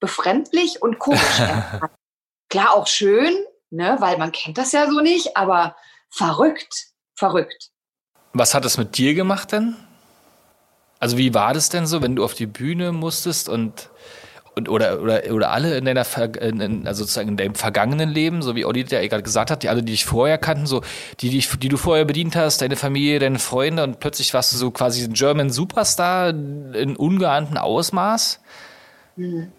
befremdlich 0.00 0.82
und 0.82 0.98
komisch. 0.98 1.20
Klar 2.50 2.74
auch 2.74 2.86
schön, 2.86 3.34
ne, 3.70 3.96
weil 4.00 4.16
man 4.18 4.32
kennt 4.32 4.58
das 4.58 4.72
ja 4.72 4.88
so 4.88 5.00
nicht, 5.00 5.36
aber 5.36 5.76
verrückt, 6.10 6.86
verrückt. 7.14 7.70
Was 8.32 8.54
hat 8.54 8.64
es 8.64 8.78
mit 8.78 8.96
dir 8.96 9.14
gemacht 9.14 9.52
denn? 9.52 9.76
Also 11.00 11.18
wie 11.18 11.34
war 11.34 11.54
das 11.54 11.68
denn 11.68 11.86
so, 11.86 12.02
wenn 12.02 12.16
du 12.16 12.24
auf 12.24 12.34
die 12.34 12.46
Bühne 12.46 12.92
musstest 12.92 13.48
und 13.48 13.90
und, 14.58 14.68
oder, 14.68 15.00
oder, 15.00 15.22
oder 15.32 15.52
alle 15.52 15.78
in 15.78 15.84
deiner, 15.84 16.04
in, 16.40 16.86
also 16.86 17.04
sozusagen 17.04 17.28
in 17.28 17.36
deinem 17.36 17.54
vergangenen 17.54 18.10
Leben, 18.10 18.42
so 18.42 18.56
wie 18.56 18.64
Olli 18.64 18.82
der 18.82 19.06
gerade 19.08 19.22
gesagt 19.22 19.52
hat, 19.52 19.62
die 19.62 19.68
alle, 19.68 19.84
die 19.84 19.92
dich 19.92 20.04
vorher 20.04 20.36
kannten, 20.36 20.66
so, 20.66 20.82
die, 21.20 21.30
die, 21.30 21.46
die 21.58 21.68
du 21.68 21.76
vorher 21.76 22.04
bedient 22.04 22.34
hast, 22.34 22.60
deine 22.60 22.74
Familie, 22.74 23.20
deine 23.20 23.38
Freunde 23.38 23.84
und 23.84 24.00
plötzlich 24.00 24.34
warst 24.34 24.52
du 24.52 24.56
so 24.56 24.72
quasi 24.72 25.04
ein 25.04 25.12
German 25.12 25.50
Superstar 25.50 26.30
in 26.30 26.96
ungeahnten 26.96 27.56
Ausmaß? 27.56 28.40
Mhm. 29.16 29.52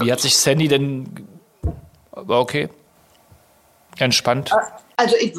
Wie 0.00 0.12
hat 0.12 0.20
sich 0.20 0.36
Sandy 0.36 0.68
denn, 0.68 1.26
war 2.12 2.40
okay? 2.40 2.68
Entspannt? 3.98 4.52
Also 4.96 5.16
ich, 5.16 5.34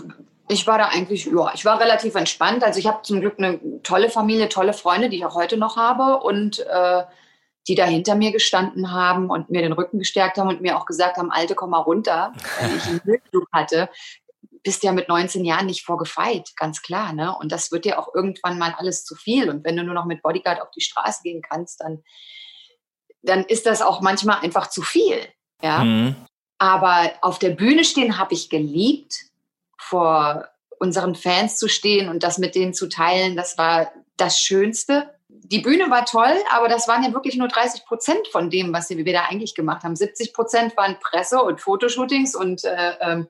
ich 0.47 0.65
war 0.65 0.77
da 0.77 0.87
eigentlich, 0.87 1.25
ja, 1.25 1.51
ich 1.53 1.63
war 1.65 1.79
relativ 1.79 2.15
entspannt. 2.15 2.63
Also 2.63 2.79
ich 2.79 2.87
habe 2.87 3.03
zum 3.03 3.21
Glück 3.21 3.35
eine 3.37 3.59
tolle 3.83 4.09
Familie, 4.09 4.49
tolle 4.49 4.73
Freunde, 4.73 5.09
die 5.09 5.17
ich 5.17 5.25
auch 5.25 5.35
heute 5.35 5.57
noch 5.57 5.77
habe 5.77 6.23
und 6.23 6.59
äh, 6.59 7.03
die 7.67 7.75
da 7.75 7.85
hinter 7.85 8.15
mir 8.15 8.31
gestanden 8.31 8.91
haben 8.91 9.29
und 9.29 9.51
mir 9.51 9.61
den 9.61 9.73
Rücken 9.73 9.99
gestärkt 9.99 10.37
haben 10.37 10.49
und 10.49 10.61
mir 10.61 10.77
auch 10.77 10.85
gesagt 10.85 11.17
haben, 11.17 11.31
Alte, 11.31 11.53
komm 11.53 11.69
mal 11.69 11.77
runter, 11.77 12.33
wenn 12.59 12.75
ich 12.75 12.85
einen 12.87 13.03
Höhenflug 13.03 13.47
hatte. 13.51 13.89
Bist 14.63 14.83
ja 14.83 14.91
mit 14.91 15.07
19 15.07 15.45
Jahren 15.45 15.67
nicht 15.67 15.85
vorgefeit, 15.85 16.51
ganz 16.55 16.81
klar. 16.81 17.13
Ne? 17.13 17.33
Und 17.37 17.51
das 17.51 17.71
wird 17.71 17.85
dir 17.85 17.99
auch 17.99 18.13
irgendwann 18.13 18.57
mal 18.57 18.73
alles 18.75 19.05
zu 19.05 19.15
viel. 19.15 19.49
Und 19.49 19.63
wenn 19.63 19.77
du 19.77 19.83
nur 19.83 19.93
noch 19.93 20.05
mit 20.05 20.23
Bodyguard 20.23 20.61
auf 20.61 20.71
die 20.71 20.81
Straße 20.81 21.21
gehen 21.23 21.43
kannst, 21.47 21.81
dann, 21.81 22.03
dann 23.21 23.43
ist 23.43 23.65
das 23.65 23.81
auch 23.81 24.01
manchmal 24.01 24.39
einfach 24.41 24.69
zu 24.69 24.81
viel. 24.81 25.19
Ja? 25.61 25.83
Mhm. 25.83 26.15
Aber 26.57 27.11
auf 27.21 27.39
der 27.39 27.51
Bühne 27.51 27.83
stehen 27.83 28.17
habe 28.17 28.33
ich 28.33 28.49
geliebt, 28.49 29.15
vor 29.77 30.47
unseren 30.79 31.15
Fans 31.15 31.57
zu 31.57 31.67
stehen 31.67 32.09
und 32.09 32.23
das 32.23 32.37
mit 32.37 32.55
denen 32.55 32.73
zu 32.73 32.87
teilen. 32.87 33.35
Das 33.35 33.57
war 33.57 33.91
das 34.17 34.39
Schönste 34.39 35.09
die 35.29 35.59
Bühne 35.59 35.89
war 35.89 36.05
toll, 36.05 36.35
aber 36.51 36.69
das 36.69 36.87
waren 36.87 37.03
ja 37.03 37.13
wirklich 37.13 37.35
nur 37.35 37.47
30 37.47 37.85
Prozent 37.85 38.27
von 38.31 38.49
dem, 38.49 38.73
was 38.73 38.89
wir 38.89 39.13
da 39.13 39.25
eigentlich 39.29 39.55
gemacht 39.55 39.83
haben. 39.83 39.95
70 39.95 40.33
Prozent 40.33 40.77
waren 40.77 40.99
Presse 40.99 41.41
und 41.41 41.61
Fotoshootings 41.61 42.35
und, 42.35 42.63
äh, 42.63 42.93
ähm, 43.01 43.27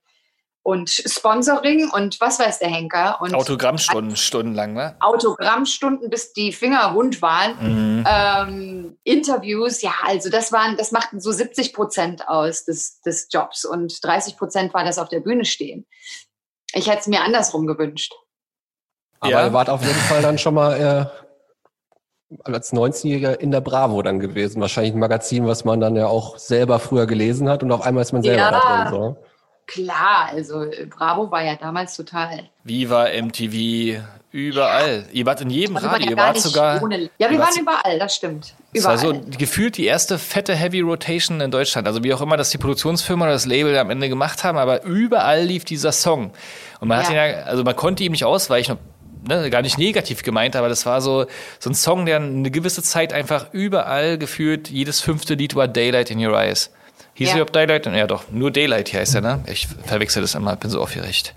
und 0.63 0.89
Sponsoring 0.89 1.89
und 1.89 2.19
was 2.19 2.39
weiß 2.39 2.60
der 2.60 2.69
Henker. 2.69 3.19
Und 3.22 3.34
Autogrammstunden 3.34 4.15
stundenlang, 4.15 4.74
ne? 4.74 4.95
Autogrammstunden, 5.00 6.10
bis 6.10 6.34
die 6.34 6.52
Finger 6.52 6.93
wund 6.93 7.22
waren. 7.22 7.56
Mhm. 7.62 8.06
Ähm, 8.08 8.98
Interviews, 9.04 9.82
ja, 9.82 9.93
also 10.06 10.30
das 10.30 10.52
waren, 10.52 10.78
das 10.78 10.91
machten 10.91 11.19
so 11.19 11.32
70 11.32 11.74
Prozent 11.74 12.28
aus 12.28 12.65
des, 12.65 13.02
des 13.02 13.28
Jobs 13.32 13.65
und 13.65 14.04
30 14.04 14.38
Prozent 14.38 14.74
war 14.74 14.84
das 14.84 15.00
auf 15.00 15.10
der 15.10 15.22
Bühne 15.22 15.45
stehen. 15.45 15.86
Ich 16.74 16.88
hätte 16.88 17.00
es 17.00 17.08
mir 17.08 17.22
andersrum 17.22 17.65
gewünscht. 17.65 18.13
Aber 19.22 19.32
ja. 19.32 19.45
ihr 19.48 19.54
wart 19.54 19.69
auf 19.69 19.82
jeden 19.82 19.93
Fall 19.93 20.22
dann 20.22 20.38
schon 20.38 20.54
mal 20.54 21.12
äh, 22.32 22.39
als 22.43 22.72
19-Jähriger 22.74 23.39
in 23.39 23.52
der 23.52 23.62
Bravo 23.62 24.02
dann 24.02 24.19
gewesen. 24.19 24.62
Wahrscheinlich 24.62 24.93
ein 24.93 25.00
Magazin, 25.00 25.48
was 25.48 25.65
man 25.65 25.80
dann 25.80 25.95
ja 25.95 26.08
auch 26.08 26.38
selber 26.38 26.80
früher 26.80 27.08
gelesen 27.08 27.50
hat 27.50 27.63
und 27.63 27.72
auf 27.72 27.82
einmal 27.82 28.04
ist 28.04 28.13
man 28.13 28.22
selber 28.22 28.38
ja, 28.38 28.52
da 28.52 28.84
drin. 28.84 28.91
So. 28.91 29.17
Klar, 29.70 30.30
also 30.32 30.64
äh, 30.64 30.86
Bravo 30.86 31.30
war 31.30 31.44
ja 31.44 31.56
damals 31.56 31.96
total. 31.96 32.50
Viva 32.64 33.08
MTV, 33.10 34.02
überall. 34.32 35.06
Ja. 35.08 35.14
Ihr 35.14 35.26
wart 35.26 35.42
in 35.42 35.50
jedem 35.50 35.76
also 35.76 35.88
Radio, 35.88 36.10
ihr 36.10 36.18
wart 36.18 36.40
sogar. 36.40 36.82
Ohne, 36.82 37.10
ja, 37.18 37.30
wir 37.30 37.38
waren 37.38 37.60
überall, 37.60 38.00
das 38.00 38.16
stimmt. 38.16 38.54
Überall. 38.74 38.96
Das 38.96 39.06
war 39.06 39.14
so 39.14 39.22
gefühlt 39.38 39.78
die 39.78 39.86
erste 39.86 40.18
fette 40.18 40.56
Heavy 40.56 40.82
Rotation 40.82 41.40
in 41.40 41.52
Deutschland. 41.52 41.88
Also 41.88 42.04
wie 42.04 42.14
auch 42.14 42.22
immer 42.22 42.36
das 42.36 42.50
die 42.50 42.58
Produktionsfirma 42.58 43.26
oder 43.26 43.34
das 43.34 43.46
Label 43.46 43.78
am 43.78 43.92
Ende 43.92 44.10
gemacht 44.10 44.44
haben, 44.44 44.58
aber 44.58 44.84
überall 44.84 45.44
lief 45.44 45.66
dieser 45.66 45.92
Song. 45.92 46.32
Und 46.80 46.88
man 46.88 46.98
ja. 47.00 47.04
hat 47.04 47.12
ihn 47.12 47.16
ja, 47.16 47.44
also 47.44 47.64
man 47.64 47.76
konnte 47.76 48.04
ihm 48.04 48.12
nicht 48.12 48.26
ausweichen 48.26 48.78
ne, 49.28 49.50
gar 49.50 49.62
nicht 49.62 49.78
negativ 49.78 50.24
gemeint, 50.24 50.56
aber 50.56 50.70
das 50.70 50.86
war 50.86 51.02
so, 51.02 51.26
so 51.60 51.70
ein 51.70 51.76
Song, 51.76 52.06
der 52.06 52.18
eine 52.18 52.50
gewisse 52.52 52.82
Zeit 52.84 53.14
einfach 53.14 53.54
überall 53.54 54.18
gefühlt, 54.18 54.70
jedes 54.70 55.02
fünfte 55.02 55.36
Lied 55.36 55.56
war 55.56 55.68
Daylight 55.68 56.12
in 56.12 56.26
Your 56.26 56.38
Eyes. 56.38 56.72
Hieß 57.20 57.32
ja. 57.32 57.36
überhaupt 57.36 57.54
Daylight? 57.54 57.86
Ja, 57.86 58.08
doch, 58.08 58.32
nur 58.32 58.50
Daylight 58.50 58.94
heißt 58.94 59.16
er, 59.16 59.20
ne? 59.20 59.44
Ich 59.48 59.68
verwechsel 59.68 60.22
das 60.22 60.36
immer, 60.36 60.56
bin 60.56 60.70
so 60.70 60.80
aufgeregt. 60.80 61.34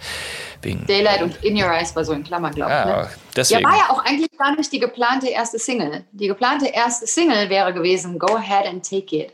Wegen 0.61 0.87
Daylight 0.87 1.23
und 1.23 1.43
In 1.43 1.57
Your 1.57 1.73
Eyes 1.73 1.97
war 1.97 2.05
so 2.05 2.13
in 2.13 2.23
Klammern, 2.23 2.55
glaube 2.55 2.71
ich. 2.71 2.77
Ja, 2.77 3.03
ne? 3.03 3.09
deswegen. 3.35 3.63
Ja, 3.63 3.69
war 3.69 3.77
ja 3.77 3.91
auch 3.91 4.05
eigentlich 4.05 4.31
gar 4.39 4.55
nicht 4.55 4.73
die 4.73 4.79
geplante 4.79 5.29
erste 5.29 5.59
Single. 5.59 6.05
Die 6.13 6.29
geplante 6.29 6.69
erste 6.69 7.09
Single 7.09 7.51
wäre 7.51 7.75
gewesen 7.75 8.17
Go 8.17 8.37
Ahead 8.37 8.65
and 8.67 8.89
Take 8.89 9.17
It. 9.17 9.33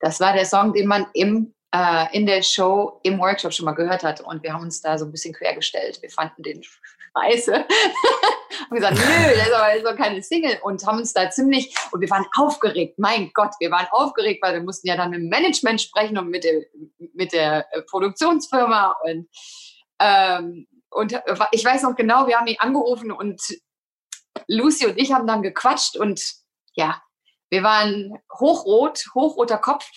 Das 0.00 0.20
war 0.20 0.34
der 0.34 0.44
Song, 0.44 0.74
den 0.74 0.86
man 0.86 1.06
im, 1.14 1.54
äh, 1.74 2.14
in 2.14 2.26
der 2.26 2.42
Show, 2.42 3.00
im 3.02 3.18
Workshop 3.18 3.54
schon 3.54 3.64
mal 3.64 3.72
gehört 3.72 4.04
hat. 4.04 4.20
Und 4.20 4.42
wir 4.42 4.52
haben 4.52 4.64
uns 4.64 4.82
da 4.82 4.98
so 4.98 5.06
ein 5.06 5.12
bisschen 5.12 5.32
quergestellt. 5.32 6.02
Wir 6.02 6.10
fanden 6.10 6.42
den 6.42 6.62
scheiße. 6.62 7.64
haben 8.60 8.74
gesagt, 8.76 8.96
nö, 8.96 9.36
das 9.36 9.48
ist 9.48 9.54
aber 9.54 9.90
so 9.90 9.96
keine 9.96 10.22
Single 10.22 10.58
und 10.62 10.86
haben 10.86 10.98
uns 10.98 11.12
da 11.12 11.30
ziemlich, 11.30 11.74
und 11.92 12.00
wir 12.00 12.10
waren 12.10 12.26
aufgeregt, 12.36 12.98
mein 12.98 13.30
Gott, 13.32 13.52
wir 13.60 13.70
waren 13.70 13.86
aufgeregt, 13.90 14.42
weil 14.42 14.54
wir 14.54 14.62
mussten 14.62 14.88
ja 14.88 14.96
dann 14.96 15.10
mit 15.10 15.20
dem 15.20 15.28
Management 15.28 15.80
sprechen 15.80 16.18
und 16.18 16.28
mit 16.28 16.44
der, 16.44 16.62
mit 17.14 17.32
der 17.32 17.66
äh, 17.72 17.82
Produktionsfirma 17.82 18.96
und, 19.04 19.28
ähm, 20.00 20.66
und 20.90 21.20
ich 21.52 21.64
weiß 21.64 21.82
noch 21.82 21.96
genau, 21.96 22.26
wir 22.26 22.38
haben 22.38 22.46
ihn 22.46 22.56
angerufen 22.58 23.12
und 23.12 23.40
Lucy 24.48 24.86
und 24.86 24.98
ich 24.98 25.12
haben 25.12 25.26
dann 25.26 25.42
gequatscht 25.42 25.96
und 25.96 26.20
ja, 26.74 27.00
wir 27.50 27.62
waren 27.62 28.18
hochrot, 28.38 29.04
hochroter 29.14 29.58
Kopf, 29.58 29.88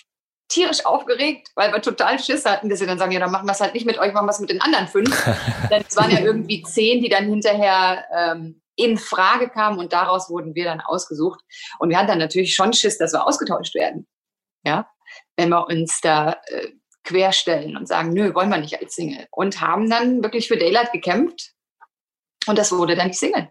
tierisch 0.50 0.84
aufgeregt, 0.84 1.48
weil 1.54 1.72
wir 1.72 1.80
total 1.80 2.18
Schiss 2.18 2.44
hatten, 2.44 2.68
dass 2.68 2.80
sie 2.80 2.86
dann 2.86 2.98
sagen, 2.98 3.12
ja, 3.12 3.20
dann 3.20 3.30
machen 3.30 3.46
wir 3.46 3.52
es 3.52 3.60
halt 3.60 3.72
nicht 3.72 3.86
mit 3.86 3.98
euch, 3.98 4.12
machen 4.12 4.26
wir 4.26 4.32
es 4.32 4.40
mit 4.40 4.50
den 4.50 4.60
anderen 4.60 4.88
fünf. 4.88 5.10
Denn 5.70 5.84
es 5.88 5.96
waren 5.96 6.10
ja 6.10 6.20
irgendwie 6.20 6.62
zehn, 6.62 7.00
die 7.02 7.08
dann 7.08 7.24
hinterher 7.24 8.04
ähm, 8.14 8.60
in 8.76 8.98
Frage 8.98 9.48
kamen 9.48 9.78
und 9.78 9.92
daraus 9.92 10.28
wurden 10.28 10.54
wir 10.54 10.64
dann 10.64 10.80
ausgesucht. 10.80 11.40
Und 11.78 11.88
wir 11.88 11.96
hatten 11.96 12.08
dann 12.08 12.18
natürlich 12.18 12.54
schon 12.54 12.72
Schiss, 12.72 12.98
dass 12.98 13.12
wir 13.12 13.26
ausgetauscht 13.26 13.74
werden. 13.74 14.06
Ja, 14.64 14.90
wenn 15.36 15.48
wir 15.48 15.66
uns 15.66 16.00
da 16.02 16.36
äh, 16.46 16.68
querstellen 17.04 17.76
und 17.76 17.86
sagen, 17.86 18.12
nö, 18.12 18.34
wollen 18.34 18.50
wir 18.50 18.58
nicht 18.58 18.78
als 18.80 18.94
Single. 18.94 19.26
Und 19.30 19.60
haben 19.60 19.88
dann 19.88 20.22
wirklich 20.22 20.48
für 20.48 20.56
Daylight 20.56 20.92
gekämpft. 20.92 21.52
Und 22.46 22.58
das 22.58 22.72
wurde 22.72 22.96
dann 22.96 23.08
die 23.08 23.16
Single. 23.16 23.48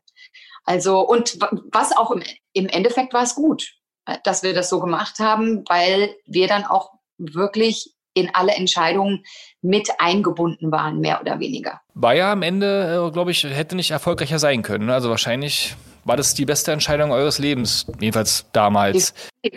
Also, 0.65 0.99
und 0.99 1.39
was 1.71 1.95
auch 1.95 2.11
im, 2.11 2.21
im 2.53 2.67
Endeffekt 2.67 3.13
war 3.13 3.23
es 3.23 3.35
gut 3.35 3.78
dass 4.23 4.43
wir 4.43 4.53
das 4.53 4.69
so 4.69 4.79
gemacht 4.79 5.19
haben, 5.19 5.63
weil 5.67 6.15
wir 6.25 6.47
dann 6.47 6.65
auch 6.65 6.91
wirklich 7.17 7.93
in 8.13 8.29
alle 8.33 8.53
Entscheidungen 8.53 9.23
mit 9.61 9.89
eingebunden 9.99 10.71
waren, 10.71 10.99
mehr 10.99 11.21
oder 11.21 11.39
weniger. 11.39 11.81
Ja 11.95 12.31
am 12.31 12.41
Ende, 12.41 13.07
äh, 13.07 13.11
glaube 13.11 13.31
ich, 13.31 13.43
hätte 13.43 13.75
nicht 13.75 13.91
erfolgreicher 13.91 14.39
sein 14.39 14.61
können. 14.61 14.87
Ne? 14.87 14.93
Also 14.93 15.09
wahrscheinlich 15.09 15.75
war 16.05 16.17
das 16.17 16.33
die 16.33 16.45
beste 16.45 16.71
Entscheidung 16.71 17.11
eures 17.11 17.39
Lebens, 17.39 17.85
jedenfalls 17.99 18.45
damals. 18.51 19.13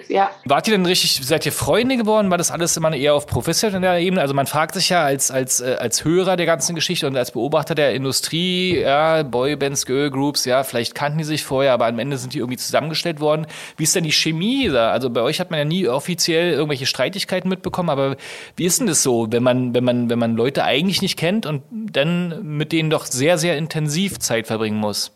Ja. 0.09 0.31
Wart 0.45 0.69
ihr 0.69 0.77
denn 0.77 0.87
richtig, 0.87 1.27
seid 1.27 1.45
ihr 1.45 1.51
Freunde 1.51 1.97
geworden? 1.97 2.31
War 2.31 2.39
das 2.39 2.53
alles 2.53 2.77
immer 2.77 2.95
eher 2.95 3.15
auf 3.15 3.27
professioneller 3.27 3.99
Ebene? 3.99 4.21
Also 4.21 4.33
man 4.33 4.47
fragt 4.47 4.75
sich 4.75 4.89
ja 4.91 5.03
als, 5.03 5.33
als, 5.33 5.61
äh, 5.61 5.77
als 5.81 6.05
Hörer 6.05 6.37
der 6.37 6.47
ganzen 6.47 6.77
Geschichte 6.77 7.09
und 7.09 7.17
als 7.17 7.33
Beobachter 7.33 7.75
der 7.75 7.93
Industrie, 7.93 8.79
ja, 8.79 9.25
Boybands, 9.25 9.85
Girlgroups, 9.85 10.45
ja, 10.45 10.63
vielleicht 10.63 10.95
kannten 10.95 11.19
die 11.19 11.25
sich 11.25 11.43
vorher, 11.43 11.73
aber 11.73 11.87
am 11.87 11.99
Ende 11.99 12.17
sind 12.17 12.33
die 12.33 12.39
irgendwie 12.39 12.59
zusammengestellt 12.59 13.19
worden. 13.19 13.47
Wie 13.77 13.83
ist 13.83 13.97
denn 13.97 14.05
die 14.05 14.13
Chemie 14.13 14.69
da? 14.69 14.93
Also 14.93 15.11
bei 15.11 15.21
euch 15.21 15.41
hat 15.41 15.51
man 15.51 15.59
ja 15.59 15.65
nie 15.65 15.89
offiziell 15.89 16.53
irgendwelche 16.53 16.87
Streitigkeiten 16.87 17.49
mitbekommen, 17.49 17.91
aber 17.91 18.17
wie 18.57 18.65
ist 18.65 18.79
denn 18.79 18.87
das 18.87 19.03
so, 19.03 19.33
wenn 19.33 19.43
man, 19.43 19.75
wenn 19.75 19.83
man, 19.83 20.09
wenn 20.09 20.19
man 20.19 20.37
Leute 20.37 20.63
eigentlich 20.63 21.03
nicht 21.03 21.19
kennt 21.19 21.45
und 21.45 21.63
dann 21.71 22.57
mit 22.57 22.71
denen 22.71 22.91
doch 22.91 23.05
sehr, 23.05 23.37
sehr 23.37 23.57
intensiv 23.57 24.21
Zeit 24.21 24.47
verbringen 24.47 24.79
muss? 24.79 25.11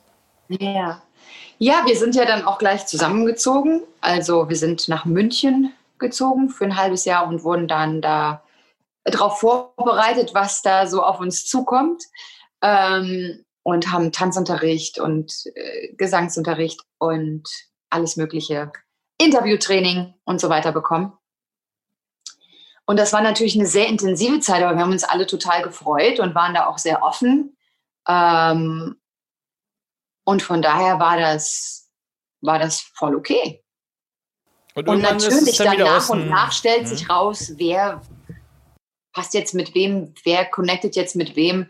Ja, 0.49 1.03
ja, 1.59 1.83
wir 1.87 1.97
sind 1.97 2.15
ja 2.15 2.25
dann 2.25 2.45
auch 2.45 2.59
gleich 2.59 2.87
zusammengezogen. 2.87 3.83
Also 4.01 4.49
wir 4.49 4.57
sind 4.57 4.89
nach 4.89 5.05
München 5.05 5.73
gezogen 5.99 6.51
für 6.51 6.65
ein 6.65 6.77
halbes 6.77 7.05
Jahr 7.05 7.27
und 7.27 7.43
wurden 7.45 7.69
dann 7.69 8.03
da 8.03 8.43
darauf 9.05 9.41
vorbereitet, 9.41 10.35
was 10.35 10.63
da 10.63 10.87
so 10.87 11.03
auf 11.03 11.21
uns 11.21 11.47
zukommt. 11.47 12.03
Ähm, 12.63 13.45
und 13.67 13.91
haben 13.91 14.13
Tanzunterricht 14.13 15.01
und 15.01 15.33
äh, 15.57 15.93
Gesangsunterricht 15.97 16.83
und 16.99 17.49
alles 17.91 18.17
Mögliche, 18.17 18.71
Interviewtraining 19.19 20.15
und 20.25 20.41
so 20.41 20.49
weiter 20.49 20.71
bekommen. 20.71 21.13
Und 22.87 22.97
das 23.01 23.13
war 23.13 23.23
natürlich 23.23 23.57
eine 23.57 23.67
sehr 23.67 23.89
intensive 23.89 24.39
Zeit, 24.39 24.63
aber 24.63 24.77
wir 24.77 24.83
haben 24.83 24.93
uns 24.93 25.03
alle 25.03 25.27
total 25.27 25.63
gefreut 25.63 26.21
und 26.21 26.37
waren 26.37 26.55
da 26.55 26.67
auch 26.67 26.79
sehr 26.79 27.03
offen. 27.03 27.57
Ähm, 28.09 29.01
und 30.27 30.43
von 30.43 30.61
daher 30.61 30.99
war 30.99 31.17
das, 31.19 31.89
war 32.41 32.59
das 32.59 32.81
voll 32.81 33.15
okay. 33.15 33.63
Und, 34.75 34.89
und 34.89 35.01
natürlich 35.01 35.57
dann, 35.57 35.79
dann 35.79 35.87
nach 35.87 36.09
und 36.11 36.29
nach 36.29 36.53
stellt 36.53 36.83
mhm. 36.83 36.87
sich 36.87 37.09
raus, 37.09 37.53
wer 37.57 38.03
passt 39.13 39.33
jetzt 39.33 39.55
mit 39.55 39.75
wem, 39.75 40.13
wer 40.25 40.45
connectet 40.45 40.97
jetzt 40.97 41.17
mit 41.17 41.37
wem 41.37 41.69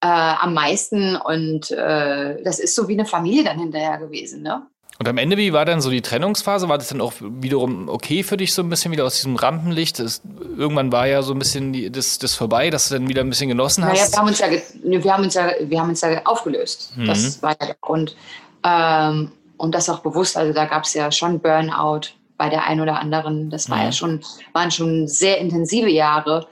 äh, 0.00 0.06
am 0.06 0.54
meisten. 0.54 1.16
Und 1.16 1.70
äh, 1.70 2.40
das 2.44 2.60
ist 2.60 2.76
so 2.76 2.86
wie 2.86 2.92
eine 2.92 3.06
Familie 3.06 3.44
dann 3.44 3.58
hinterher 3.58 3.98
gewesen. 3.98 4.42
Ne? 4.42 4.66
Und 4.98 5.08
am 5.08 5.18
Ende, 5.18 5.36
wie 5.36 5.52
war 5.52 5.64
dann 5.64 5.80
so 5.80 5.90
die 5.90 6.00
Trennungsphase? 6.00 6.68
War 6.68 6.78
das 6.78 6.88
dann 6.88 7.00
auch 7.00 7.12
wiederum 7.20 7.88
okay 7.88 8.22
für 8.22 8.36
dich, 8.36 8.54
so 8.54 8.62
ein 8.62 8.68
bisschen 8.70 8.92
wieder 8.92 9.04
aus 9.04 9.16
diesem 9.16 9.36
Rampenlicht? 9.36 9.98
Das, 9.98 10.22
irgendwann 10.56 10.90
war 10.90 11.06
ja 11.06 11.22
so 11.22 11.34
ein 11.34 11.38
bisschen 11.38 11.72
die, 11.72 11.90
das, 11.90 12.18
das 12.18 12.34
vorbei, 12.34 12.70
dass 12.70 12.88
du 12.88 12.94
dann 12.94 13.08
wieder 13.08 13.20
ein 13.22 13.28
bisschen 13.28 13.48
genossen 13.48 13.84
hast. 13.84 13.92
Naja, 13.92 14.10
wir 14.10 14.18
haben 14.18 14.28
uns 14.28 14.38
ja, 14.38 14.46
wir 14.82 15.12
haben 15.12 15.24
uns 15.24 15.34
ja, 15.34 15.50
wir 15.60 15.80
haben 15.80 15.88
uns 15.90 16.00
ja 16.00 16.22
aufgelöst. 16.24 16.92
Mhm. 16.96 17.06
Das 17.06 17.42
war 17.42 17.50
ja 17.60 17.66
der 17.66 17.76
Grund. 17.80 18.16
Ähm, 18.64 19.32
und 19.58 19.74
das 19.74 19.88
auch 19.88 20.00
bewusst. 20.00 20.36
Also 20.36 20.52
da 20.52 20.64
gab 20.64 20.84
es 20.84 20.94
ja 20.94 21.10
schon 21.12 21.40
Burnout 21.40 22.08
bei 22.38 22.48
der 22.48 22.64
einen 22.64 22.80
oder 22.80 22.98
anderen. 22.98 23.50
Das 23.50 23.68
war 23.70 23.78
Mhm. 23.78 23.84
ja 23.84 23.92
schon, 23.92 24.20
waren 24.52 24.70
schon 24.70 25.08
sehr 25.08 25.38
intensive 25.38 25.90
Jahre. 25.90 26.46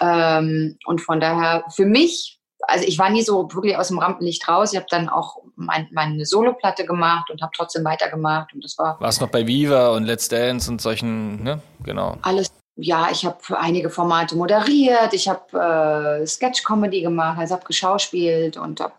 Ähm, 0.00 0.76
und 0.86 1.00
von 1.00 1.20
daher, 1.20 1.64
für 1.74 1.86
mich, 1.86 2.35
also 2.66 2.84
ich 2.86 2.98
war 2.98 3.10
nie 3.10 3.22
so 3.22 3.52
wirklich 3.52 3.76
aus 3.76 3.88
dem 3.88 3.98
Rampenlicht 3.98 4.46
raus. 4.48 4.72
Ich 4.72 4.76
habe 4.78 4.86
dann 4.90 5.08
auch 5.08 5.38
mein, 5.56 5.88
meine 5.92 6.24
Soloplatte 6.26 6.84
gemacht 6.84 7.30
und 7.30 7.42
habe 7.42 7.52
trotzdem 7.54 7.84
weitergemacht. 7.84 8.52
Und 8.52 8.64
das 8.64 8.76
war 8.78 9.00
Warst 9.00 9.20
noch 9.20 9.28
bei 9.28 9.46
Viva 9.46 9.90
und 9.90 10.04
Let's 10.04 10.28
Dance 10.28 10.70
und 10.70 10.80
solchen, 10.80 11.42
ne? 11.42 11.60
Genau. 11.84 12.16
alles, 12.22 12.52
ja, 12.76 13.08
ich 13.10 13.24
habe 13.24 13.38
einige 13.58 13.90
Formate 13.90 14.36
moderiert, 14.36 15.12
ich 15.12 15.28
habe 15.28 16.20
äh, 16.22 16.26
Sketch-Comedy 16.26 17.00
gemacht, 17.00 17.38
also 17.38 17.54
habe 17.54 17.64
geschauspielt 17.64 18.56
und 18.56 18.80
habe 18.80 18.94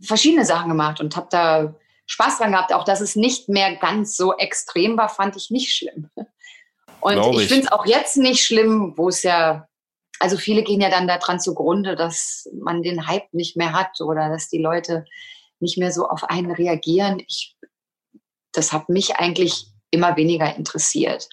äh, 0.00 0.04
verschiedene 0.04 0.44
Sachen 0.44 0.68
gemacht 0.68 1.00
und 1.00 1.16
habe 1.16 1.26
da 1.30 1.74
Spaß 2.06 2.38
dran 2.38 2.52
gehabt. 2.52 2.72
Auch 2.72 2.84
dass 2.84 3.00
es 3.00 3.16
nicht 3.16 3.48
mehr 3.48 3.76
ganz 3.76 4.16
so 4.16 4.36
extrem 4.36 4.96
war, 4.96 5.08
fand 5.08 5.36
ich 5.36 5.50
nicht 5.50 5.74
schlimm. 5.74 6.10
Und 7.00 7.14
Glaub 7.14 7.34
ich 7.34 7.42
ich. 7.42 7.48
finde 7.48 7.66
es 7.66 7.72
auch 7.72 7.84
jetzt 7.84 8.16
nicht 8.16 8.44
schlimm, 8.44 8.94
wo 8.96 9.08
es 9.08 9.22
ja, 9.22 9.66
also 10.20 10.36
viele 10.36 10.62
gehen 10.62 10.80
ja 10.80 10.90
dann 10.90 11.08
daran 11.08 11.40
zugrunde, 11.40 11.96
dass 11.96 12.48
man 12.52 12.82
den 12.82 13.06
Hype 13.06 13.32
nicht 13.32 13.56
mehr 13.56 13.72
hat 13.72 14.00
oder 14.00 14.28
dass 14.28 14.48
die 14.48 14.58
Leute 14.58 15.04
nicht 15.60 15.78
mehr 15.78 15.92
so 15.92 16.08
auf 16.08 16.24
einen 16.24 16.50
reagieren. 16.50 17.22
Ich, 17.26 17.56
das 18.52 18.72
hat 18.72 18.88
mich 18.88 19.16
eigentlich 19.16 19.66
immer 19.90 20.16
weniger 20.16 20.54
interessiert 20.56 21.28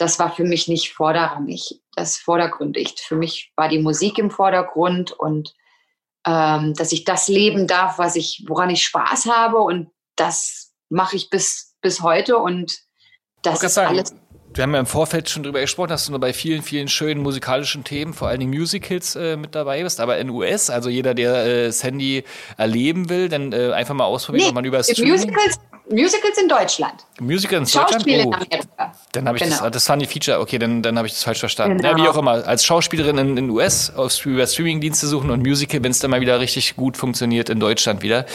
das 0.00 0.18
war 0.18 0.34
für 0.34 0.44
mich 0.44 0.66
nicht 0.66 0.94
vorderrangig, 0.94 1.82
das 1.94 2.16
vordergründig. 2.16 2.94
Für 3.06 3.16
mich 3.16 3.52
war 3.54 3.68
die 3.68 3.78
Musik 3.78 4.16
im 4.18 4.30
Vordergrund 4.30 5.12
und 5.12 5.54
ähm, 6.26 6.72
dass 6.74 6.92
ich 6.92 7.04
das 7.04 7.28
leben 7.28 7.66
darf, 7.66 7.98
was 7.98 8.16
ich, 8.16 8.44
woran 8.48 8.70
ich 8.70 8.82
Spaß 8.82 9.26
habe 9.26 9.58
und 9.58 9.90
das 10.16 10.72
mache 10.88 11.16
ich 11.16 11.28
bis, 11.28 11.76
bis 11.82 12.00
heute 12.00 12.38
und 12.38 12.72
das 13.42 13.62
ist 13.62 13.74
sagen, 13.74 13.88
alles. 13.88 14.14
Wir 14.52 14.62
haben 14.64 14.74
ja 14.74 14.80
im 14.80 14.86
Vorfeld 14.86 15.30
schon 15.30 15.44
drüber 15.44 15.60
gesprochen, 15.60 15.90
dass 15.90 16.06
du 16.06 16.10
nur 16.10 16.20
bei 16.20 16.32
vielen, 16.32 16.62
vielen 16.62 16.88
schönen 16.88 17.22
musikalischen 17.22 17.84
Themen, 17.84 18.12
vor 18.12 18.28
allen 18.28 18.40
Dingen 18.40 18.50
Musicals, 18.50 19.14
äh, 19.14 19.36
mit 19.36 19.54
dabei 19.54 19.82
bist. 19.84 20.00
Aber 20.00 20.18
in 20.18 20.28
US, 20.28 20.70
also 20.70 20.88
jeder, 20.90 21.14
der 21.14 21.46
äh, 21.46 21.70
Sandy 21.72 22.24
erleben 22.56 23.08
will, 23.08 23.28
dann 23.28 23.52
äh, 23.52 23.70
einfach 23.72 23.94
mal 23.94 24.04
ausprobieren, 24.06 24.48
ob 24.48 24.54
man 24.56 24.64
über 24.64 24.82
Streaming. 24.82 25.12
Musicals, 25.12 25.60
Musicals 25.88 26.38
in 26.42 26.48
Deutschland. 26.48 27.06
Musical 27.20 27.58
in 27.58 27.64
Deutschland? 27.64 27.90
Schauspiel 27.92 28.18
in 28.20 28.26
Oh, 28.26 28.32
Amerika. 28.32 28.92
dann 29.12 29.28
habe 29.28 29.38
ich 29.38 29.44
Genau. 29.44 29.56
das, 29.62 29.70
das 29.70 29.88
waren 29.88 30.00
die 30.00 30.06
Feature, 30.06 30.40
okay, 30.40 30.58
dann, 30.58 30.82
dann 30.82 30.96
habe 30.98 31.06
ich 31.06 31.14
das 31.14 31.22
falsch 31.22 31.40
verstanden. 31.40 31.76
Genau. 31.78 31.90
Ja, 31.96 32.04
wie 32.04 32.08
auch 32.08 32.16
immer, 32.16 32.44
als 32.46 32.64
Schauspielerin 32.64 33.18
in 33.18 33.36
den 33.36 33.50
US 33.50 33.92
auf, 33.94 34.26
über 34.26 34.46
Streamingdienste 34.48 35.06
suchen 35.06 35.30
und 35.30 35.40
Musical, 35.46 35.82
wenn 35.84 35.92
es 35.92 36.00
dann 36.00 36.10
mal 36.10 36.20
wieder 36.20 36.40
richtig 36.40 36.74
gut 36.74 36.96
funktioniert 36.96 37.50
in 37.50 37.60
Deutschland 37.60 38.02
wieder. 38.02 38.26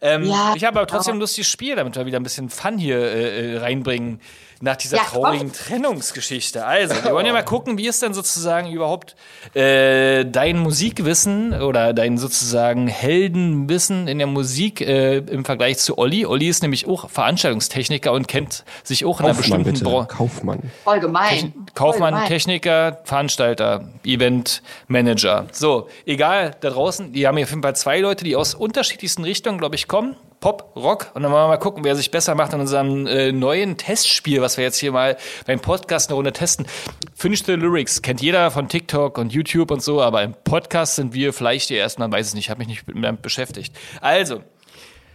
Ähm, 0.00 0.24
Ja, 0.24 0.54
ich 0.56 0.64
habe 0.64 0.78
aber 0.78 0.86
trotzdem 0.86 1.12
ein 1.12 1.14
genau. 1.16 1.24
lustiges 1.24 1.48
Spiel, 1.50 1.76
damit 1.76 1.96
wir 1.96 2.06
wieder 2.06 2.18
ein 2.20 2.22
bisschen 2.22 2.48
Fun 2.50 2.78
hier 2.78 2.98
äh, 2.98 3.54
äh, 3.54 3.58
reinbringen 3.58 4.20
nach 4.60 4.76
dieser 4.76 4.96
Ja, 4.98 5.04
traurigen 5.04 5.52
Trennungsgeschichte. 5.52 6.64
Also, 6.64 6.94
wir 7.04 7.12
wollen 7.12 7.26
ja 7.26 7.32
mal 7.32 7.44
gucken, 7.44 7.78
wie 7.78 7.86
ist 7.86 8.02
denn 8.02 8.14
sozusagen 8.14 8.70
überhaupt 8.70 9.14
äh, 9.54 10.24
dein 10.24 10.58
Musikwissen 10.58 11.52
oder 11.60 11.92
dein 11.92 12.18
sozusagen 12.18 12.88
Heldenwissen 12.88 14.08
in 14.08 14.18
der 14.18 14.26
Musik 14.26 14.80
äh, 14.80 15.18
im 15.18 15.44
Vergleich 15.44 15.78
zu 15.78 15.98
Olli. 15.98 16.26
Olli 16.26 16.48
ist 16.48 16.62
nämlich 16.62 16.86
auch 16.86 17.08
Veranstaltungstechniker 17.08 18.12
und 18.12 18.26
kennt 18.28 18.64
sich 18.82 19.04
auch 19.04 19.20
in 19.20 19.26
einer 19.26 19.34
Kaufmann, 19.34 19.62
bestimmten 19.62 19.72
bitte. 19.72 19.84
Branche. 19.84 20.08
Kaufmann. 20.08 20.70
Voll 20.84 21.00
gemein. 21.00 21.52
Kaufmann, 21.74 22.12
Voll 22.14 22.20
gemein. 22.20 22.28
Techniker, 22.28 22.98
Veranstalter, 23.04 23.88
Eventmanager. 24.04 25.46
So, 25.52 25.88
egal, 26.06 26.56
da 26.60 26.70
draußen, 26.70 27.12
die 27.12 27.26
haben 27.26 27.36
hier 27.36 27.44
auf 27.44 27.50
jeden 27.50 27.62
Fall 27.62 27.76
zwei 27.76 28.00
Leute, 28.00 28.24
die 28.24 28.36
aus 28.36 28.54
unterschiedlichsten 28.54 29.24
Richtungen, 29.24 29.58
glaube 29.58 29.76
ich, 29.76 29.88
kommen. 29.88 30.16
Pop, 30.40 30.72
Rock. 30.76 31.10
Und 31.14 31.22
dann 31.22 31.32
wollen 31.32 31.44
wir 31.44 31.48
mal 31.48 31.56
gucken, 31.56 31.84
wer 31.84 31.96
sich 31.96 32.10
besser 32.10 32.34
macht 32.34 32.52
in 32.52 32.60
unserem 32.60 33.06
äh, 33.06 33.32
neuen 33.32 33.76
Testspiel, 33.76 34.40
was 34.40 34.56
wir 34.56 34.64
jetzt 34.64 34.78
hier 34.78 34.92
mal 34.92 35.16
beim 35.46 35.60
Podcast 35.60 36.08
eine 36.08 36.14
Runde 36.16 36.32
testen. 36.32 36.66
Finish 37.14 37.44
the 37.44 37.54
Lyrics 37.54 38.02
kennt 38.02 38.20
jeder 38.20 38.50
von 38.50 38.68
TikTok 38.68 39.18
und 39.18 39.32
YouTube 39.32 39.70
und 39.70 39.82
so, 39.82 40.00
aber 40.00 40.22
im 40.22 40.34
Podcast 40.44 40.96
sind 40.96 41.12
wir 41.12 41.32
vielleicht 41.32 41.70
die 41.70 41.76
ersten, 41.76 42.02
man 42.02 42.12
weiß 42.12 42.28
es 42.28 42.34
nicht, 42.34 42.46
ich 42.46 42.50
habe 42.50 42.58
mich 42.58 42.68
nicht 42.68 42.84
damit 42.86 43.22
beschäftigt. 43.22 43.76
Also, 44.00 44.42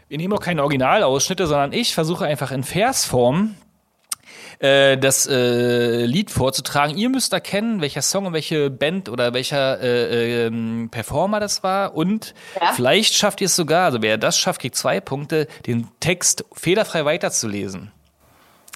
wir 0.10 0.18
nehmen 0.18 0.34
auch 0.34 0.42
keine 0.42 0.62
Originalausschnitte, 0.62 1.48
sondern 1.48 1.72
ich 1.72 1.94
versuche 1.94 2.26
einfach 2.26 2.52
in 2.52 2.64
Versform 2.64 3.56
äh, 4.64 4.98
das 4.98 5.28
äh, 5.28 6.06
Lied 6.06 6.32
vorzutragen. 6.32 6.96
Ihr 6.98 7.10
müsst 7.10 7.34
erkennen, 7.34 7.82
welcher 7.82 8.02
Song 8.02 8.26
und 8.28 8.34
welche 8.34 8.70
Band 8.70 9.10
oder 9.10 9.34
welcher 9.34 9.82
äh, 9.82 10.46
ähm, 10.46 10.88
Performer 10.90 11.42
das 11.42 11.64
war. 11.64 11.96
Und 11.96 12.34
Ja. 12.60 12.72
vielleicht 12.74 13.14
schafft 13.14 13.42
ihr 13.42 13.46
es 13.48 13.56
sogar, 13.58 13.86
also 13.86 14.02
wer 14.02 14.18
das 14.18 14.38
schafft, 14.38 14.62
kriegt 14.62 14.76
zwei 14.76 15.02
Punkte, 15.02 15.48
den 15.68 15.88
Text 16.00 16.46
fehlerfrei 16.54 17.04
weiterzulesen. 17.04 17.92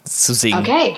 Zu 0.03 0.33
singen. 0.33 0.59
Okay. 0.59 0.97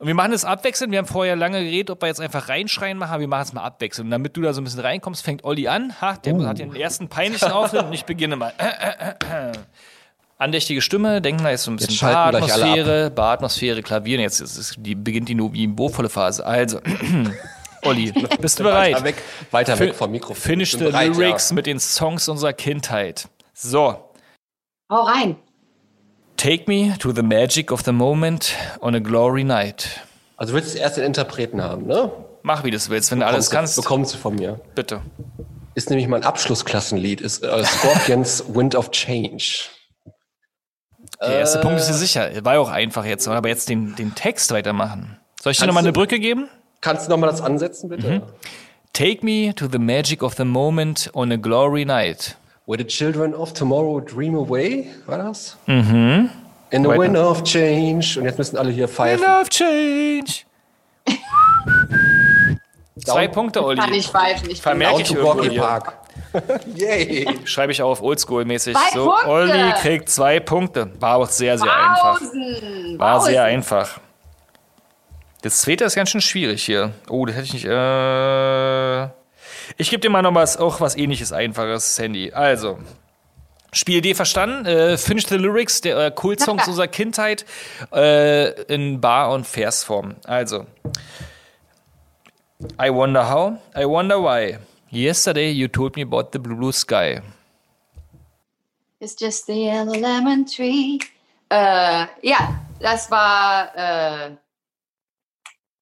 Und 0.00 0.08
wir 0.08 0.14
machen 0.14 0.32
es 0.32 0.44
abwechselnd. 0.44 0.90
Wir 0.90 0.98
haben 0.98 1.06
vorher 1.06 1.36
lange 1.36 1.62
geredet, 1.62 1.90
ob 1.90 2.02
wir 2.02 2.08
jetzt 2.08 2.20
einfach 2.20 2.48
reinschreien 2.48 2.98
machen, 2.98 3.12
aber 3.12 3.20
wir 3.20 3.28
machen 3.28 3.42
es 3.42 3.52
mal 3.52 3.62
abwechselnd. 3.62 4.06
Und 4.08 4.10
damit 4.10 4.36
du 4.36 4.42
da 4.42 4.52
so 4.52 4.60
ein 4.60 4.64
bisschen 4.64 4.80
reinkommst, 4.80 5.22
fängt 5.22 5.44
Olli 5.44 5.68
an. 5.68 5.94
Ha, 6.00 6.16
der 6.16 6.36
hat 6.44 6.58
den 6.58 6.74
ersten 6.74 7.06
peinlichen 7.08 7.52
Auftritt 7.52 7.84
und 7.84 7.92
ich 7.92 8.04
beginne 8.04 8.34
mal. 8.34 8.52
Andächtige 10.42 10.82
Stimme, 10.82 11.22
denken 11.22 11.44
wir 11.44 11.52
jetzt 11.52 11.62
so 11.62 11.70
ein 11.70 11.76
bisschen 11.76 11.96
Baratmosphäre, 12.00 13.10
Baratmosphäre, 13.10 13.80
Klavieren. 13.80 14.20
Jetzt 14.20 14.40
ist, 14.40 14.74
die, 14.76 14.96
beginnt 14.96 15.28
die 15.28 15.36
niveauvolle 15.36 16.08
Phase. 16.08 16.44
Also, 16.44 16.80
Olli, 17.84 18.10
bist 18.40 18.58
du 18.58 18.64
bereit? 18.64 18.94
Weiter 18.94 19.04
weg, 19.04 19.22
weiter 19.52 19.78
weg 19.78 19.94
vom 19.94 20.10
Mikrofon. 20.10 20.34
Finish 20.34 20.72
the 20.72 20.78
bereit, 20.78 21.14
Lyrics 21.14 21.52
mit 21.52 21.66
den 21.66 21.78
Songs 21.78 22.28
unserer 22.28 22.52
Kindheit. 22.54 23.28
So. 23.54 24.10
Hau 24.90 25.02
rein. 25.02 25.36
Take 26.36 26.64
me 26.66 26.98
to 26.98 27.12
the 27.12 27.22
magic 27.22 27.70
of 27.70 27.82
the 27.84 27.92
moment 27.92 28.56
on 28.80 28.96
a 28.96 28.98
glory 28.98 29.44
night. 29.44 29.84
Ja. 29.94 30.02
Also 30.38 30.54
willst 30.54 30.74
du 30.74 30.78
erst 30.78 30.96
den 30.96 31.04
Interpreten 31.04 31.62
haben, 31.62 31.86
ne? 31.86 32.10
Mach, 32.42 32.64
wie 32.64 32.72
du 32.72 32.76
es 32.76 32.90
willst. 32.90 33.12
Wenn 33.12 33.20
du 33.20 33.26
alles 33.26 33.48
kannst, 33.48 33.76
bekommst 33.76 34.14
du 34.14 34.18
von 34.18 34.34
mir. 34.34 34.60
bitte. 34.74 35.02
Ist 35.76 35.88
nämlich 35.88 36.08
mein 36.08 36.24
Abschlussklassenlied, 36.24 37.20
ist 37.20 37.44
äh, 37.44 37.64
Scorpions 37.64 38.44
Wind 38.48 38.74
of 38.74 38.90
Change. 38.90 39.68
Der 41.26 41.38
erste 41.40 41.58
Äh. 41.58 41.62
Punkt 41.62 41.78
ist 41.80 41.88
ja 41.88 41.94
sicher. 41.94 42.30
War 42.44 42.54
ja 42.54 42.60
auch 42.60 42.70
einfach 42.70 43.04
jetzt, 43.04 43.26
aber 43.28 43.48
jetzt 43.48 43.68
den, 43.68 43.94
den 43.96 44.14
Text 44.14 44.50
weitermachen. 44.52 45.16
Soll 45.40 45.52
ich 45.52 45.58
dir 45.58 45.66
nochmal 45.66 45.82
eine 45.84 45.92
Brücke 45.92 46.18
geben? 46.18 46.48
Kannst 46.80 47.06
du 47.06 47.10
nochmal 47.10 47.30
das 47.30 47.40
ansetzen, 47.40 47.88
bitte? 47.88 48.08
Mhm. 48.08 48.22
Take 48.92 49.24
me 49.24 49.54
to 49.54 49.66
the 49.70 49.78
magic 49.78 50.22
of 50.22 50.34
the 50.34 50.44
moment 50.44 51.10
on 51.14 51.32
a 51.32 51.36
glory 51.36 51.84
night. 51.84 52.36
Where 52.66 52.78
the 52.78 52.86
children 52.86 53.34
of 53.34 53.52
tomorrow 53.52 54.00
dream 54.00 54.34
away, 54.36 54.86
war 55.06 55.18
das? 55.18 55.56
Mhm. 55.66 56.30
In 56.70 56.82
the 56.82 56.88
Weiter. 56.88 57.00
wind 57.02 57.16
of 57.16 57.42
change. 57.44 58.18
Und 58.18 58.24
jetzt 58.24 58.38
müssen 58.38 58.56
alle 58.56 58.70
hier 58.70 58.88
pfeifen. 58.88 59.24
Love 59.26 59.48
change. 59.48 60.44
Zwei 63.04 63.26
Punkte, 63.28 63.60
Kann 63.60 63.68
Olli. 63.80 63.96
ich 63.98 64.08
pfeifen. 64.08 64.48
Ich 64.50 64.62
bin 64.62 64.78
Vermerk 64.78 65.04
Down 65.04 65.50
ich. 65.50 65.58
Park. 65.58 65.98
Yay. 66.74 67.26
Schreibe 67.44 67.72
ich 67.72 67.82
auf, 67.82 68.02
oldschool-mäßig. 68.02 68.76
So, 68.94 69.06
Punkte. 69.06 69.28
Olli 69.28 69.72
kriegt 69.80 70.08
zwei 70.08 70.40
Punkte. 70.40 70.90
War 71.00 71.16
auch 71.16 71.28
sehr, 71.28 71.58
sehr 71.58 71.72
einfach. 71.72 72.18
Pausen. 72.18 72.98
War 72.98 73.18
Pausen. 73.18 73.30
sehr 73.30 73.44
einfach. 73.44 74.00
Das 75.42 75.60
zweite 75.60 75.84
ist 75.84 75.94
ganz 75.94 76.10
schön 76.10 76.20
schwierig 76.20 76.64
hier. 76.64 76.92
Oh, 77.08 77.26
das 77.26 77.36
hätte 77.36 77.46
ich 77.46 77.54
nicht. 77.54 77.66
Äh 77.66 79.04
ich 79.76 79.90
gebe 79.90 80.00
dir 80.00 80.10
mal 80.10 80.22
noch 80.22 80.34
was, 80.34 80.56
auch 80.56 80.80
was 80.80 80.96
ähnliches, 80.96 81.32
einfaches, 81.32 81.96
Sandy. 81.96 82.32
Also. 82.32 82.78
Spielidee 83.72 84.14
verstanden. 84.14 84.66
Äh, 84.66 84.98
Finish 84.98 85.26
the 85.26 85.36
Lyrics, 85.36 85.80
der 85.80 85.98
äh, 85.98 86.10
Kultsongs 86.10 86.68
unserer 86.68 86.88
Kindheit 86.88 87.46
äh, 87.92 88.50
in 88.64 89.00
Bar- 89.00 89.32
und 89.32 89.46
Versform. 89.46 90.16
Also. 90.24 90.66
I 92.80 92.90
wonder 92.90 93.28
how, 93.28 93.54
I 93.76 93.84
wonder 93.86 94.22
why. 94.22 94.58
Yesterday 94.92 95.50
you 95.50 95.68
told 95.68 95.96
me 95.96 96.02
about 96.02 96.32
the 96.32 96.38
blue, 96.38 96.54
blue 96.54 96.70
sky. 96.70 97.22
It's 99.00 99.14
just 99.14 99.46
the 99.46 99.54
yellow 99.54 99.94
lemon 99.94 100.44
tree. 100.44 101.00
Äh, 101.50 102.06
ja, 102.22 102.60
das 102.78 103.10
war, 103.10 103.74
äh, 103.74 104.36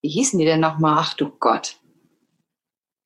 wie 0.02 0.08
hießen 0.10 0.38
die 0.38 0.44
denn 0.44 0.60
nochmal? 0.60 0.98
Ach 1.00 1.14
du 1.14 1.28
Gott. 1.40 1.76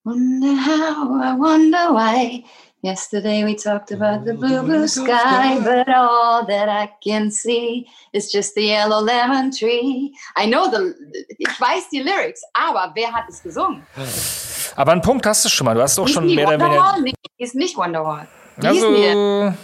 Wonder 0.04 0.54
how, 0.54 1.22
I 1.22 1.38
wonder 1.38 1.94
why. 1.94 2.44
Yesterday 2.82 3.42
we 3.42 3.56
talked 3.56 3.90
about 3.90 4.26
the 4.26 4.34
blue, 4.34 4.60
blue 4.60 4.86
sky, 4.86 5.58
but 5.58 5.88
all 5.88 6.44
that 6.44 6.68
I 6.68 6.90
can 7.02 7.30
see 7.30 7.86
is 8.12 8.30
just 8.30 8.54
the 8.54 8.66
yellow 8.66 9.00
lemon 9.00 9.50
tree. 9.50 10.14
I 10.36 10.44
know 10.44 10.70
the, 10.70 10.94
ich 11.38 11.58
weiß 11.58 11.88
die 11.90 12.02
Lyrics, 12.02 12.42
aber 12.52 12.92
wer 12.94 13.10
hat 13.10 13.24
es 13.30 13.42
gesungen? 13.42 13.86
Aber 14.76 14.92
einen 14.92 15.02
Punkt 15.02 15.26
hast 15.26 15.44
du 15.44 15.48
schon 15.48 15.64
mal. 15.66 15.74
Du 15.74 15.82
hast 15.82 15.96
doch 15.98 16.08
schon 16.08 16.26
mehr 16.26 16.48
oder 16.48 16.58
weniger. 16.58 16.96
Nee, 17.02 17.12
ist 17.38 17.54
nicht 17.54 17.76
Wonderwall. 17.76 18.26
Die 18.56 18.66
also, 18.66 19.54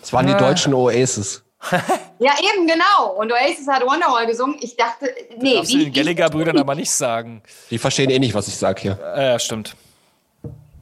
das 0.00 0.12
waren 0.12 0.26
die 0.26 0.34
deutschen 0.34 0.74
Oasis. 0.74 1.42
ja, 2.18 2.32
eben, 2.40 2.66
genau. 2.66 3.12
Und 3.16 3.32
Oasis 3.32 3.68
hat 3.68 3.82
Wonderwall 3.82 4.26
gesungen. 4.26 4.56
Ich 4.60 4.76
dachte, 4.76 5.06
nee. 5.38 5.50
Das 5.50 5.68
darfst 5.68 5.74
du 5.74 5.78
den 5.78 5.92
Gallagher-Brüdern 5.92 6.58
aber 6.58 6.74
nicht 6.74 6.90
sagen. 6.90 7.42
Die 7.70 7.78
verstehen 7.78 8.10
eh 8.10 8.18
nicht, 8.18 8.34
was 8.34 8.48
ich 8.48 8.56
sage 8.56 8.80
hier. 8.80 8.98
Ja, 9.00 9.34
äh, 9.34 9.38
stimmt. 9.38 9.76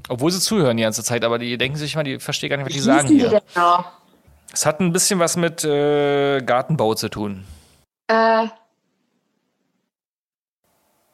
Obwohl 0.09 0.31
sie 0.31 0.41
zuhören 0.41 0.77
die 0.77 0.83
ganze 0.83 1.05
Zeit, 1.05 1.23
aber 1.25 1.39
die 1.39 1.57
denken 1.59 1.77
sich 1.77 1.95
mal, 1.97 2.03
die 2.03 2.19
verstehen 2.19 2.51
gar 2.51 2.57
nicht, 2.57 2.67
was 2.67 2.73
die 2.73 2.81
sagen 2.81 3.09
hier. 3.09 3.43
Es 4.53 4.67
hat 4.67 4.81
ein 4.81 4.93
bisschen 4.93 5.21
was 5.21 5.37
mit 5.37 5.65
äh, 5.65 6.41
Gartenbau 6.41 6.95
zu 6.95 7.09
tun. 7.09 7.45
Äh. 8.09 8.47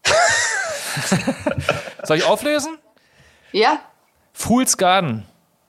Soll 2.06 2.18
ich 2.18 2.24
auflösen? 2.24 2.78
Ja? 3.52 3.80
Fool's 4.32 4.76
Garden 4.76 5.24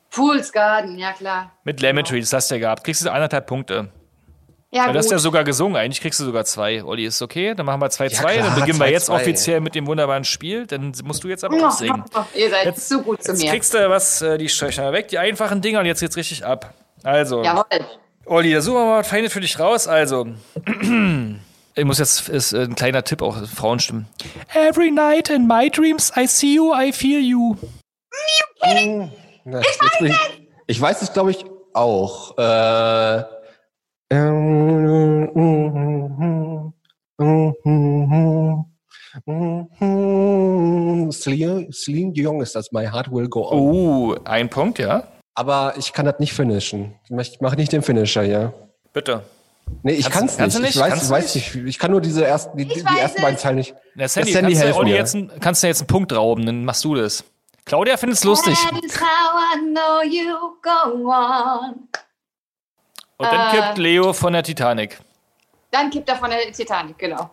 Fool's 0.09 0.51
Garden, 0.51 0.97
ja 0.97 1.11
klar. 1.13 1.51
mit 1.63 1.81
Lemon 1.81 2.03
Tree, 2.03 2.19
das 2.19 2.31
hast 2.33 2.49
du 2.49 2.55
ja 2.55 2.59
gehabt. 2.61 2.83
Kriegst 2.83 3.05
du 3.05 3.11
anderthalb 3.11 3.45
Punkte. 3.45 3.89
Ja, 4.71 4.87
Weil 4.87 4.93
das 4.93 5.05
ist 5.05 5.11
ja 5.11 5.17
sogar 5.19 5.43
gesungen. 5.45 5.77
Eigentlich 5.77 6.01
kriegst 6.01 6.19
du 6.19 6.25
sogar 6.25 6.43
zwei. 6.43 6.83
Olli, 6.83 7.05
ist 7.05 7.21
okay? 7.21 7.53
Dann 7.55 7.65
machen 7.65 7.79
wir 7.79 7.87
2-2. 7.87 8.03
Ja, 8.13 8.19
klar, 8.21 8.33
dann 8.49 8.55
beginnen 8.55 8.79
wir 8.79 8.89
jetzt 8.89 9.09
2-2. 9.09 9.13
offiziell 9.15 9.61
mit 9.61 9.75
dem 9.75 9.87
wunderbaren 9.87 10.25
Spiel. 10.25 10.65
Dann 10.67 10.93
musst 11.05 11.23
du 11.23 11.29
jetzt 11.29 11.43
aber 11.45 11.67
auch 11.67 11.71
singen. 11.71 12.03
Ihr 12.35 12.49
seid 12.49 12.65
Jetzt- 12.65 12.89
zu 12.89 13.01
gut 13.01 13.23
zu 13.23 13.31
Jetzt 13.31 13.43
mir. 13.43 13.51
kriegst 13.51 13.73
du 13.73 13.89
was, 13.89 14.21
äh, 14.21 14.37
die 14.37 14.49
Stöcher 14.49 14.91
weg, 14.91 15.07
die 15.07 15.17
einfachen 15.19 15.61
Dinger 15.61 15.79
und 15.79 15.85
jetzt 15.85 16.01
geht's 16.01 16.17
richtig 16.17 16.45
ab. 16.45 16.73
Also, 17.03 17.43
Jawohl. 17.43 17.63
Olli, 18.25 18.53
da 18.53 18.59
suchen 18.61 18.79
wir 18.79 18.85
mal 18.85 18.99
was 18.99 19.07
Feines 19.07 19.31
für 19.31 19.39
dich 19.39 19.57
raus. 19.57 19.87
Also, 19.87 20.27
ich 21.77 21.85
muss 21.85 21.99
jetzt, 21.99 22.27
ist 22.27 22.53
äh, 22.53 22.63
ein 22.63 22.75
kleiner 22.75 23.03
Tipp 23.03 23.21
auch, 23.21 23.37
Frauenstimmen. 23.47 24.07
Every 24.53 24.91
night 24.91 25.29
in 25.29 25.47
my 25.47 25.69
dreams 25.69 26.11
I 26.17 26.25
see 26.25 26.55
you, 26.55 26.73
I 26.73 26.91
feel 26.91 27.19
you. 27.19 27.55
Hm, 28.61 29.11
na, 29.45 29.61
jetzt 29.61 29.79
bin 29.99 30.07
ich, 30.07 30.15
ich 30.65 30.81
weiß 30.81 31.01
es, 31.03 31.13
glaube 31.13 31.31
ich, 31.31 31.45
auch. 31.73 32.35
Äh, 32.37 33.23
Celine, 41.11 41.69
Celine 41.71 42.13
Dion 42.13 42.41
ist 42.41 42.55
das, 42.55 42.71
My 42.71 42.85
Heart 42.85 43.11
Will 43.11 43.27
Go 43.27 43.49
On. 43.51 43.59
Uh, 43.59 44.15
ein 44.25 44.49
Punkt, 44.49 44.79
ja? 44.79 45.03
Aber 45.35 45.73
ich 45.77 45.93
kann 45.93 46.05
das 46.05 46.19
nicht 46.19 46.33
finishen. 46.33 46.95
Ich 47.09 47.41
mache 47.41 47.55
nicht 47.55 47.71
den 47.71 47.83
Finisher, 47.83 48.23
ja. 48.23 48.53
Bitte. 48.93 49.23
Nee, 49.83 49.93
ich 49.93 50.09
kann 50.09 50.25
es 50.25 50.35
du 50.37 50.43
nicht. 50.43 50.59
nicht? 50.59 50.75
Ich 50.75 50.81
weiß, 50.81 50.89
Kannst 50.89 51.03
ich 51.03 51.09
du 51.09 51.13
weiß 51.15 51.35
nicht. 51.35 51.55
Ich 51.67 51.79
kann 51.79 51.91
nur 51.91 52.01
diese 52.01 52.25
ersten, 52.25 52.57
die, 52.57 52.65
die 52.65 52.81
ersten 52.99 53.21
beiden 53.21 53.37
Zeilen 53.37 53.55
nicht. 53.57 53.75
Na, 53.95 54.07
Sandy, 54.07 54.31
Sandy, 54.31 54.51
kannst, 54.53 54.61
du 54.61 54.65
helf 54.67 54.77
Olli 54.77 54.91
mir. 54.91 54.97
jetzt 54.97 55.17
kannst 55.39 55.63
du 55.63 55.67
jetzt 55.67 55.81
einen 55.81 55.87
Punkt 55.87 56.13
rauben, 56.13 56.45
dann 56.45 56.65
machst 56.65 56.83
du 56.83 56.95
das. 56.95 57.23
Claudia 57.65 57.97
findet 57.97 58.17
es 58.17 58.23
lustig. 58.23 58.57
That 58.69 58.83
is 58.83 58.99
how 58.99 59.55
I 59.55 59.59
know 59.59 60.01
you 60.03 60.33
go 60.61 61.09
on. 61.11 61.87
Und 63.17 63.25
dann 63.31 63.49
Äh. 63.55 63.59
kippt 63.59 63.77
Leo 63.77 64.13
von 64.13 64.33
der 64.33 64.43
Titanic. 64.43 64.99
Dann 65.71 65.89
kippt 65.89 66.07
er 66.09 66.15
von 66.15 66.29
der 66.29 66.51
Titanic, 66.51 66.97
genau. 66.97 67.29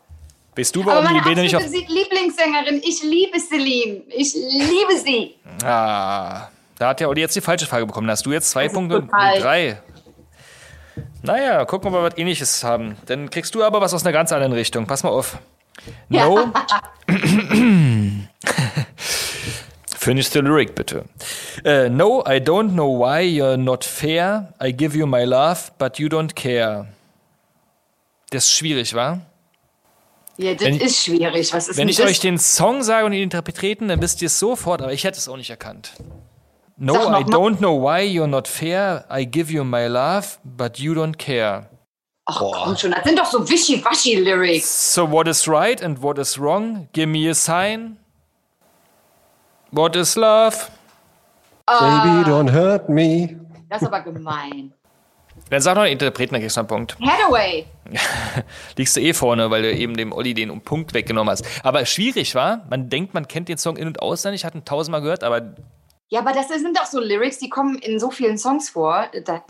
Weißt 0.57 0.74
du, 0.74 0.82
Aber 0.82 0.93
warum 0.93 1.05
meine 1.05 1.18
die 1.20 1.28
Bene 1.28 1.43
nicht 1.43 1.57
auf. 1.57 1.62
Lieblingssängerin, 1.64 2.80
ich 2.85 3.03
liebe 3.03 3.39
Celine. 3.41 4.03
Ich 4.09 4.35
liebe 4.35 4.97
sie. 5.05 5.35
Ah, 5.64 6.49
da 6.78 6.89
hat 6.89 7.01
ja 7.01 7.09
Olli 7.09 7.20
jetzt 7.20 7.35
die 7.37 7.41
falsche 7.41 7.66
Frage 7.66 7.87
bekommen. 7.87 8.07
Da 8.07 8.12
hast 8.12 8.24
du 8.26 8.32
jetzt 8.32 8.51
zwei 8.51 8.64
Das 8.64 8.72
Punkte 8.72 8.99
und 8.99 9.09
drei. 9.11 9.80
Naja, 11.25 11.64
gucken 11.64 11.91
wir 11.91 11.99
mal, 12.01 12.11
was 12.11 12.18
ähnliches 12.18 12.62
haben. 12.64 12.97
Dann 13.07 13.31
kriegst 13.31 13.55
du 13.55 13.64
aber 13.64 13.81
was 13.81 13.95
aus 13.95 14.05
einer 14.05 14.12
ganz 14.12 14.31
anderen 14.31 14.53
Richtung. 14.53 14.87
Pass 14.87 15.03
mal 15.03 15.09
auf. 15.09 15.39
No. 16.11 16.53
Finish 19.99 20.29
the 20.29 20.41
lyric, 20.41 20.75
bitte. 20.75 21.07
Äh, 21.64 21.89
no, 21.89 22.22
I 22.27 22.39
don't 22.41 22.72
know 22.75 22.99
why 23.01 23.22
you're 23.22 23.57
not 23.57 23.85
fair. 23.85 24.53
I 24.62 24.70
give 24.70 24.95
you 24.97 25.07
my 25.07 25.25
love, 25.25 25.72
but 25.79 25.99
you 25.99 26.09
don't 26.09 26.35
care. 26.35 26.89
Das 28.31 28.45
ist 28.45 28.53
schwierig, 28.53 28.95
wa? 28.95 29.20
Ja, 30.37 30.53
das 30.53 30.62
Wenn- 30.62 30.79
ist 30.81 31.05
schwierig. 31.05 31.55
Was 31.55 31.68
ist 31.68 31.79
Wenn 31.79 31.89
ich 31.89 31.97
das? 31.97 32.07
euch 32.07 32.20
den 32.20 32.39
Song 32.39 32.83
sage 32.83 33.07
und 33.07 33.12
die 33.12 33.22
Interpreten, 33.22 33.89
dann 33.89 34.03
wisst 34.03 34.20
ihr 34.20 34.27
es 34.27 34.39
sofort, 34.39 34.83
aber 34.83 34.93
ich 34.93 35.05
hätte 35.05 35.16
es 35.18 35.27
auch 35.29 35.39
nicht 35.39 35.49
erkannt. 35.51 35.93
No, 36.77 37.09
I 37.09 37.22
don't 37.22 37.59
know 37.61 37.75
why 37.75 38.01
you're 38.01 38.27
not 38.27 38.49
fair. 38.49 39.05
I 39.09 39.25
give 39.25 39.51
you 39.51 39.64
my 39.64 39.87
love, 39.87 40.39
but 40.45 40.81
you 40.81 40.95
don't 40.95 41.16
care. 41.16 41.68
Ach 42.27 42.41
komm 42.41 42.77
schon, 42.77 42.91
das 42.93 43.05
sind 43.05 43.18
doch 43.18 43.27
so 43.27 43.47
wischiwaschi-Lyrics. 43.47 44.95
So 44.95 45.11
what 45.11 45.29
is 45.29 45.47
right 45.47 45.83
and 45.83 46.03
what 46.03 46.18
is 46.18 46.39
wrong? 46.39 46.89
Give 46.93 47.07
me 47.07 47.29
a 47.29 47.35
sign. 47.35 47.99
What 49.70 49.95
is 49.95 50.16
love? 50.16 50.70
Baby, 51.66 52.29
don't 52.29 52.51
hurt 52.51 52.89
me. 52.89 53.37
Das 53.68 53.83
ist 53.83 53.89
aber 53.89 54.01
gemein. 54.01 54.72
Dann 55.51 55.61
sag 55.61 55.75
noch 55.75 55.83
den 55.83 55.93
Interpreten, 55.93 56.35
dann 56.35 56.41
kriegst 56.41 56.57
du 56.57 56.61
einen 56.61 56.68
Punkt. 56.68 56.97
Hathaway. 57.01 57.66
Liegst 58.77 58.97
du 58.97 59.01
eh 59.01 59.12
vorne, 59.12 59.51
weil 59.51 59.62
du 59.62 59.72
eben 59.72 59.97
dem 59.97 60.12
Olli 60.12 60.33
den 60.33 60.61
Punkt 60.62 60.95
weggenommen 60.95 61.31
hast. 61.31 61.45
Aber 61.62 61.85
schwierig 61.85 62.35
war, 62.35 62.64
man 62.70 62.89
denkt, 62.89 63.14
man 63.14 63.29
kennt 63.29 63.49
den 63.49 63.59
Song 63.59 63.77
in- 63.77 63.87
und 63.89 64.01
auswendig, 64.01 64.45
hat 64.45 64.55
ihn 64.55 64.64
tausendmal 64.64 65.03
gehört, 65.03 65.22
aber 65.25 65.55
Ja, 66.09 66.21
aber 66.21 66.33
das 66.33 66.49
sind 66.49 66.77
doch 66.77 66.87
so 66.87 67.01
Lyrics, 67.01 67.39
die 67.39 67.49
kommen 67.49 67.79
in 67.79 67.99
so 67.99 68.11
vielen 68.11 68.39
Songs 68.39 68.71
vor. 68.71 69.09
Man 69.27 69.43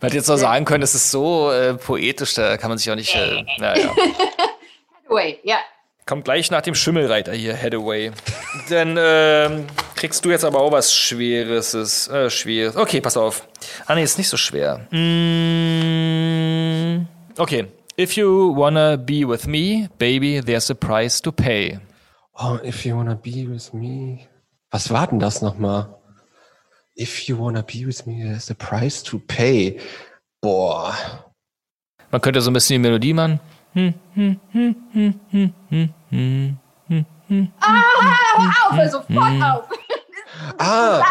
hätte 0.00 0.14
jetzt 0.16 0.28
noch 0.28 0.36
sagen 0.36 0.64
können, 0.64 0.82
es 0.82 0.94
ist 0.94 1.10
so 1.10 1.50
äh, 1.50 1.74
poetisch, 1.74 2.34
da 2.34 2.56
kann 2.56 2.70
man 2.70 2.78
sich 2.78 2.90
auch 2.90 2.94
nicht. 2.94 3.14
Äh, 3.14 3.44
naja. 3.58 3.90
Hathaway, 5.04 5.38
ja. 5.42 5.58
Kommt 6.06 6.24
gleich 6.24 6.50
nach 6.50 6.62
dem 6.62 6.74
Schimmelreiter 6.74 7.32
hier, 7.32 7.56
Hathaway. 7.56 8.10
Dann 8.70 8.96
ähm, 8.98 9.66
kriegst 9.94 10.24
du 10.24 10.30
jetzt 10.30 10.44
aber 10.44 10.60
auch 10.60 10.72
was 10.72 10.94
Schweres. 10.94 11.74
Äh, 12.08 12.28
Schweres. 12.30 12.76
Okay, 12.76 13.00
pass 13.00 13.16
auf. 13.16 13.46
Ah, 13.86 13.94
nee, 13.94 14.02
ist 14.02 14.18
nicht 14.18 14.28
so 14.28 14.36
schwer. 14.36 14.86
Mm, 14.90 15.76
okay. 17.38 17.66
If 17.98 18.16
you 18.16 18.56
wanna 18.56 18.96
be 18.96 19.28
with 19.28 19.46
me, 19.46 19.88
baby, 19.98 20.40
there's 20.40 20.70
a 20.70 20.74
price 20.74 21.20
to 21.20 21.30
pay. 21.30 21.78
Oh, 22.34 22.58
if 22.64 22.86
you 22.86 22.96
wanna 22.96 23.14
be 23.14 23.46
with 23.46 23.72
me. 23.74 24.26
Was 24.72 24.90
war 24.90 25.06
denn 25.06 25.20
das 25.20 25.42
nochmal? 25.42 25.94
If 26.98 27.28
you 27.28 27.38
wanna 27.38 27.62
be 27.62 27.86
with 27.86 28.06
me, 28.06 28.22
there's 28.24 28.50
a 28.50 28.54
price 28.54 29.02
to 29.04 29.18
pay. 29.18 29.78
Boah. 30.40 30.94
Man 32.10 32.20
könnte 32.20 32.40
so 32.40 32.50
ein 32.50 32.54
bisschen 32.54 32.74
die 32.82 32.88
Melodie 32.88 33.12
machen. 33.14 33.38
Ah, 37.60 37.82
hör 38.36 38.70
auf, 38.70 38.76
hör 38.76 38.88
sofort 38.90 39.42
auf. 39.42 39.64
Ah, 40.58 41.02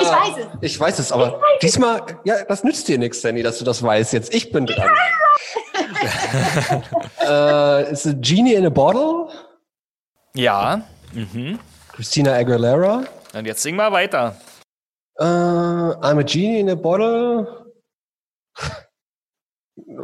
Ich 0.00 0.08
weiß 0.08 0.36
es. 0.38 0.46
ich 0.62 0.80
weiß 0.80 0.98
es, 1.00 1.12
aber 1.12 1.40
diesmal, 1.60 2.00
ja, 2.24 2.44
das 2.44 2.64
nützt 2.64 2.86
dir 2.88 2.98
nichts, 2.98 3.20
Danny, 3.20 3.42
dass 3.42 3.58
du 3.58 3.64
das 3.64 3.82
weißt. 3.82 4.12
Jetzt, 4.12 4.32
ich 4.34 4.50
bin 4.52 4.66
dran. 4.66 4.88
äh, 7.20 7.92
ist 7.92 8.06
a 8.06 8.12
Genie 8.14 8.54
in 8.54 8.66
a 8.66 8.70
Bottle? 8.70 9.28
Ja. 10.34 10.82
Christina 11.92 12.34
Aguilera? 12.34 13.04
Und 13.34 13.46
jetzt 13.46 13.62
sing 13.62 13.76
mal 13.76 13.92
weiter. 13.92 14.36
Äh, 15.18 15.24
I'm 15.24 16.18
a 16.18 16.22
Genie 16.22 16.60
in 16.60 16.70
a 16.70 16.74
Bottle. 16.74 17.46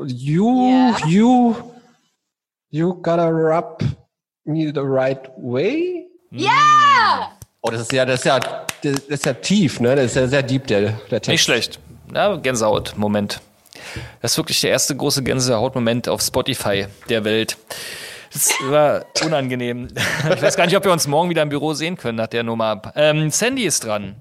You, 0.07 0.71
Ja. 0.71 1.07
you, 1.07 1.55
you 2.71 2.95
gotta 3.03 3.29
rub 3.29 3.83
me 4.45 4.71
the 4.73 4.81
right 4.83 5.29
way? 5.39 6.07
Ja! 6.31 7.33
Oh, 7.63 7.71
das 7.71 7.83
ist 7.83 7.93
ja, 7.93 8.05
das 8.05 8.21
ist 8.21 8.25
ja, 8.27 8.39
das 8.39 9.01
ist 9.01 9.25
ja 9.27 9.33
tief, 9.35 9.81
ne? 9.81 9.97
Das 9.97 10.07
ist 10.07 10.17
ja 10.17 10.27
sehr 10.29 10.43
deep, 10.43 10.67
der, 10.67 10.93
der 11.11 11.21
Text. 11.21 11.29
Nicht 11.29 11.43
schlecht. 11.43 11.81
Ja, 12.15 12.37
Gänsehaut, 12.37 12.95
Moment. 12.97 13.41
Das 14.23 14.33
ist 14.33 14.39
wirklich 14.39 14.61
der 14.61 14.71
erste 14.71 14.97
große 14.97 15.23
Gänsehaut-Moment 15.23 16.09
auf 16.09 16.21
Spotify 16.23 16.87
der 17.09 17.25
Welt. 17.25 17.57
Das 18.33 18.53
war 18.63 19.07
unangenehm. 19.25 19.89
Ich 20.35 20.43
weiß 20.43 20.57
gar 20.57 20.67
nicht, 20.67 20.77
ob 20.77 20.85
wir 20.85 20.93
uns 20.93 21.07
morgen 21.07 21.31
wieder 21.31 21.43
im 21.43 21.49
Büro 21.49 21.73
sehen 21.75 21.97
können 21.97 22.17
nach 22.19 22.27
der 22.27 22.43
Nummer. 22.43 22.81
Ähm, 22.95 23.31
Sandy 23.31 23.65
ist 23.65 23.85
dran. 23.85 24.17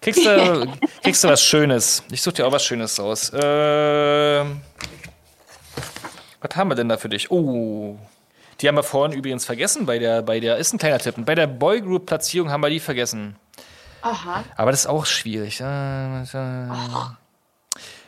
Kriegst 0.00 0.24
du, 0.24 0.66
kriegst 1.02 1.22
du 1.24 1.28
was 1.28 1.42
Schönes? 1.42 2.02
Ich 2.10 2.22
suche 2.22 2.36
dir 2.36 2.46
auch 2.46 2.52
was 2.52 2.64
Schönes 2.64 2.98
raus. 2.98 3.30
Ähm, 3.34 4.60
was 6.40 6.56
haben 6.56 6.70
wir 6.70 6.74
denn 6.74 6.88
da 6.88 6.96
für 6.96 7.08
dich? 7.08 7.30
Oh, 7.30 7.98
die 8.60 8.68
haben 8.68 8.76
wir 8.76 8.82
vorhin 8.82 9.16
übrigens 9.16 9.44
vergessen 9.44 9.86
bei 9.86 9.98
der, 9.98 10.22
bei 10.22 10.40
der, 10.40 10.56
ist 10.56 10.72
ein 10.72 10.78
kleiner 10.78 10.98
Tipp. 10.98 11.14
Bei 11.18 11.34
der 11.34 11.46
Boygroup-Platzierung 11.46 12.50
haben 12.50 12.62
wir 12.62 12.70
die 12.70 12.80
vergessen. 12.80 13.36
Aha. 14.02 14.44
Aber 14.56 14.70
das 14.70 14.80
ist 14.80 14.86
auch 14.86 15.06
schwierig. 15.06 15.60
Äh, 15.60 16.22
äh. 16.22 16.66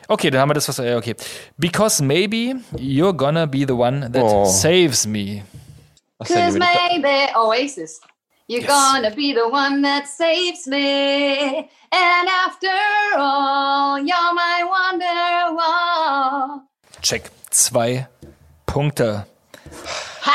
Okay, 0.07 0.29
dann 0.29 0.41
haben 0.41 0.49
wir 0.49 0.53
das, 0.55 0.67
was. 0.69 0.79
äh, 0.79 0.95
Okay. 0.95 1.15
Because 1.57 2.03
maybe 2.03 2.55
you're 2.77 3.13
gonna 3.13 3.45
be 3.45 3.65
the 3.67 3.73
one 3.73 4.11
that 4.11 4.23
Oh. 4.23 4.45
saves 4.45 5.05
me. 5.05 5.43
Was 6.17 6.27
denn, 6.29 6.37
Cause 6.45 6.53
wenn 6.59 6.61
ich- 6.63 7.01
maybe 7.03 7.37
Oasis. 7.37 8.01
You're 8.47 8.61
Yes. 8.61 8.69
gonna 8.69 9.09
be 9.09 9.33
the 9.33 9.49
one 9.49 9.81
that 9.83 10.05
saves 10.07 10.65
me. 10.67 11.67
And 11.91 12.29
after 12.45 12.69
all, 13.17 13.97
you're 13.99 14.33
my 14.33 14.63
wonderwall. 15.57 16.61
Check. 17.01 17.29
Zwei 17.49 18.07
Punkte. 18.65 19.25
Ha! 20.25 20.31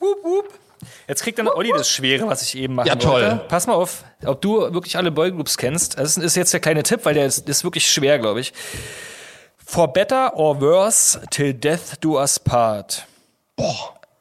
Wup, 0.00 0.24
wup. 0.24 0.48
Jetzt 1.06 1.22
kriegt 1.22 1.38
dann 1.38 1.48
Olli 1.48 1.70
das 1.70 1.90
Schwere, 1.90 2.26
was 2.28 2.42
ich 2.42 2.56
eben 2.56 2.74
machen 2.74 2.86
Ja, 2.88 2.96
toll. 2.96 3.22
wollte. 3.22 3.44
Pass 3.48 3.66
mal 3.66 3.74
auf, 3.74 4.04
ob 4.24 4.40
du 4.40 4.72
wirklich 4.72 4.96
alle 4.96 5.10
Boygroups 5.10 5.56
kennst. 5.56 5.98
Das 5.98 6.16
ist 6.16 6.36
jetzt 6.36 6.52
der 6.52 6.60
kleine 6.60 6.82
Tipp, 6.82 7.04
weil 7.04 7.14
der 7.14 7.26
ist, 7.26 7.48
ist 7.48 7.64
wirklich 7.64 7.90
schwer, 7.90 8.18
glaube 8.18 8.40
ich. 8.40 8.52
For 9.64 9.88
better 9.92 10.34
or 10.36 10.60
worse, 10.60 11.20
till 11.30 11.52
death 11.52 12.00
do 12.00 12.18
us 12.18 12.38
part. 12.38 13.06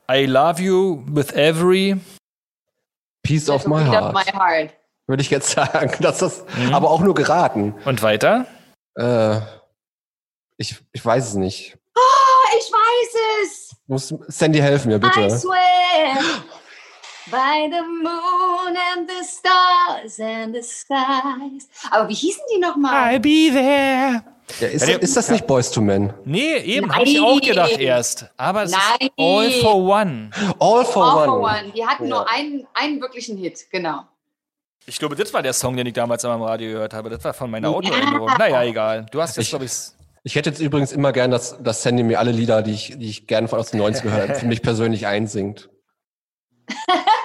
I 0.10 0.26
love 0.26 0.62
you 0.62 1.04
with 1.08 1.32
every 1.34 2.00
Piece 3.24 3.50
of 3.50 3.66
my 3.68 3.84
heart. 3.84 4.14
my 4.14 4.24
heart. 4.24 4.72
Würde 5.08 5.22
ich 5.22 5.30
jetzt 5.30 5.52
sagen. 5.52 5.92
Das 6.02 6.22
ist 6.22 6.44
aber 6.72 6.90
auch 6.90 7.02
nur 7.02 7.14
geraten. 7.14 7.76
Und 7.86 8.02
weiter. 8.02 8.46
Äh, 8.96 9.40
ich, 10.58 10.76
ich 10.92 11.06
weiß 11.06 11.30
es 11.30 11.34
nicht. 11.36 11.78
Oh, 11.96 12.58
ich 12.58 12.72
weiß 12.72 13.44
es. 13.44 13.76
Muss 13.88 14.14
Sandy 14.28 14.60
helfen 14.60 14.90
mir, 14.90 14.96
I 14.96 15.00
bitte. 15.00 15.30
swear. 15.30 16.18
By 17.30 17.70
the 17.70 17.82
moon 17.82 18.78
and 18.96 19.10
the 19.10 19.24
stars 19.28 20.20
and 20.20 20.56
the 20.56 20.62
skies. 20.62 21.68
Aber 21.92 22.08
wie 22.08 22.14
hießen 22.14 22.42
die 22.56 22.60
nochmal? 22.60 23.16
I'll 23.16 23.20
be 23.20 23.50
there. 23.52 24.24
Ja, 24.62 24.68
ist, 24.68 24.82
Ja, 24.84 24.88
der- 24.94 25.02
ist 25.02 25.18
das 25.18 25.30
nicht 25.30 25.46
Boys 25.46 25.70
to 25.72 25.82
Men? 25.82 26.14
Nee, 26.24 26.56
eben, 26.60 26.94
habe 26.96 27.04
ich 27.04 27.20
auch 27.20 27.42
gedacht 27.42 27.78
erst. 27.80 28.30
Aber 28.38 28.64
es 28.64 28.72
Nein. 28.72 28.82
ist 29.02 29.12
All 29.18 29.52
for 29.62 29.76
One. 29.76 30.30
All 30.60 30.86
for 30.86 31.04
All 31.04 31.18
One. 31.18 31.26
for 31.28 31.42
One. 31.42 31.72
Die 31.76 31.86
hatten 31.86 32.04
Ja. 32.06 32.10
nur 32.10 32.30
einen, 32.30 32.66
einen 32.74 33.02
wirklichen 33.02 33.38
Hit, 33.38 33.70
genau. 33.72 34.04
Ich 34.86 34.98
glaube, 34.98 35.18
das 35.18 35.34
war 35.34 35.42
der 35.44 35.52
Song, 35.52 35.76
den 35.76 35.86
ich 35.86 35.94
damals 35.94 36.24
am 36.24 36.42
Radio 36.42 36.72
gehört 36.72 36.94
habe. 36.94 37.10
Das 37.10 37.22
war 37.26 37.34
von 37.34 37.52
meiner 37.52 37.68
Autoerinnerung. 37.70 38.30
Naja, 38.40 38.64
egal. 38.64 39.06
Du 39.12 39.22
hast 39.22 39.36
jetzt, 39.36 39.44
Ich- 39.48 39.50
glaube 39.50 39.66
ich, 39.66 39.72
Ich 40.24 40.36
hätte 40.36 40.50
jetzt 40.50 40.60
übrigens 40.60 40.92
immer 40.94 41.12
gern, 41.14 41.30
dass, 41.32 41.62
dass 41.62 41.84
Sandy 41.84 42.04
mir 42.04 42.20
alle 42.20 42.32
Lieder, 42.32 42.62
die 42.62 42.72
ich, 42.72 42.98
die 42.98 43.10
ich 43.10 43.28
gerne 43.28 43.48
von 43.50 43.60
aus 43.60 43.72
den 43.72 43.82
90ern 43.82 44.04
gehört 44.04 44.30
habe, 44.30 44.40
für 44.40 44.46
mich 44.46 44.62
persönlich 44.62 45.08
einsingt. 45.08 45.70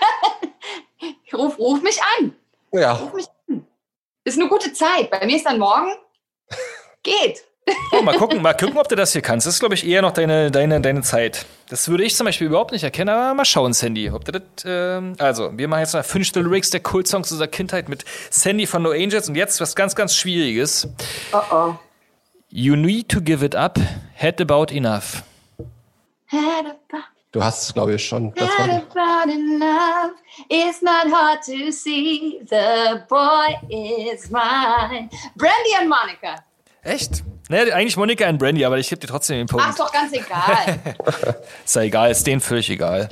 Ruf, 1.32 1.58
ruf 1.58 1.82
mich 1.82 2.00
an. 2.18 2.34
Ja, 2.72 2.92
Ruf 2.92 3.12
mich 3.14 3.26
an. 3.48 3.66
Ist 4.24 4.38
eine 4.38 4.48
gute 4.48 4.72
Zeit. 4.72 5.10
Bei 5.10 5.24
mir 5.26 5.36
ist 5.36 5.46
dann 5.46 5.58
morgen. 5.58 5.92
Geht. 7.02 7.44
Oh, 7.92 8.02
mal 8.02 8.16
gucken, 8.16 8.42
mal 8.42 8.54
gucken, 8.54 8.76
ob 8.76 8.88
du 8.88 8.96
das 8.96 9.12
hier 9.12 9.22
kannst. 9.22 9.46
Das 9.46 9.54
ist, 9.54 9.60
glaube 9.60 9.74
ich, 9.74 9.86
eher 9.86 10.02
noch 10.02 10.12
deine, 10.12 10.50
deine, 10.50 10.80
deine 10.80 11.02
Zeit. 11.02 11.46
Das 11.68 11.88
würde 11.88 12.04
ich 12.04 12.16
zum 12.16 12.24
Beispiel 12.26 12.48
überhaupt 12.48 12.72
nicht 12.72 12.82
erkennen, 12.82 13.10
aber 13.10 13.34
mal 13.34 13.44
schauen, 13.44 13.72
Sandy. 13.72 14.10
Ob 14.10 14.24
du 14.24 14.32
das, 14.32 14.42
ähm, 14.64 15.14
also, 15.18 15.56
wir 15.56 15.68
machen 15.68 15.80
jetzt 15.80 15.92
mal 15.94 16.02
fünfte 16.02 16.40
Lyrics 16.40 16.70
der 16.70 16.80
Kult-Songs 16.80 17.30
unserer 17.30 17.48
Kindheit 17.48 17.88
mit 17.88 18.04
Sandy 18.30 18.66
von 18.66 18.82
No 18.82 18.90
Angels 18.90 19.28
und 19.28 19.36
jetzt 19.36 19.60
was 19.60 19.76
ganz, 19.76 19.94
ganz 19.94 20.16
Schwieriges. 20.16 20.88
Oh 21.32 21.40
oh. 21.52 21.74
You 22.48 22.74
need 22.76 23.08
to 23.10 23.20
give 23.20 23.44
it 23.44 23.54
up, 23.54 23.78
had 24.16 24.40
about 24.40 24.74
enough. 24.74 25.22
Had 26.26 26.66
about, 26.66 27.04
du 27.32 27.42
hast 27.42 27.62
es, 27.64 27.74
glaube 27.74 27.94
ich, 27.94 28.06
schon. 28.06 28.32
Das 28.34 28.48
war, 28.58 28.68
about 28.68 29.32
enough. 29.32 30.12
It's 30.48 30.80
not 30.82 31.12
hard 31.12 31.42
to 31.44 31.70
see. 31.70 32.40
The 32.48 33.00
boy 33.08 33.56
is 33.68 34.30
mine. 34.30 35.08
Brandy 35.36 35.72
und 35.80 35.88
Monica. 35.88 36.44
Echt? 36.82 37.24
Naja, 37.48 37.74
eigentlich 37.74 37.96
Monika 37.96 38.28
und 38.28 38.38
Brandy, 38.38 38.64
aber 38.64 38.78
ich 38.78 38.88
gebe 38.88 39.00
dir 39.00 39.08
trotzdem 39.08 39.38
den 39.38 39.46
Punkt. 39.46 39.64
Ach, 39.66 39.70
ist 39.70 39.80
doch 39.80 39.92
ganz 39.92 40.12
egal. 40.12 40.78
Ist 41.64 41.76
ja 41.76 41.82
egal, 41.82 42.10
ist 42.10 42.26
denen 42.26 42.40
völlig 42.40 42.70
egal. 42.70 43.08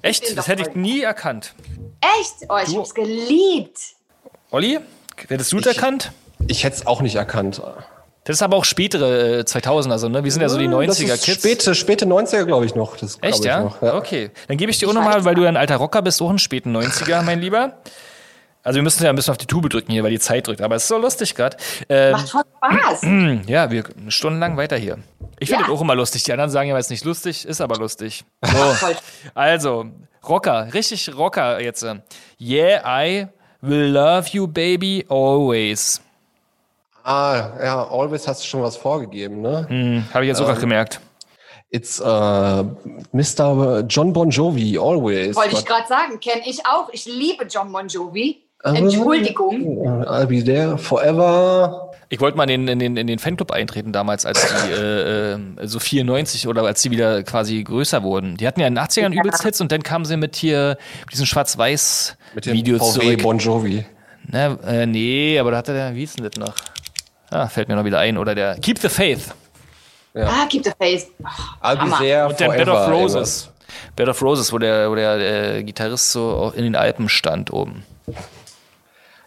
Echt? 0.00 0.36
Das 0.36 0.48
hätte 0.48 0.62
ich 0.62 0.74
nie 0.74 1.02
erkannt. 1.02 1.54
Echt? 2.18 2.48
Oh, 2.48 2.58
ich 2.64 2.76
hab's 2.76 2.94
geliebt. 2.94 3.78
Olli, 4.50 4.80
hättest 5.28 5.52
du 5.52 5.58
es 5.58 5.66
erkannt? 5.66 6.12
ich 6.48 6.64
hätte 6.64 6.76
es 6.76 6.86
auch 6.86 7.00
nicht 7.00 7.14
erkannt. 7.14 7.60
Das 8.24 8.36
ist 8.36 8.42
aber 8.42 8.56
auch 8.56 8.64
spätere 8.64 9.40
äh, 9.40 9.44
2000, 9.44 9.92
also 9.92 10.08
ne? 10.08 10.22
Wir 10.22 10.30
sind 10.30 10.42
ja 10.42 10.48
so 10.48 10.56
die 10.58 10.68
Das 10.68 10.98
ist 11.00 11.06
90er-Kids. 11.08 11.40
Späte, 11.40 11.74
späte 11.74 12.06
90er, 12.06 12.44
glaube 12.44 12.66
ich, 12.66 12.74
noch. 12.76 12.96
Das 12.96 13.18
Echt, 13.20 13.40
ich 13.40 13.44
ja? 13.44 13.64
Noch. 13.64 13.82
ja. 13.82 13.94
Okay. 13.96 14.30
Dann 14.46 14.56
gebe 14.56 14.70
ich 14.70 14.78
dir 14.78 14.88
auch 14.88 14.92
nochmal, 14.92 15.24
weil 15.24 15.34
du 15.34 15.42
ja 15.42 15.48
ein 15.48 15.56
alter 15.56 15.76
Rocker 15.76 16.02
bist, 16.02 16.22
auch 16.22 16.28
einen 16.28 16.38
späten 16.38 16.76
90er, 16.76 17.22
mein 17.22 17.40
Lieber. 17.40 17.78
Also 18.64 18.76
wir 18.76 18.82
müssen 18.84 19.02
ja 19.02 19.10
ein 19.10 19.16
bisschen 19.16 19.32
auf 19.32 19.38
die 19.38 19.46
Tube 19.46 19.68
drücken 19.68 19.90
hier, 19.90 20.04
weil 20.04 20.12
die 20.12 20.20
Zeit 20.20 20.46
drückt. 20.46 20.60
Aber 20.62 20.76
es 20.76 20.82
ist 20.82 20.88
so 20.88 20.98
lustig 20.98 21.34
gerade. 21.34 21.56
Ähm, 21.88 22.12
Macht 22.12 22.28
voll 22.30 22.42
Spaß. 22.64 23.00
ja, 23.48 23.72
wir 23.72 23.82
stundenlang 24.06 24.56
weiter 24.56 24.76
hier. 24.76 24.98
Ich 25.40 25.48
finde 25.48 25.64
Ja. 25.64 25.68
das 25.68 25.76
auch 25.76 25.80
immer 25.82 25.96
lustig. 25.96 26.22
Die 26.22 26.30
anderen 26.30 26.50
sagen 26.50 26.68
ja, 26.68 26.78
es 26.78 26.86
ist 26.86 26.90
nicht 26.90 27.04
lustig, 27.04 27.44
ist 27.44 27.60
aber 27.60 27.76
lustig. 27.76 28.24
So, 28.40 28.86
also, 29.34 29.86
Rocker, 30.28 30.68
richtig 30.72 31.12
Rocker 31.16 31.60
jetzt. 31.60 31.84
Yeah, 32.40 32.82
I 32.86 33.26
will 33.62 33.86
love 33.90 34.28
you, 34.30 34.46
baby, 34.46 35.04
always. 35.08 36.00
Ah, 37.04 37.50
ja, 37.62 37.88
Always 37.90 38.28
hast 38.28 38.42
du 38.42 38.46
schon 38.46 38.62
was 38.62 38.76
vorgegeben, 38.76 39.40
ne? 39.40 39.66
Hm, 39.68 40.04
Habe 40.12 40.24
ich 40.24 40.28
jetzt 40.28 40.38
sogar 40.38 40.56
gemerkt. 40.56 41.00
It's 41.70 42.00
uh, 42.00 42.64
Mr. 43.12 43.82
John 43.88 44.12
Bon 44.12 44.28
Jovi, 44.28 44.78
Always. 44.78 45.34
Wollte 45.34 45.56
ich 45.56 45.64
gerade 45.64 45.88
sagen. 45.88 46.20
Kenne 46.20 46.42
ich 46.44 46.66
auch. 46.66 46.90
Ich 46.92 47.06
liebe 47.06 47.46
John 47.46 47.72
Bon 47.72 47.88
Jovi. 47.88 48.42
Entschuldigung. 48.62 50.04
I'll 50.06 50.26
be 50.26 50.44
there 50.44 50.78
forever. 50.78 51.90
Ich 52.10 52.20
wollte 52.20 52.36
mal 52.36 52.48
in 52.50 52.66
den, 52.66 52.68
in, 52.68 52.78
den, 52.78 52.96
in 52.98 53.06
den 53.06 53.18
Fanclub 53.18 53.50
eintreten 53.52 53.90
damals, 53.92 54.26
als 54.26 54.46
die 54.66 54.72
äh, 54.72 55.32
äh, 55.32 55.38
so 55.62 55.80
94 55.80 56.46
oder 56.46 56.62
als 56.62 56.82
sie 56.82 56.90
wieder 56.90 57.22
quasi 57.22 57.62
größer 57.62 58.02
wurden. 58.02 58.36
Die 58.36 58.46
hatten 58.46 58.60
ja 58.60 58.66
in 58.66 58.74
den 58.74 58.84
80ern 58.84 59.18
übelst 59.18 59.42
Hits 59.42 59.60
und 59.62 59.72
dann 59.72 59.82
kamen 59.82 60.04
sie 60.04 60.18
mit 60.18 60.36
hier 60.36 60.76
diesen 61.10 61.22
Mit 61.22 61.26
dem 61.26 61.26
Schwarz-Weiß-Videos 61.26 62.96
VW 62.96 63.00
zurück. 63.00 63.22
Bon 63.22 63.38
Jovi. 63.38 63.86
Na, 64.28 64.58
äh, 64.66 64.86
nee, 64.86 65.38
aber 65.38 65.52
da 65.52 65.56
hatte 65.56 65.72
der, 65.72 65.94
wie 65.94 66.00
hieß 66.00 66.16
denn 66.16 66.24
das 66.30 66.36
noch? 66.36 66.54
Ah, 67.32 67.48
fällt 67.48 67.68
mir 67.68 67.76
noch 67.76 67.84
wieder 67.84 67.98
ein. 67.98 68.18
Oder 68.18 68.34
der 68.34 68.56
Keep 68.60 68.78
the 68.78 68.88
Faith. 68.88 69.34
Ah, 70.14 70.44
keep 70.48 70.62
the 70.64 70.72
face. 70.78 71.06
Ach, 71.24 71.56
I'll 71.62 71.76
be 71.76 71.80
Hammer. 71.82 71.98
there 71.98 72.26
Und 72.28 72.38
der 72.38 72.50
forever. 72.50 72.64
Bed 72.64 72.68
of 72.68 72.88
Roses. 72.90 73.50
Bed 73.96 74.08
of 74.08 74.20
Roses, 74.22 74.52
wo 74.52 74.58
der, 74.58 74.90
wo 74.90 74.94
der 74.94 75.56
äh, 75.56 75.62
Gitarrist 75.64 76.12
so 76.12 76.28
auch 76.36 76.52
in 76.54 76.64
den 76.64 76.76
Alpen 76.76 77.08
stand 77.08 77.50
oben. 77.50 77.84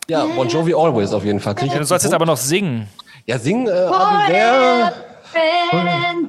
Ja, 0.08 0.24
Bon 0.26 0.48
Jovi 0.48 0.76
Always 0.76 1.12
auf 1.14 1.24
jeden 1.26 1.40
Fall. 1.40 1.56
Krieg 1.56 1.72
Ja, 1.72 1.80
du 1.80 1.86
sollst 1.86 2.06
jetzt 2.06 2.14
aber 2.14 2.28
noch 2.28 2.38
singen. 2.38 2.88
ja, 3.26 3.40
sing 3.40 3.68
äh, 3.68 3.72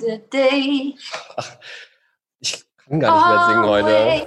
the 0.00 0.20
day. 0.32 0.94
Ich 2.40 2.64
kann 2.88 3.00
gar 3.00 3.16
nicht 3.16 3.28
mehr 3.28 3.46
singen 3.48 3.66
heute. 3.68 4.26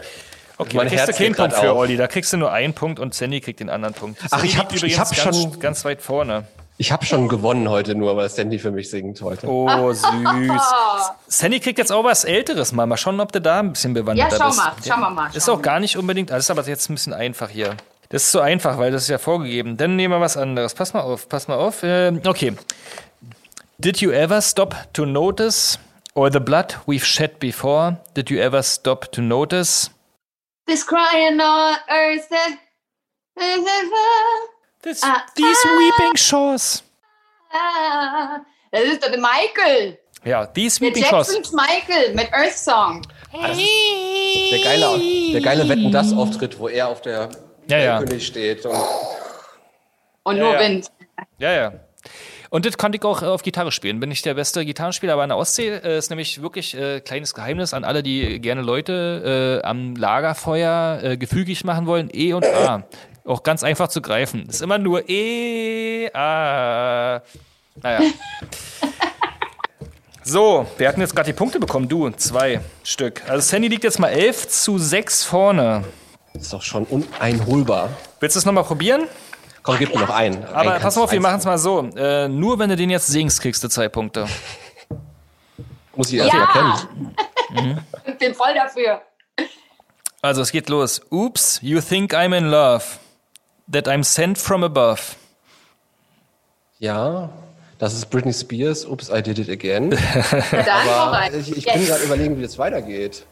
Okay, 0.57 0.77
Mein 0.77 0.85
da 0.87 0.89
kriegst 0.89 1.07
Herz 1.07 1.17
du 1.17 1.23
keinen 1.23 1.35
Punkt 1.35 1.53
für. 1.53 1.75
Olli. 1.75 1.97
Da 1.97 2.07
kriegst 2.07 2.33
du 2.33 2.37
nur 2.37 2.51
einen 2.51 2.73
Punkt 2.73 2.99
und 2.99 3.13
Sandy 3.13 3.39
kriegt 3.41 3.59
den 3.61 3.69
anderen 3.69 3.93
Punkt. 3.95 4.19
Ach, 4.29 4.43
ich 4.43 4.51
Sandy 4.51 4.53
hab- 4.57 4.71
liegt 4.71 4.83
ich 4.83 4.93
übrigens 4.93 4.99
hab 4.99 5.25
ganz, 5.25 5.41
schon- 5.41 5.59
ganz 5.59 5.85
weit 5.85 6.01
vorne. 6.01 6.43
Ich 6.82 6.93
habe 6.93 7.05
schon 7.05 7.27
gewonnen 7.27 7.67
heute 7.67 7.93
nur, 7.93 8.15
weil 8.15 8.30
Sandy 8.30 8.57
für 8.57 8.71
mich 8.71 8.89
singt 8.89 9.21
heute. 9.21 9.47
Oh, 9.49 9.91
süß. 9.91 10.61
Sandy 11.27 11.59
kriegt 11.59 11.77
jetzt 11.77 11.91
auch 11.91 12.05
was 12.05 12.23
Älteres 12.23 12.71
mal. 12.71 12.86
Mal 12.86 12.95
schauen, 12.95 13.19
ob 13.19 13.34
du 13.34 13.41
da 13.41 13.59
ein 13.59 13.73
bisschen 13.73 13.93
bewanderter 13.93 14.32
Ja, 14.38 14.39
schau 14.41 14.47
bist. 14.47 14.57
mal, 14.59 14.71
schauen 14.88 14.99
wir 15.01 15.09
mal, 15.09 15.30
Ist 15.36 15.45
schauen 15.45 15.59
auch 15.59 15.61
gar 15.61 15.82
nicht 15.82 15.97
unbedingt, 15.97 16.30
das 16.30 16.39
ist 16.45 16.51
aber 16.51 16.63
jetzt 16.63 16.89
ein 16.89 16.95
bisschen 16.95 17.11
einfach 17.13 17.49
hier. 17.49 17.75
Das 18.07 18.23
ist 18.23 18.32
so 18.32 18.39
einfach, 18.39 18.77
weil 18.77 18.91
das 18.91 19.03
ist 19.03 19.09
ja 19.09 19.17
vorgegeben. 19.17 19.75
Dann 19.75 19.97
nehmen 19.97 20.13
wir 20.13 20.21
was 20.21 20.38
anderes. 20.38 20.73
Pass 20.73 20.93
mal 20.93 21.01
auf, 21.01 21.27
pass 21.27 21.49
mal 21.49 21.57
auf. 21.57 21.80
Ähm, 21.84 22.21
okay. 22.25 22.55
Did 23.77 23.97
you 23.99 24.11
ever 24.11 24.41
stop 24.41 24.73
to 24.93 25.05
notice 25.05 25.77
all 26.15 26.32
the 26.32 26.39
blood 26.39 26.77
we've 26.88 27.05
shed 27.05 27.39
before? 27.39 27.97
Did 28.15 28.30
you 28.30 28.39
ever 28.39 28.63
stop 28.63 29.11
to 29.11 29.21
notice? 29.21 29.91
this 30.65 30.86
crying 30.86 31.41
on 31.41 31.75
earth. 31.89 32.30
that- 32.30 32.57
This, 34.82 35.03
Ah, 35.03 35.23
these 35.36 35.57
ah. 35.65 35.77
weeping 35.77 36.15
shores. 36.17 36.84
Das 38.71 38.84
ist 38.84 39.03
der 39.03 39.17
Michael. 39.19 39.97
Ja, 40.23 40.45
these 40.45 40.80
Der 40.80 40.89
weeping 40.89 41.03
shores. 41.05 41.34
Jacksons 41.34 41.51
Michael 41.53 42.13
mit 42.13 42.32
Earth 42.34 42.53
Song. 42.57 43.01
Der 43.34 44.59
geile, 44.63 44.99
der 45.34 45.41
geile 45.41 45.67
Wetten 45.69 45.91
das 45.91 46.13
Auftritt, 46.13 46.57
wo 46.59 46.67
er 46.67 46.88
auf 46.88 47.01
der 47.01 47.30
Ja, 47.67 47.77
ja. 47.77 47.99
König 47.99 48.25
steht. 48.25 48.65
Und 48.65 48.75
Und 50.23 50.38
Ja, 50.38 50.43
nur 50.43 50.53
ja. 50.53 50.59
Wind. 50.59 50.91
Ja, 51.39 51.51
ja. 51.51 51.73
Und 52.51 52.65
das 52.65 52.77
konnte 52.77 52.97
ich 52.97 53.03
auch 53.03 53.21
äh, 53.21 53.25
auf 53.25 53.43
Gitarre 53.43 53.71
spielen. 53.71 53.99
Bin 53.99 54.09
ich 54.09 54.23
der 54.23 54.34
beste 54.34 54.65
Gitarrenspieler, 54.65 55.13
aber 55.13 55.21
an 55.23 55.30
der 55.30 55.38
Ostsee 55.38 55.67
äh, 55.69 55.97
ist 55.99 56.09
nämlich 56.09 56.41
wirklich 56.41 56.75
äh, 56.75 56.99
kleines 56.99 57.36
Geheimnis 57.36 57.73
an 57.75 57.84
alle, 57.84 58.01
die 58.01 58.39
gerne 58.39 58.61
Leute 58.63 59.61
äh, 59.63 59.67
am 59.67 59.95
Lagerfeuer 59.95 60.99
äh, 61.03 61.17
gefügig 61.17 61.63
machen 61.63 61.86
wollen. 61.86 62.09
E 62.11 62.34
und 62.34 62.45
A. 62.45 62.84
Auch 63.26 63.43
ganz 63.43 63.63
einfach 63.63 63.88
zu 63.89 64.01
greifen. 64.01 64.47
Ist 64.49 64.61
immer 64.61 64.78
nur 64.78 65.07
E, 65.09 66.09
A. 66.13 67.22
Naja. 67.82 67.99
So, 70.24 70.67
wir 70.78 70.88
hatten 70.88 71.01
jetzt 71.01 71.15
gerade 71.15 71.26
die 71.32 71.34
Punkte 71.36 71.59
bekommen. 71.59 71.88
Du, 71.88 72.07
zwei 72.11 72.59
Stück. 72.84 73.28
Also 73.28 73.41
Sandy 73.47 73.67
liegt 73.67 73.84
jetzt 73.84 73.97
mal 73.99 74.09
11 74.09 74.47
zu 74.47 74.78
6 74.78 75.24
vorne. 75.24 75.84
ist 76.34 76.53
doch 76.53 76.61
schon 76.61 76.84
uneinholbar. 76.84 77.89
Willst 78.20 78.36
du 78.36 78.39
es 78.39 78.45
nochmal 78.45 78.63
probieren? 78.63 79.07
Komm, 79.63 79.78
gib 79.80 79.93
mir 79.95 80.01
noch 80.01 80.11
einen. 80.11 80.43
Aber 80.53 80.74
Einen 80.74 80.82
pass 80.84 80.97
auf, 80.99 81.11
wir 81.11 81.20
machen 81.20 81.39
es 81.39 81.45
mal 81.45 81.57
so. 81.57 81.82
Äh, 81.95 82.28
nur 82.28 82.59
wenn 82.59 82.70
du 82.70 82.76
den 82.76 82.91
jetzt 82.91 83.07
singst, 83.07 83.41
kriegst 83.41 83.63
du 83.63 83.70
zwei 83.70 83.89
Punkte. 83.89 84.28
Muss 85.95 86.11
ich 86.11 86.20
erst 86.20 86.32
mal 86.34 86.39
Ja. 86.41 86.89
kennen. 87.55 87.80
Ich 88.05 88.17
bin 88.20 88.36
voll 88.36 88.53
dafür. 88.53 89.01
Also 90.22 90.41
es 90.43 90.51
geht 90.51 90.70
los. 90.70 91.01
Oops, 91.09 91.59
you 91.63 91.82
think 91.82 92.13
I'm 92.13 92.38
in 92.38 92.51
love. 92.51 92.84
That 93.72 93.88
I'm 93.88 94.03
sent 94.03 94.38
from 94.38 94.63
above. 94.63 95.15
Ja, 96.80 97.30
das 97.78 97.93
ist 97.93 98.09
Britney 98.09 98.34
Spears. 98.34 98.86
Ups, 98.86 99.09
I 99.09 99.22
did 99.22 99.38
it 99.38 99.49
again. 99.49 99.93
Aber 100.51 101.32
ich, 101.34 101.55
ich 101.55 101.65
bin 101.65 101.74
Yes. 101.82 101.88
gerade 101.89 102.03
überlegen, 102.05 102.39
wie 102.39 102.43
es 102.43 102.57
weitergeht. 102.57 103.26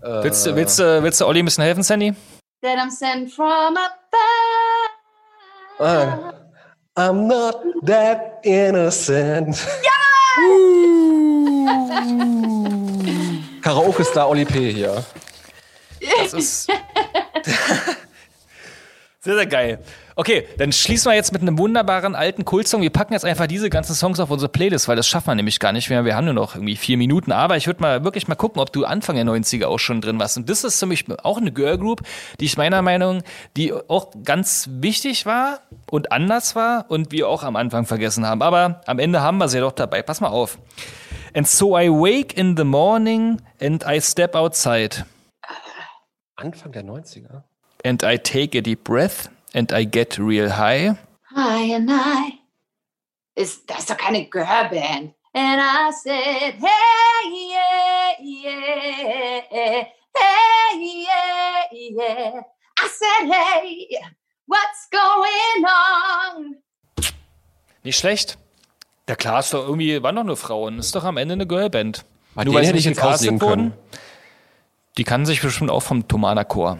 Willst, 0.00 0.44
du- 0.46 0.54
willst, 0.56 0.78
du- 0.78 1.02
willst 1.02 1.20
du 1.20 1.26
Olli 1.26 1.40
ein 1.40 1.44
bisschen 1.44 1.64
helfen, 1.64 1.82
Sandy? 1.82 2.14
That 2.62 2.78
I'm 2.78 2.90
sent 2.90 3.30
from 3.32 3.76
above. 3.76 4.90
Ah, 5.78 6.32
I'm 6.96 7.26
not 7.26 7.56
that 7.86 8.40
innocent. 8.44 9.56
Karaoke-Star 13.62 14.28
Oli 14.28 14.44
P. 14.44 14.72
hier. 14.72 15.04
Das 16.20 16.34
ist. 16.34 16.68
Sehr, 19.26 19.34
sehr 19.34 19.46
geil. 19.46 19.80
Okay, 20.14 20.46
dann 20.56 20.70
schließen 20.70 21.10
wir 21.10 21.16
jetzt 21.16 21.32
mit 21.32 21.42
einem 21.42 21.58
wunderbaren 21.58 22.14
alten 22.14 22.44
Kultsong. 22.44 22.80
Wir 22.80 22.90
packen 22.90 23.12
jetzt 23.12 23.24
einfach 23.24 23.48
diese 23.48 23.70
ganzen 23.70 23.96
Songs 23.96 24.20
auf 24.20 24.30
unsere 24.30 24.48
Playlist, 24.48 24.86
weil 24.86 24.94
das 24.94 25.08
schaffen 25.08 25.26
wir 25.26 25.34
nämlich 25.34 25.58
gar 25.58 25.72
nicht 25.72 25.90
mehr. 25.90 26.04
Wir 26.04 26.14
haben 26.14 26.26
nur 26.26 26.32
noch 26.32 26.54
irgendwie 26.54 26.76
vier 26.76 26.96
Minuten. 26.96 27.32
Aber 27.32 27.56
ich 27.56 27.66
würde 27.66 27.82
mal 27.82 28.04
wirklich 28.04 28.28
mal 28.28 28.36
gucken, 28.36 28.62
ob 28.62 28.72
du 28.72 28.84
Anfang 28.84 29.16
der 29.16 29.24
90er 29.24 29.66
auch 29.66 29.80
schon 29.80 30.00
drin 30.00 30.20
warst. 30.20 30.36
Und 30.36 30.48
das 30.48 30.62
ist 30.62 30.78
für 30.78 30.86
mich 30.86 31.06
auch 31.24 31.38
eine 31.38 31.50
Girl 31.50 31.76
Group, 31.76 32.02
die 32.38 32.44
ich 32.44 32.56
meiner 32.56 32.82
Meinung, 32.82 33.24
die 33.56 33.72
auch 33.72 34.12
ganz 34.22 34.68
wichtig 34.70 35.26
war 35.26 35.58
und 35.90 36.12
anders 36.12 36.54
war 36.54 36.84
und 36.88 37.10
wir 37.10 37.28
auch 37.28 37.42
am 37.42 37.56
Anfang 37.56 37.84
vergessen 37.84 38.26
haben. 38.26 38.42
Aber 38.42 38.82
am 38.86 39.00
Ende 39.00 39.22
haben 39.22 39.38
wir 39.38 39.48
sie 39.48 39.56
ja 39.56 39.64
doch 39.64 39.72
dabei. 39.72 40.02
Pass 40.02 40.20
mal 40.20 40.28
auf. 40.28 40.56
And 41.34 41.48
so 41.48 41.76
I 41.76 41.88
wake 41.88 42.38
in 42.38 42.56
the 42.56 42.62
morning 42.62 43.42
and 43.60 43.84
I 43.84 44.00
step 44.00 44.36
outside. 44.36 45.04
Anfang 46.36 46.70
der 46.70 46.84
90er. 46.84 47.42
And 47.86 48.02
I 48.02 48.16
take 48.16 48.56
a 48.56 48.60
deep 48.60 48.82
breath 48.82 49.28
and 49.54 49.72
I 49.72 49.84
get 49.84 50.18
real 50.18 50.50
high. 50.50 50.96
Hi 51.36 51.72
and 51.72 51.88
I. 51.88 52.40
Ist, 53.36 53.70
das 53.70 53.78
ist 53.78 53.90
doch 53.90 53.96
keine 53.96 54.24
Girlband. 54.28 55.14
And 55.32 55.60
I 55.60 55.92
said, 55.92 56.54
hey, 56.58 57.30
yeah, 57.30 58.10
yeah, 58.20 59.40
hey, 59.50 59.86
yeah, 60.74 61.62
yeah. 61.70 62.40
I 62.76 62.88
said, 62.88 63.30
hey, 63.30 64.00
what's 64.48 64.88
going 64.90 65.64
on? 65.64 66.56
Nicht 67.84 68.00
schlecht. 68.00 68.36
Ja 69.08 69.14
klar, 69.14 69.38
ist 69.38 69.54
doch 69.54 69.62
irgendwie, 69.62 70.02
waren 70.02 70.16
doch 70.16 70.24
nur 70.24 70.36
Frauen. 70.36 70.80
Ist 70.80 70.96
doch 70.96 71.04
am 71.04 71.18
Ende 71.18 71.34
eine 71.34 71.46
Girlband. 71.46 72.04
Bei 72.34 72.42
Nur 72.42 72.54
weil 72.54 72.64
sie 72.64 72.68
hätte 72.70 72.78
ich 72.78 72.86
nicht 72.86 72.96
gecastet 72.96 73.28
können. 73.28 73.40
wurden. 73.40 73.72
Die 74.98 75.04
kann 75.04 75.24
sich 75.24 75.40
bestimmt 75.40 75.70
auch 75.70 75.84
vom 75.84 76.08
Tomana-Chor. 76.08 76.78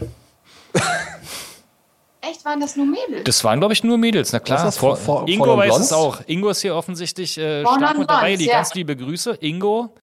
Echt, 2.20 2.44
waren 2.44 2.60
das 2.60 2.74
nur 2.76 2.86
Mädels? 2.86 3.24
Das 3.24 3.44
waren, 3.44 3.60
glaube 3.60 3.72
ich, 3.72 3.84
nur 3.84 3.98
Mädels, 3.98 4.32
na 4.32 4.40
klar. 4.40 4.64
Das, 4.64 4.76
Vor- 4.78 4.96
vor- 4.96 5.28
Ingo 5.28 5.44
vor 5.44 5.58
weiß 5.58 5.68
Blondes? 5.68 5.86
es 5.88 5.92
auch. 5.92 6.20
Ingo 6.26 6.48
ist 6.48 6.60
hier 6.60 6.74
offensichtlich 6.74 7.38
äh, 7.38 7.62
stark 7.62 7.98
mit 7.98 8.10
dabei. 8.10 8.20
Blondes, 8.22 8.38
Die 8.40 8.46
ja. 8.46 8.54
ganz 8.54 8.74
liebe 8.74 8.96
Grüße. 8.96 9.34
Ingo. 9.40 9.94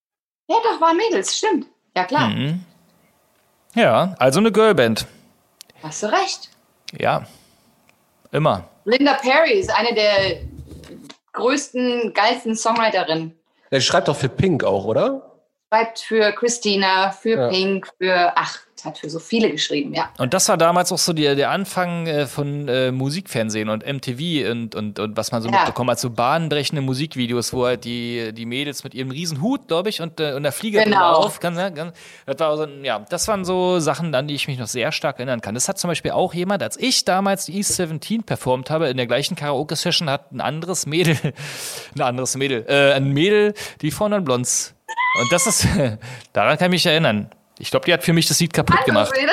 Ja, 0.47 0.55
doch, 0.63 0.79
waren 0.79 0.95
Mädels, 0.97 1.37
stimmt. 1.37 1.67
Ja, 1.95 2.05
klar. 2.05 2.29
Mhm. 2.29 2.63
Ja, 3.75 4.15
also 4.19 4.39
eine 4.39 4.51
Girlband. 4.51 5.05
Hast 5.81 6.03
du 6.03 6.07
recht. 6.11 6.49
Ja. 6.97 7.25
Immer. 8.31 8.69
Linda 8.85 9.15
Perry 9.15 9.53
ist 9.53 9.69
eine 9.75 9.93
der 9.93 10.41
größten, 11.33 12.13
geilsten 12.13 12.55
Songwriterinnen. 12.55 13.37
Der 13.71 13.81
schreibt 13.81 14.07
doch 14.07 14.15
für 14.15 14.29
Pink 14.29 14.63
auch, 14.63 14.85
oder? 14.85 15.32
Schreibt 15.73 15.99
für 15.99 16.31
Christina, 16.33 17.09
für 17.11 17.29
Ja. 17.37 17.47
Pink, 17.49 17.87
für, 17.99 18.31
ach, 18.35 18.59
hat 18.85 18.97
für 18.99 19.09
so 19.09 19.17
viele 19.17 19.49
geschrieben, 19.49 19.93
ja. 19.93 20.09
Und 20.19 20.33
das 20.33 20.49
war 20.49 20.57
damals 20.57 20.91
auch 20.91 20.97
so 20.99 21.13
der, 21.13 21.33
der 21.35 21.49
Anfang 21.51 22.05
äh, 22.05 22.27
von 22.27 22.67
äh, 22.67 22.91
Musikfernsehen 22.91 23.69
und 23.69 23.83
MTV 23.85 24.51
und, 24.51 24.75
und, 24.75 24.99
und 24.99 25.17
was 25.17 25.31
man 25.31 25.41
so 25.41 25.49
Ja. 25.49 25.55
mitbekommen 25.59 25.89
hat, 25.89 25.99
so 25.99 26.09
bahnbrechende 26.11 26.81
Musikvideos, 26.83 27.53
wo 27.53 27.65
halt 27.65 27.85
die, 27.85 28.33
die 28.33 28.45
Mädels 28.45 28.83
mit 28.83 28.93
ihrem 28.93 29.09
riesen 29.09 29.41
Hut, 29.41 29.67
glaube 29.67 29.89
ich, 29.89 30.01
und, 30.01 30.19
äh, 30.19 30.33
und 30.33 30.43
der 30.43 30.51
Flieger 30.51 30.83
Genau. 30.83 31.13
auf. 31.13 31.39
Ganz, 31.39 31.55
ne, 31.57 31.71
ganz, 31.73 31.97
das, 32.27 32.39
war 32.39 32.57
so, 32.57 32.67
ja, 32.83 32.99
das 33.09 33.27
waren 33.27 33.45
so 33.45 33.79
Sachen, 33.79 34.13
an 34.13 34.27
die 34.27 34.35
ich 34.35 34.47
mich 34.47 34.59
noch 34.59 34.67
sehr 34.67 34.91
stark 34.91 35.17
erinnern 35.17 35.41
kann. 35.41 35.55
Das 35.55 35.67
hat 35.69 35.79
zum 35.79 35.87
Beispiel 35.87 36.11
auch 36.11 36.33
jemand, 36.35 36.61
als 36.61 36.77
ich 36.77 37.03
damals 37.05 37.45
die 37.45 37.55
East 37.57 37.77
17 37.77 38.23
performt 38.23 38.69
habe, 38.69 38.89
in 38.89 38.97
der 38.97 39.07
gleichen 39.07 39.35
Karaoke-Session 39.35 40.07
hat 40.09 40.31
ein 40.33 40.41
anderes 40.41 40.85
Mädel, 40.85 41.17
ein 41.95 42.01
anderes 42.01 42.35
Mädel, 42.35 42.65
äh, 42.67 42.93
ein 42.93 43.11
Mädel, 43.11 43.53
die 43.81 43.89
vorne 43.91 44.21
Blondes. 44.21 44.75
Und 45.19 45.31
das 45.31 45.47
ist, 45.47 45.67
daran 46.33 46.57
kann 46.57 46.67
ich 46.67 46.71
mich 46.71 46.85
erinnern. 46.85 47.29
Ich 47.59 47.69
glaube, 47.69 47.85
die 47.85 47.93
hat 47.93 48.03
für 48.03 48.13
mich 48.13 48.27
das 48.27 48.39
Lied 48.39 48.53
kaputt 48.53 48.83
gemacht. 48.85 49.13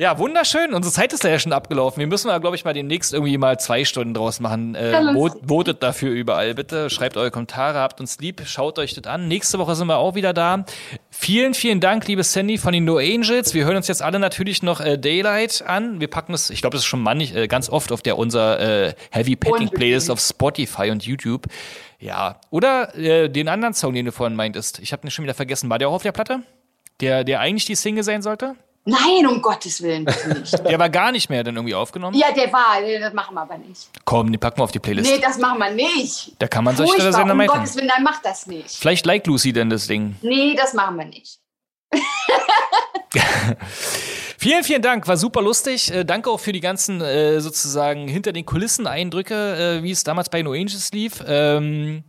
Ja, 0.00 0.16
wunderschön. 0.16 0.74
Unsere 0.74 0.94
Zeit 0.94 1.12
ist 1.12 1.24
ja 1.24 1.36
schon 1.40 1.52
abgelaufen. 1.52 1.98
Wir 1.98 2.06
müssen 2.06 2.28
mal, 2.28 2.38
glaube 2.38 2.54
ich, 2.54 2.64
mal 2.64 2.72
demnächst 2.72 3.12
irgendwie 3.12 3.36
mal 3.36 3.58
zwei 3.58 3.84
Stunden 3.84 4.14
draus 4.14 4.38
machen. 4.38 4.76
Äh, 4.76 5.12
votet 5.44 5.82
dafür 5.82 6.12
überall. 6.12 6.54
Bitte 6.54 6.88
schreibt 6.88 7.16
eure 7.16 7.32
Kommentare, 7.32 7.80
habt 7.80 8.00
uns 8.00 8.16
lieb, 8.20 8.42
schaut 8.46 8.78
euch 8.78 8.94
das 8.94 9.12
an. 9.12 9.26
Nächste 9.26 9.58
Woche 9.58 9.74
sind 9.74 9.88
wir 9.88 9.96
auch 9.96 10.14
wieder 10.14 10.32
da. 10.32 10.64
Vielen, 11.10 11.52
vielen 11.52 11.80
Dank, 11.80 12.06
liebe 12.06 12.22
Sandy 12.22 12.58
von 12.58 12.72
den 12.72 12.84
No 12.84 12.98
Angels. 12.98 13.54
Wir 13.54 13.64
hören 13.64 13.74
uns 13.74 13.88
jetzt 13.88 14.00
alle 14.00 14.20
natürlich 14.20 14.62
noch 14.62 14.80
äh, 14.80 14.98
Daylight 14.98 15.64
an. 15.66 15.98
Wir 15.98 16.08
packen 16.08 16.30
das, 16.30 16.50
ich 16.50 16.60
glaube, 16.60 16.74
das 16.74 16.82
ist 16.82 16.86
schon 16.86 17.02
manch, 17.02 17.34
äh, 17.34 17.48
ganz 17.48 17.68
oft 17.68 17.90
auf 17.90 18.00
der 18.00 18.18
unser 18.18 18.60
äh, 18.60 18.94
Heavy 19.10 19.34
Petting. 19.34 19.68
Playlist 19.68 20.12
auf 20.12 20.20
Spotify 20.20 20.92
und 20.92 21.06
YouTube. 21.06 21.48
Ja, 22.00 22.40
oder 22.50 22.94
äh, 22.96 23.28
den 23.28 23.48
anderen 23.48 23.74
Song, 23.74 23.92
den 23.94 24.06
du 24.06 24.12
vorhin 24.12 24.36
meintest. 24.36 24.78
Ich 24.78 24.92
habe 24.92 25.02
den 25.02 25.10
schon 25.10 25.24
wieder 25.24 25.34
vergessen. 25.34 25.68
War 25.68 25.78
der 25.78 25.88
auch 25.88 25.94
auf 25.94 26.02
der 26.02 26.12
Platte? 26.12 26.42
Der, 27.00 27.24
der 27.24 27.40
eigentlich 27.40 27.64
die 27.64 27.74
Single 27.74 28.04
sein 28.04 28.22
sollte? 28.22 28.54
Nein, 28.84 29.26
um 29.26 29.42
Gottes 29.42 29.82
Willen, 29.82 30.04
nicht. 30.04 30.58
Der 30.66 30.78
war 30.78 30.88
gar 30.88 31.12
nicht 31.12 31.28
mehr 31.28 31.44
dann 31.44 31.56
irgendwie 31.56 31.74
aufgenommen. 31.74 32.16
ja, 32.16 32.32
der 32.32 32.50
war, 32.50 32.80
das 32.80 33.12
machen 33.12 33.34
wir 33.34 33.42
aber 33.42 33.58
nicht. 33.58 33.86
Komm, 34.06 34.32
den 34.32 34.40
packen 34.40 34.58
wir 34.60 34.64
auf 34.64 34.72
die 34.72 34.78
Playlist. 34.78 35.10
Nee, 35.12 35.20
das 35.20 35.36
machen 35.36 35.58
wir 35.58 35.70
nicht. 35.72 36.32
da 36.38 36.48
kann 36.48 36.64
man 36.64 36.74
sich 36.74 36.86
Furchtbar, 36.86 37.04
der 37.04 37.12
Sender 37.12 37.34
um. 37.34 37.46
Gottes 37.46 37.76
Willen, 37.76 37.88
nein, 37.88 38.02
mach 38.02 38.22
das 38.22 38.46
nicht. 38.46 38.70
Vielleicht 38.70 39.04
like 39.04 39.26
Lucy 39.26 39.52
denn 39.52 39.68
das 39.68 39.88
Ding. 39.88 40.16
Nee, 40.22 40.54
das 40.56 40.72
machen 40.72 40.96
wir 40.96 41.04
nicht. 41.04 41.38
Vielen, 44.40 44.62
vielen 44.62 44.82
Dank, 44.82 45.08
war 45.08 45.16
super 45.16 45.42
lustig. 45.42 45.92
Äh, 45.92 46.04
danke 46.04 46.30
auch 46.30 46.38
für 46.38 46.52
die 46.52 46.60
ganzen 46.60 47.00
äh, 47.00 47.40
sozusagen 47.40 48.06
hinter 48.06 48.32
den 48.32 48.46
Kulissen 48.46 48.86
Eindrücke, 48.86 49.78
äh, 49.78 49.82
wie 49.82 49.90
es 49.90 50.04
damals 50.04 50.28
bei 50.28 50.42
No 50.42 50.52
Angels 50.52 50.92
lief. 50.92 51.24
Ähm, 51.26 52.04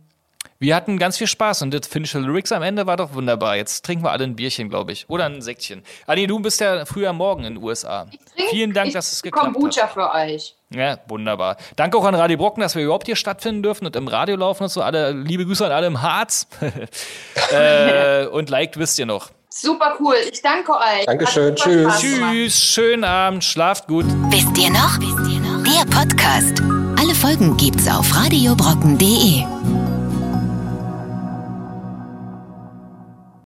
wir 0.60 0.76
hatten 0.76 0.98
ganz 0.98 1.18
viel 1.18 1.26
Spaß 1.26 1.62
und 1.62 1.74
das 1.74 1.88
finnische 1.88 2.18
Lyrics 2.20 2.52
am 2.52 2.62
Ende 2.62 2.86
war 2.86 2.96
doch 2.96 3.14
wunderbar. 3.14 3.56
Jetzt 3.56 3.84
trinken 3.84 4.04
wir 4.04 4.12
alle 4.12 4.24
ein 4.24 4.36
Bierchen, 4.36 4.68
glaube 4.68 4.92
ich. 4.92 5.08
Oder 5.08 5.24
ein 5.24 5.42
Säckchen. 5.42 5.82
Adi, 6.06 6.26
du 6.28 6.38
bist 6.38 6.60
ja 6.60 6.84
früher 6.84 7.12
Morgen 7.12 7.44
in 7.44 7.54
den 7.54 7.64
USA. 7.64 8.06
Trink 8.36 8.50
Vielen 8.50 8.72
Dank, 8.74 8.88
ich 8.88 8.92
dass 8.92 9.10
es 9.10 9.22
geklappt 9.22 9.54
Kombucha 9.54 9.84
hat. 9.84 9.92
für 9.94 10.12
euch. 10.12 10.54
Ja, 10.68 10.98
wunderbar. 11.08 11.56
Danke 11.76 11.96
auch 11.96 12.04
an 12.04 12.14
Radio 12.14 12.36
Brocken, 12.36 12.60
dass 12.60 12.76
wir 12.76 12.84
überhaupt 12.84 13.06
hier 13.06 13.16
stattfinden 13.16 13.62
dürfen 13.62 13.86
und 13.86 13.96
im 13.96 14.06
Radio 14.06 14.36
laufen 14.36 14.64
und 14.64 14.68
so. 14.68 14.82
Alle, 14.82 15.12
liebe 15.12 15.44
Grüße 15.46 15.64
an 15.64 15.72
alle 15.72 15.88
im 15.88 16.00
Harz. 16.00 16.46
äh, 17.52 18.26
und 18.26 18.50
liked 18.50 18.78
wisst 18.78 18.98
ihr 18.98 19.06
noch. 19.06 19.30
Super 19.52 19.96
cool. 20.00 20.14
Ich 20.30 20.40
danke 20.42 20.72
euch. 20.72 21.06
Dankeschön. 21.06 21.56
Tschüss. 21.56 21.98
Tschüss, 21.98 22.64
schönen 22.64 23.04
Abend, 23.04 23.44
schlaft 23.44 23.88
gut. 23.88 24.06
Wisst 24.30 24.56
ihr 24.56 24.70
noch? 24.70 24.98
Wisst 25.00 25.30
ihr 25.30 25.40
noch? 25.40 25.62
Der 25.64 25.84
Podcast. 25.90 26.62
Alle 26.98 27.14
Folgen 27.14 27.56
gibt's 27.56 27.88
auf 27.88 28.14
radiobrocken.de. 28.14 29.59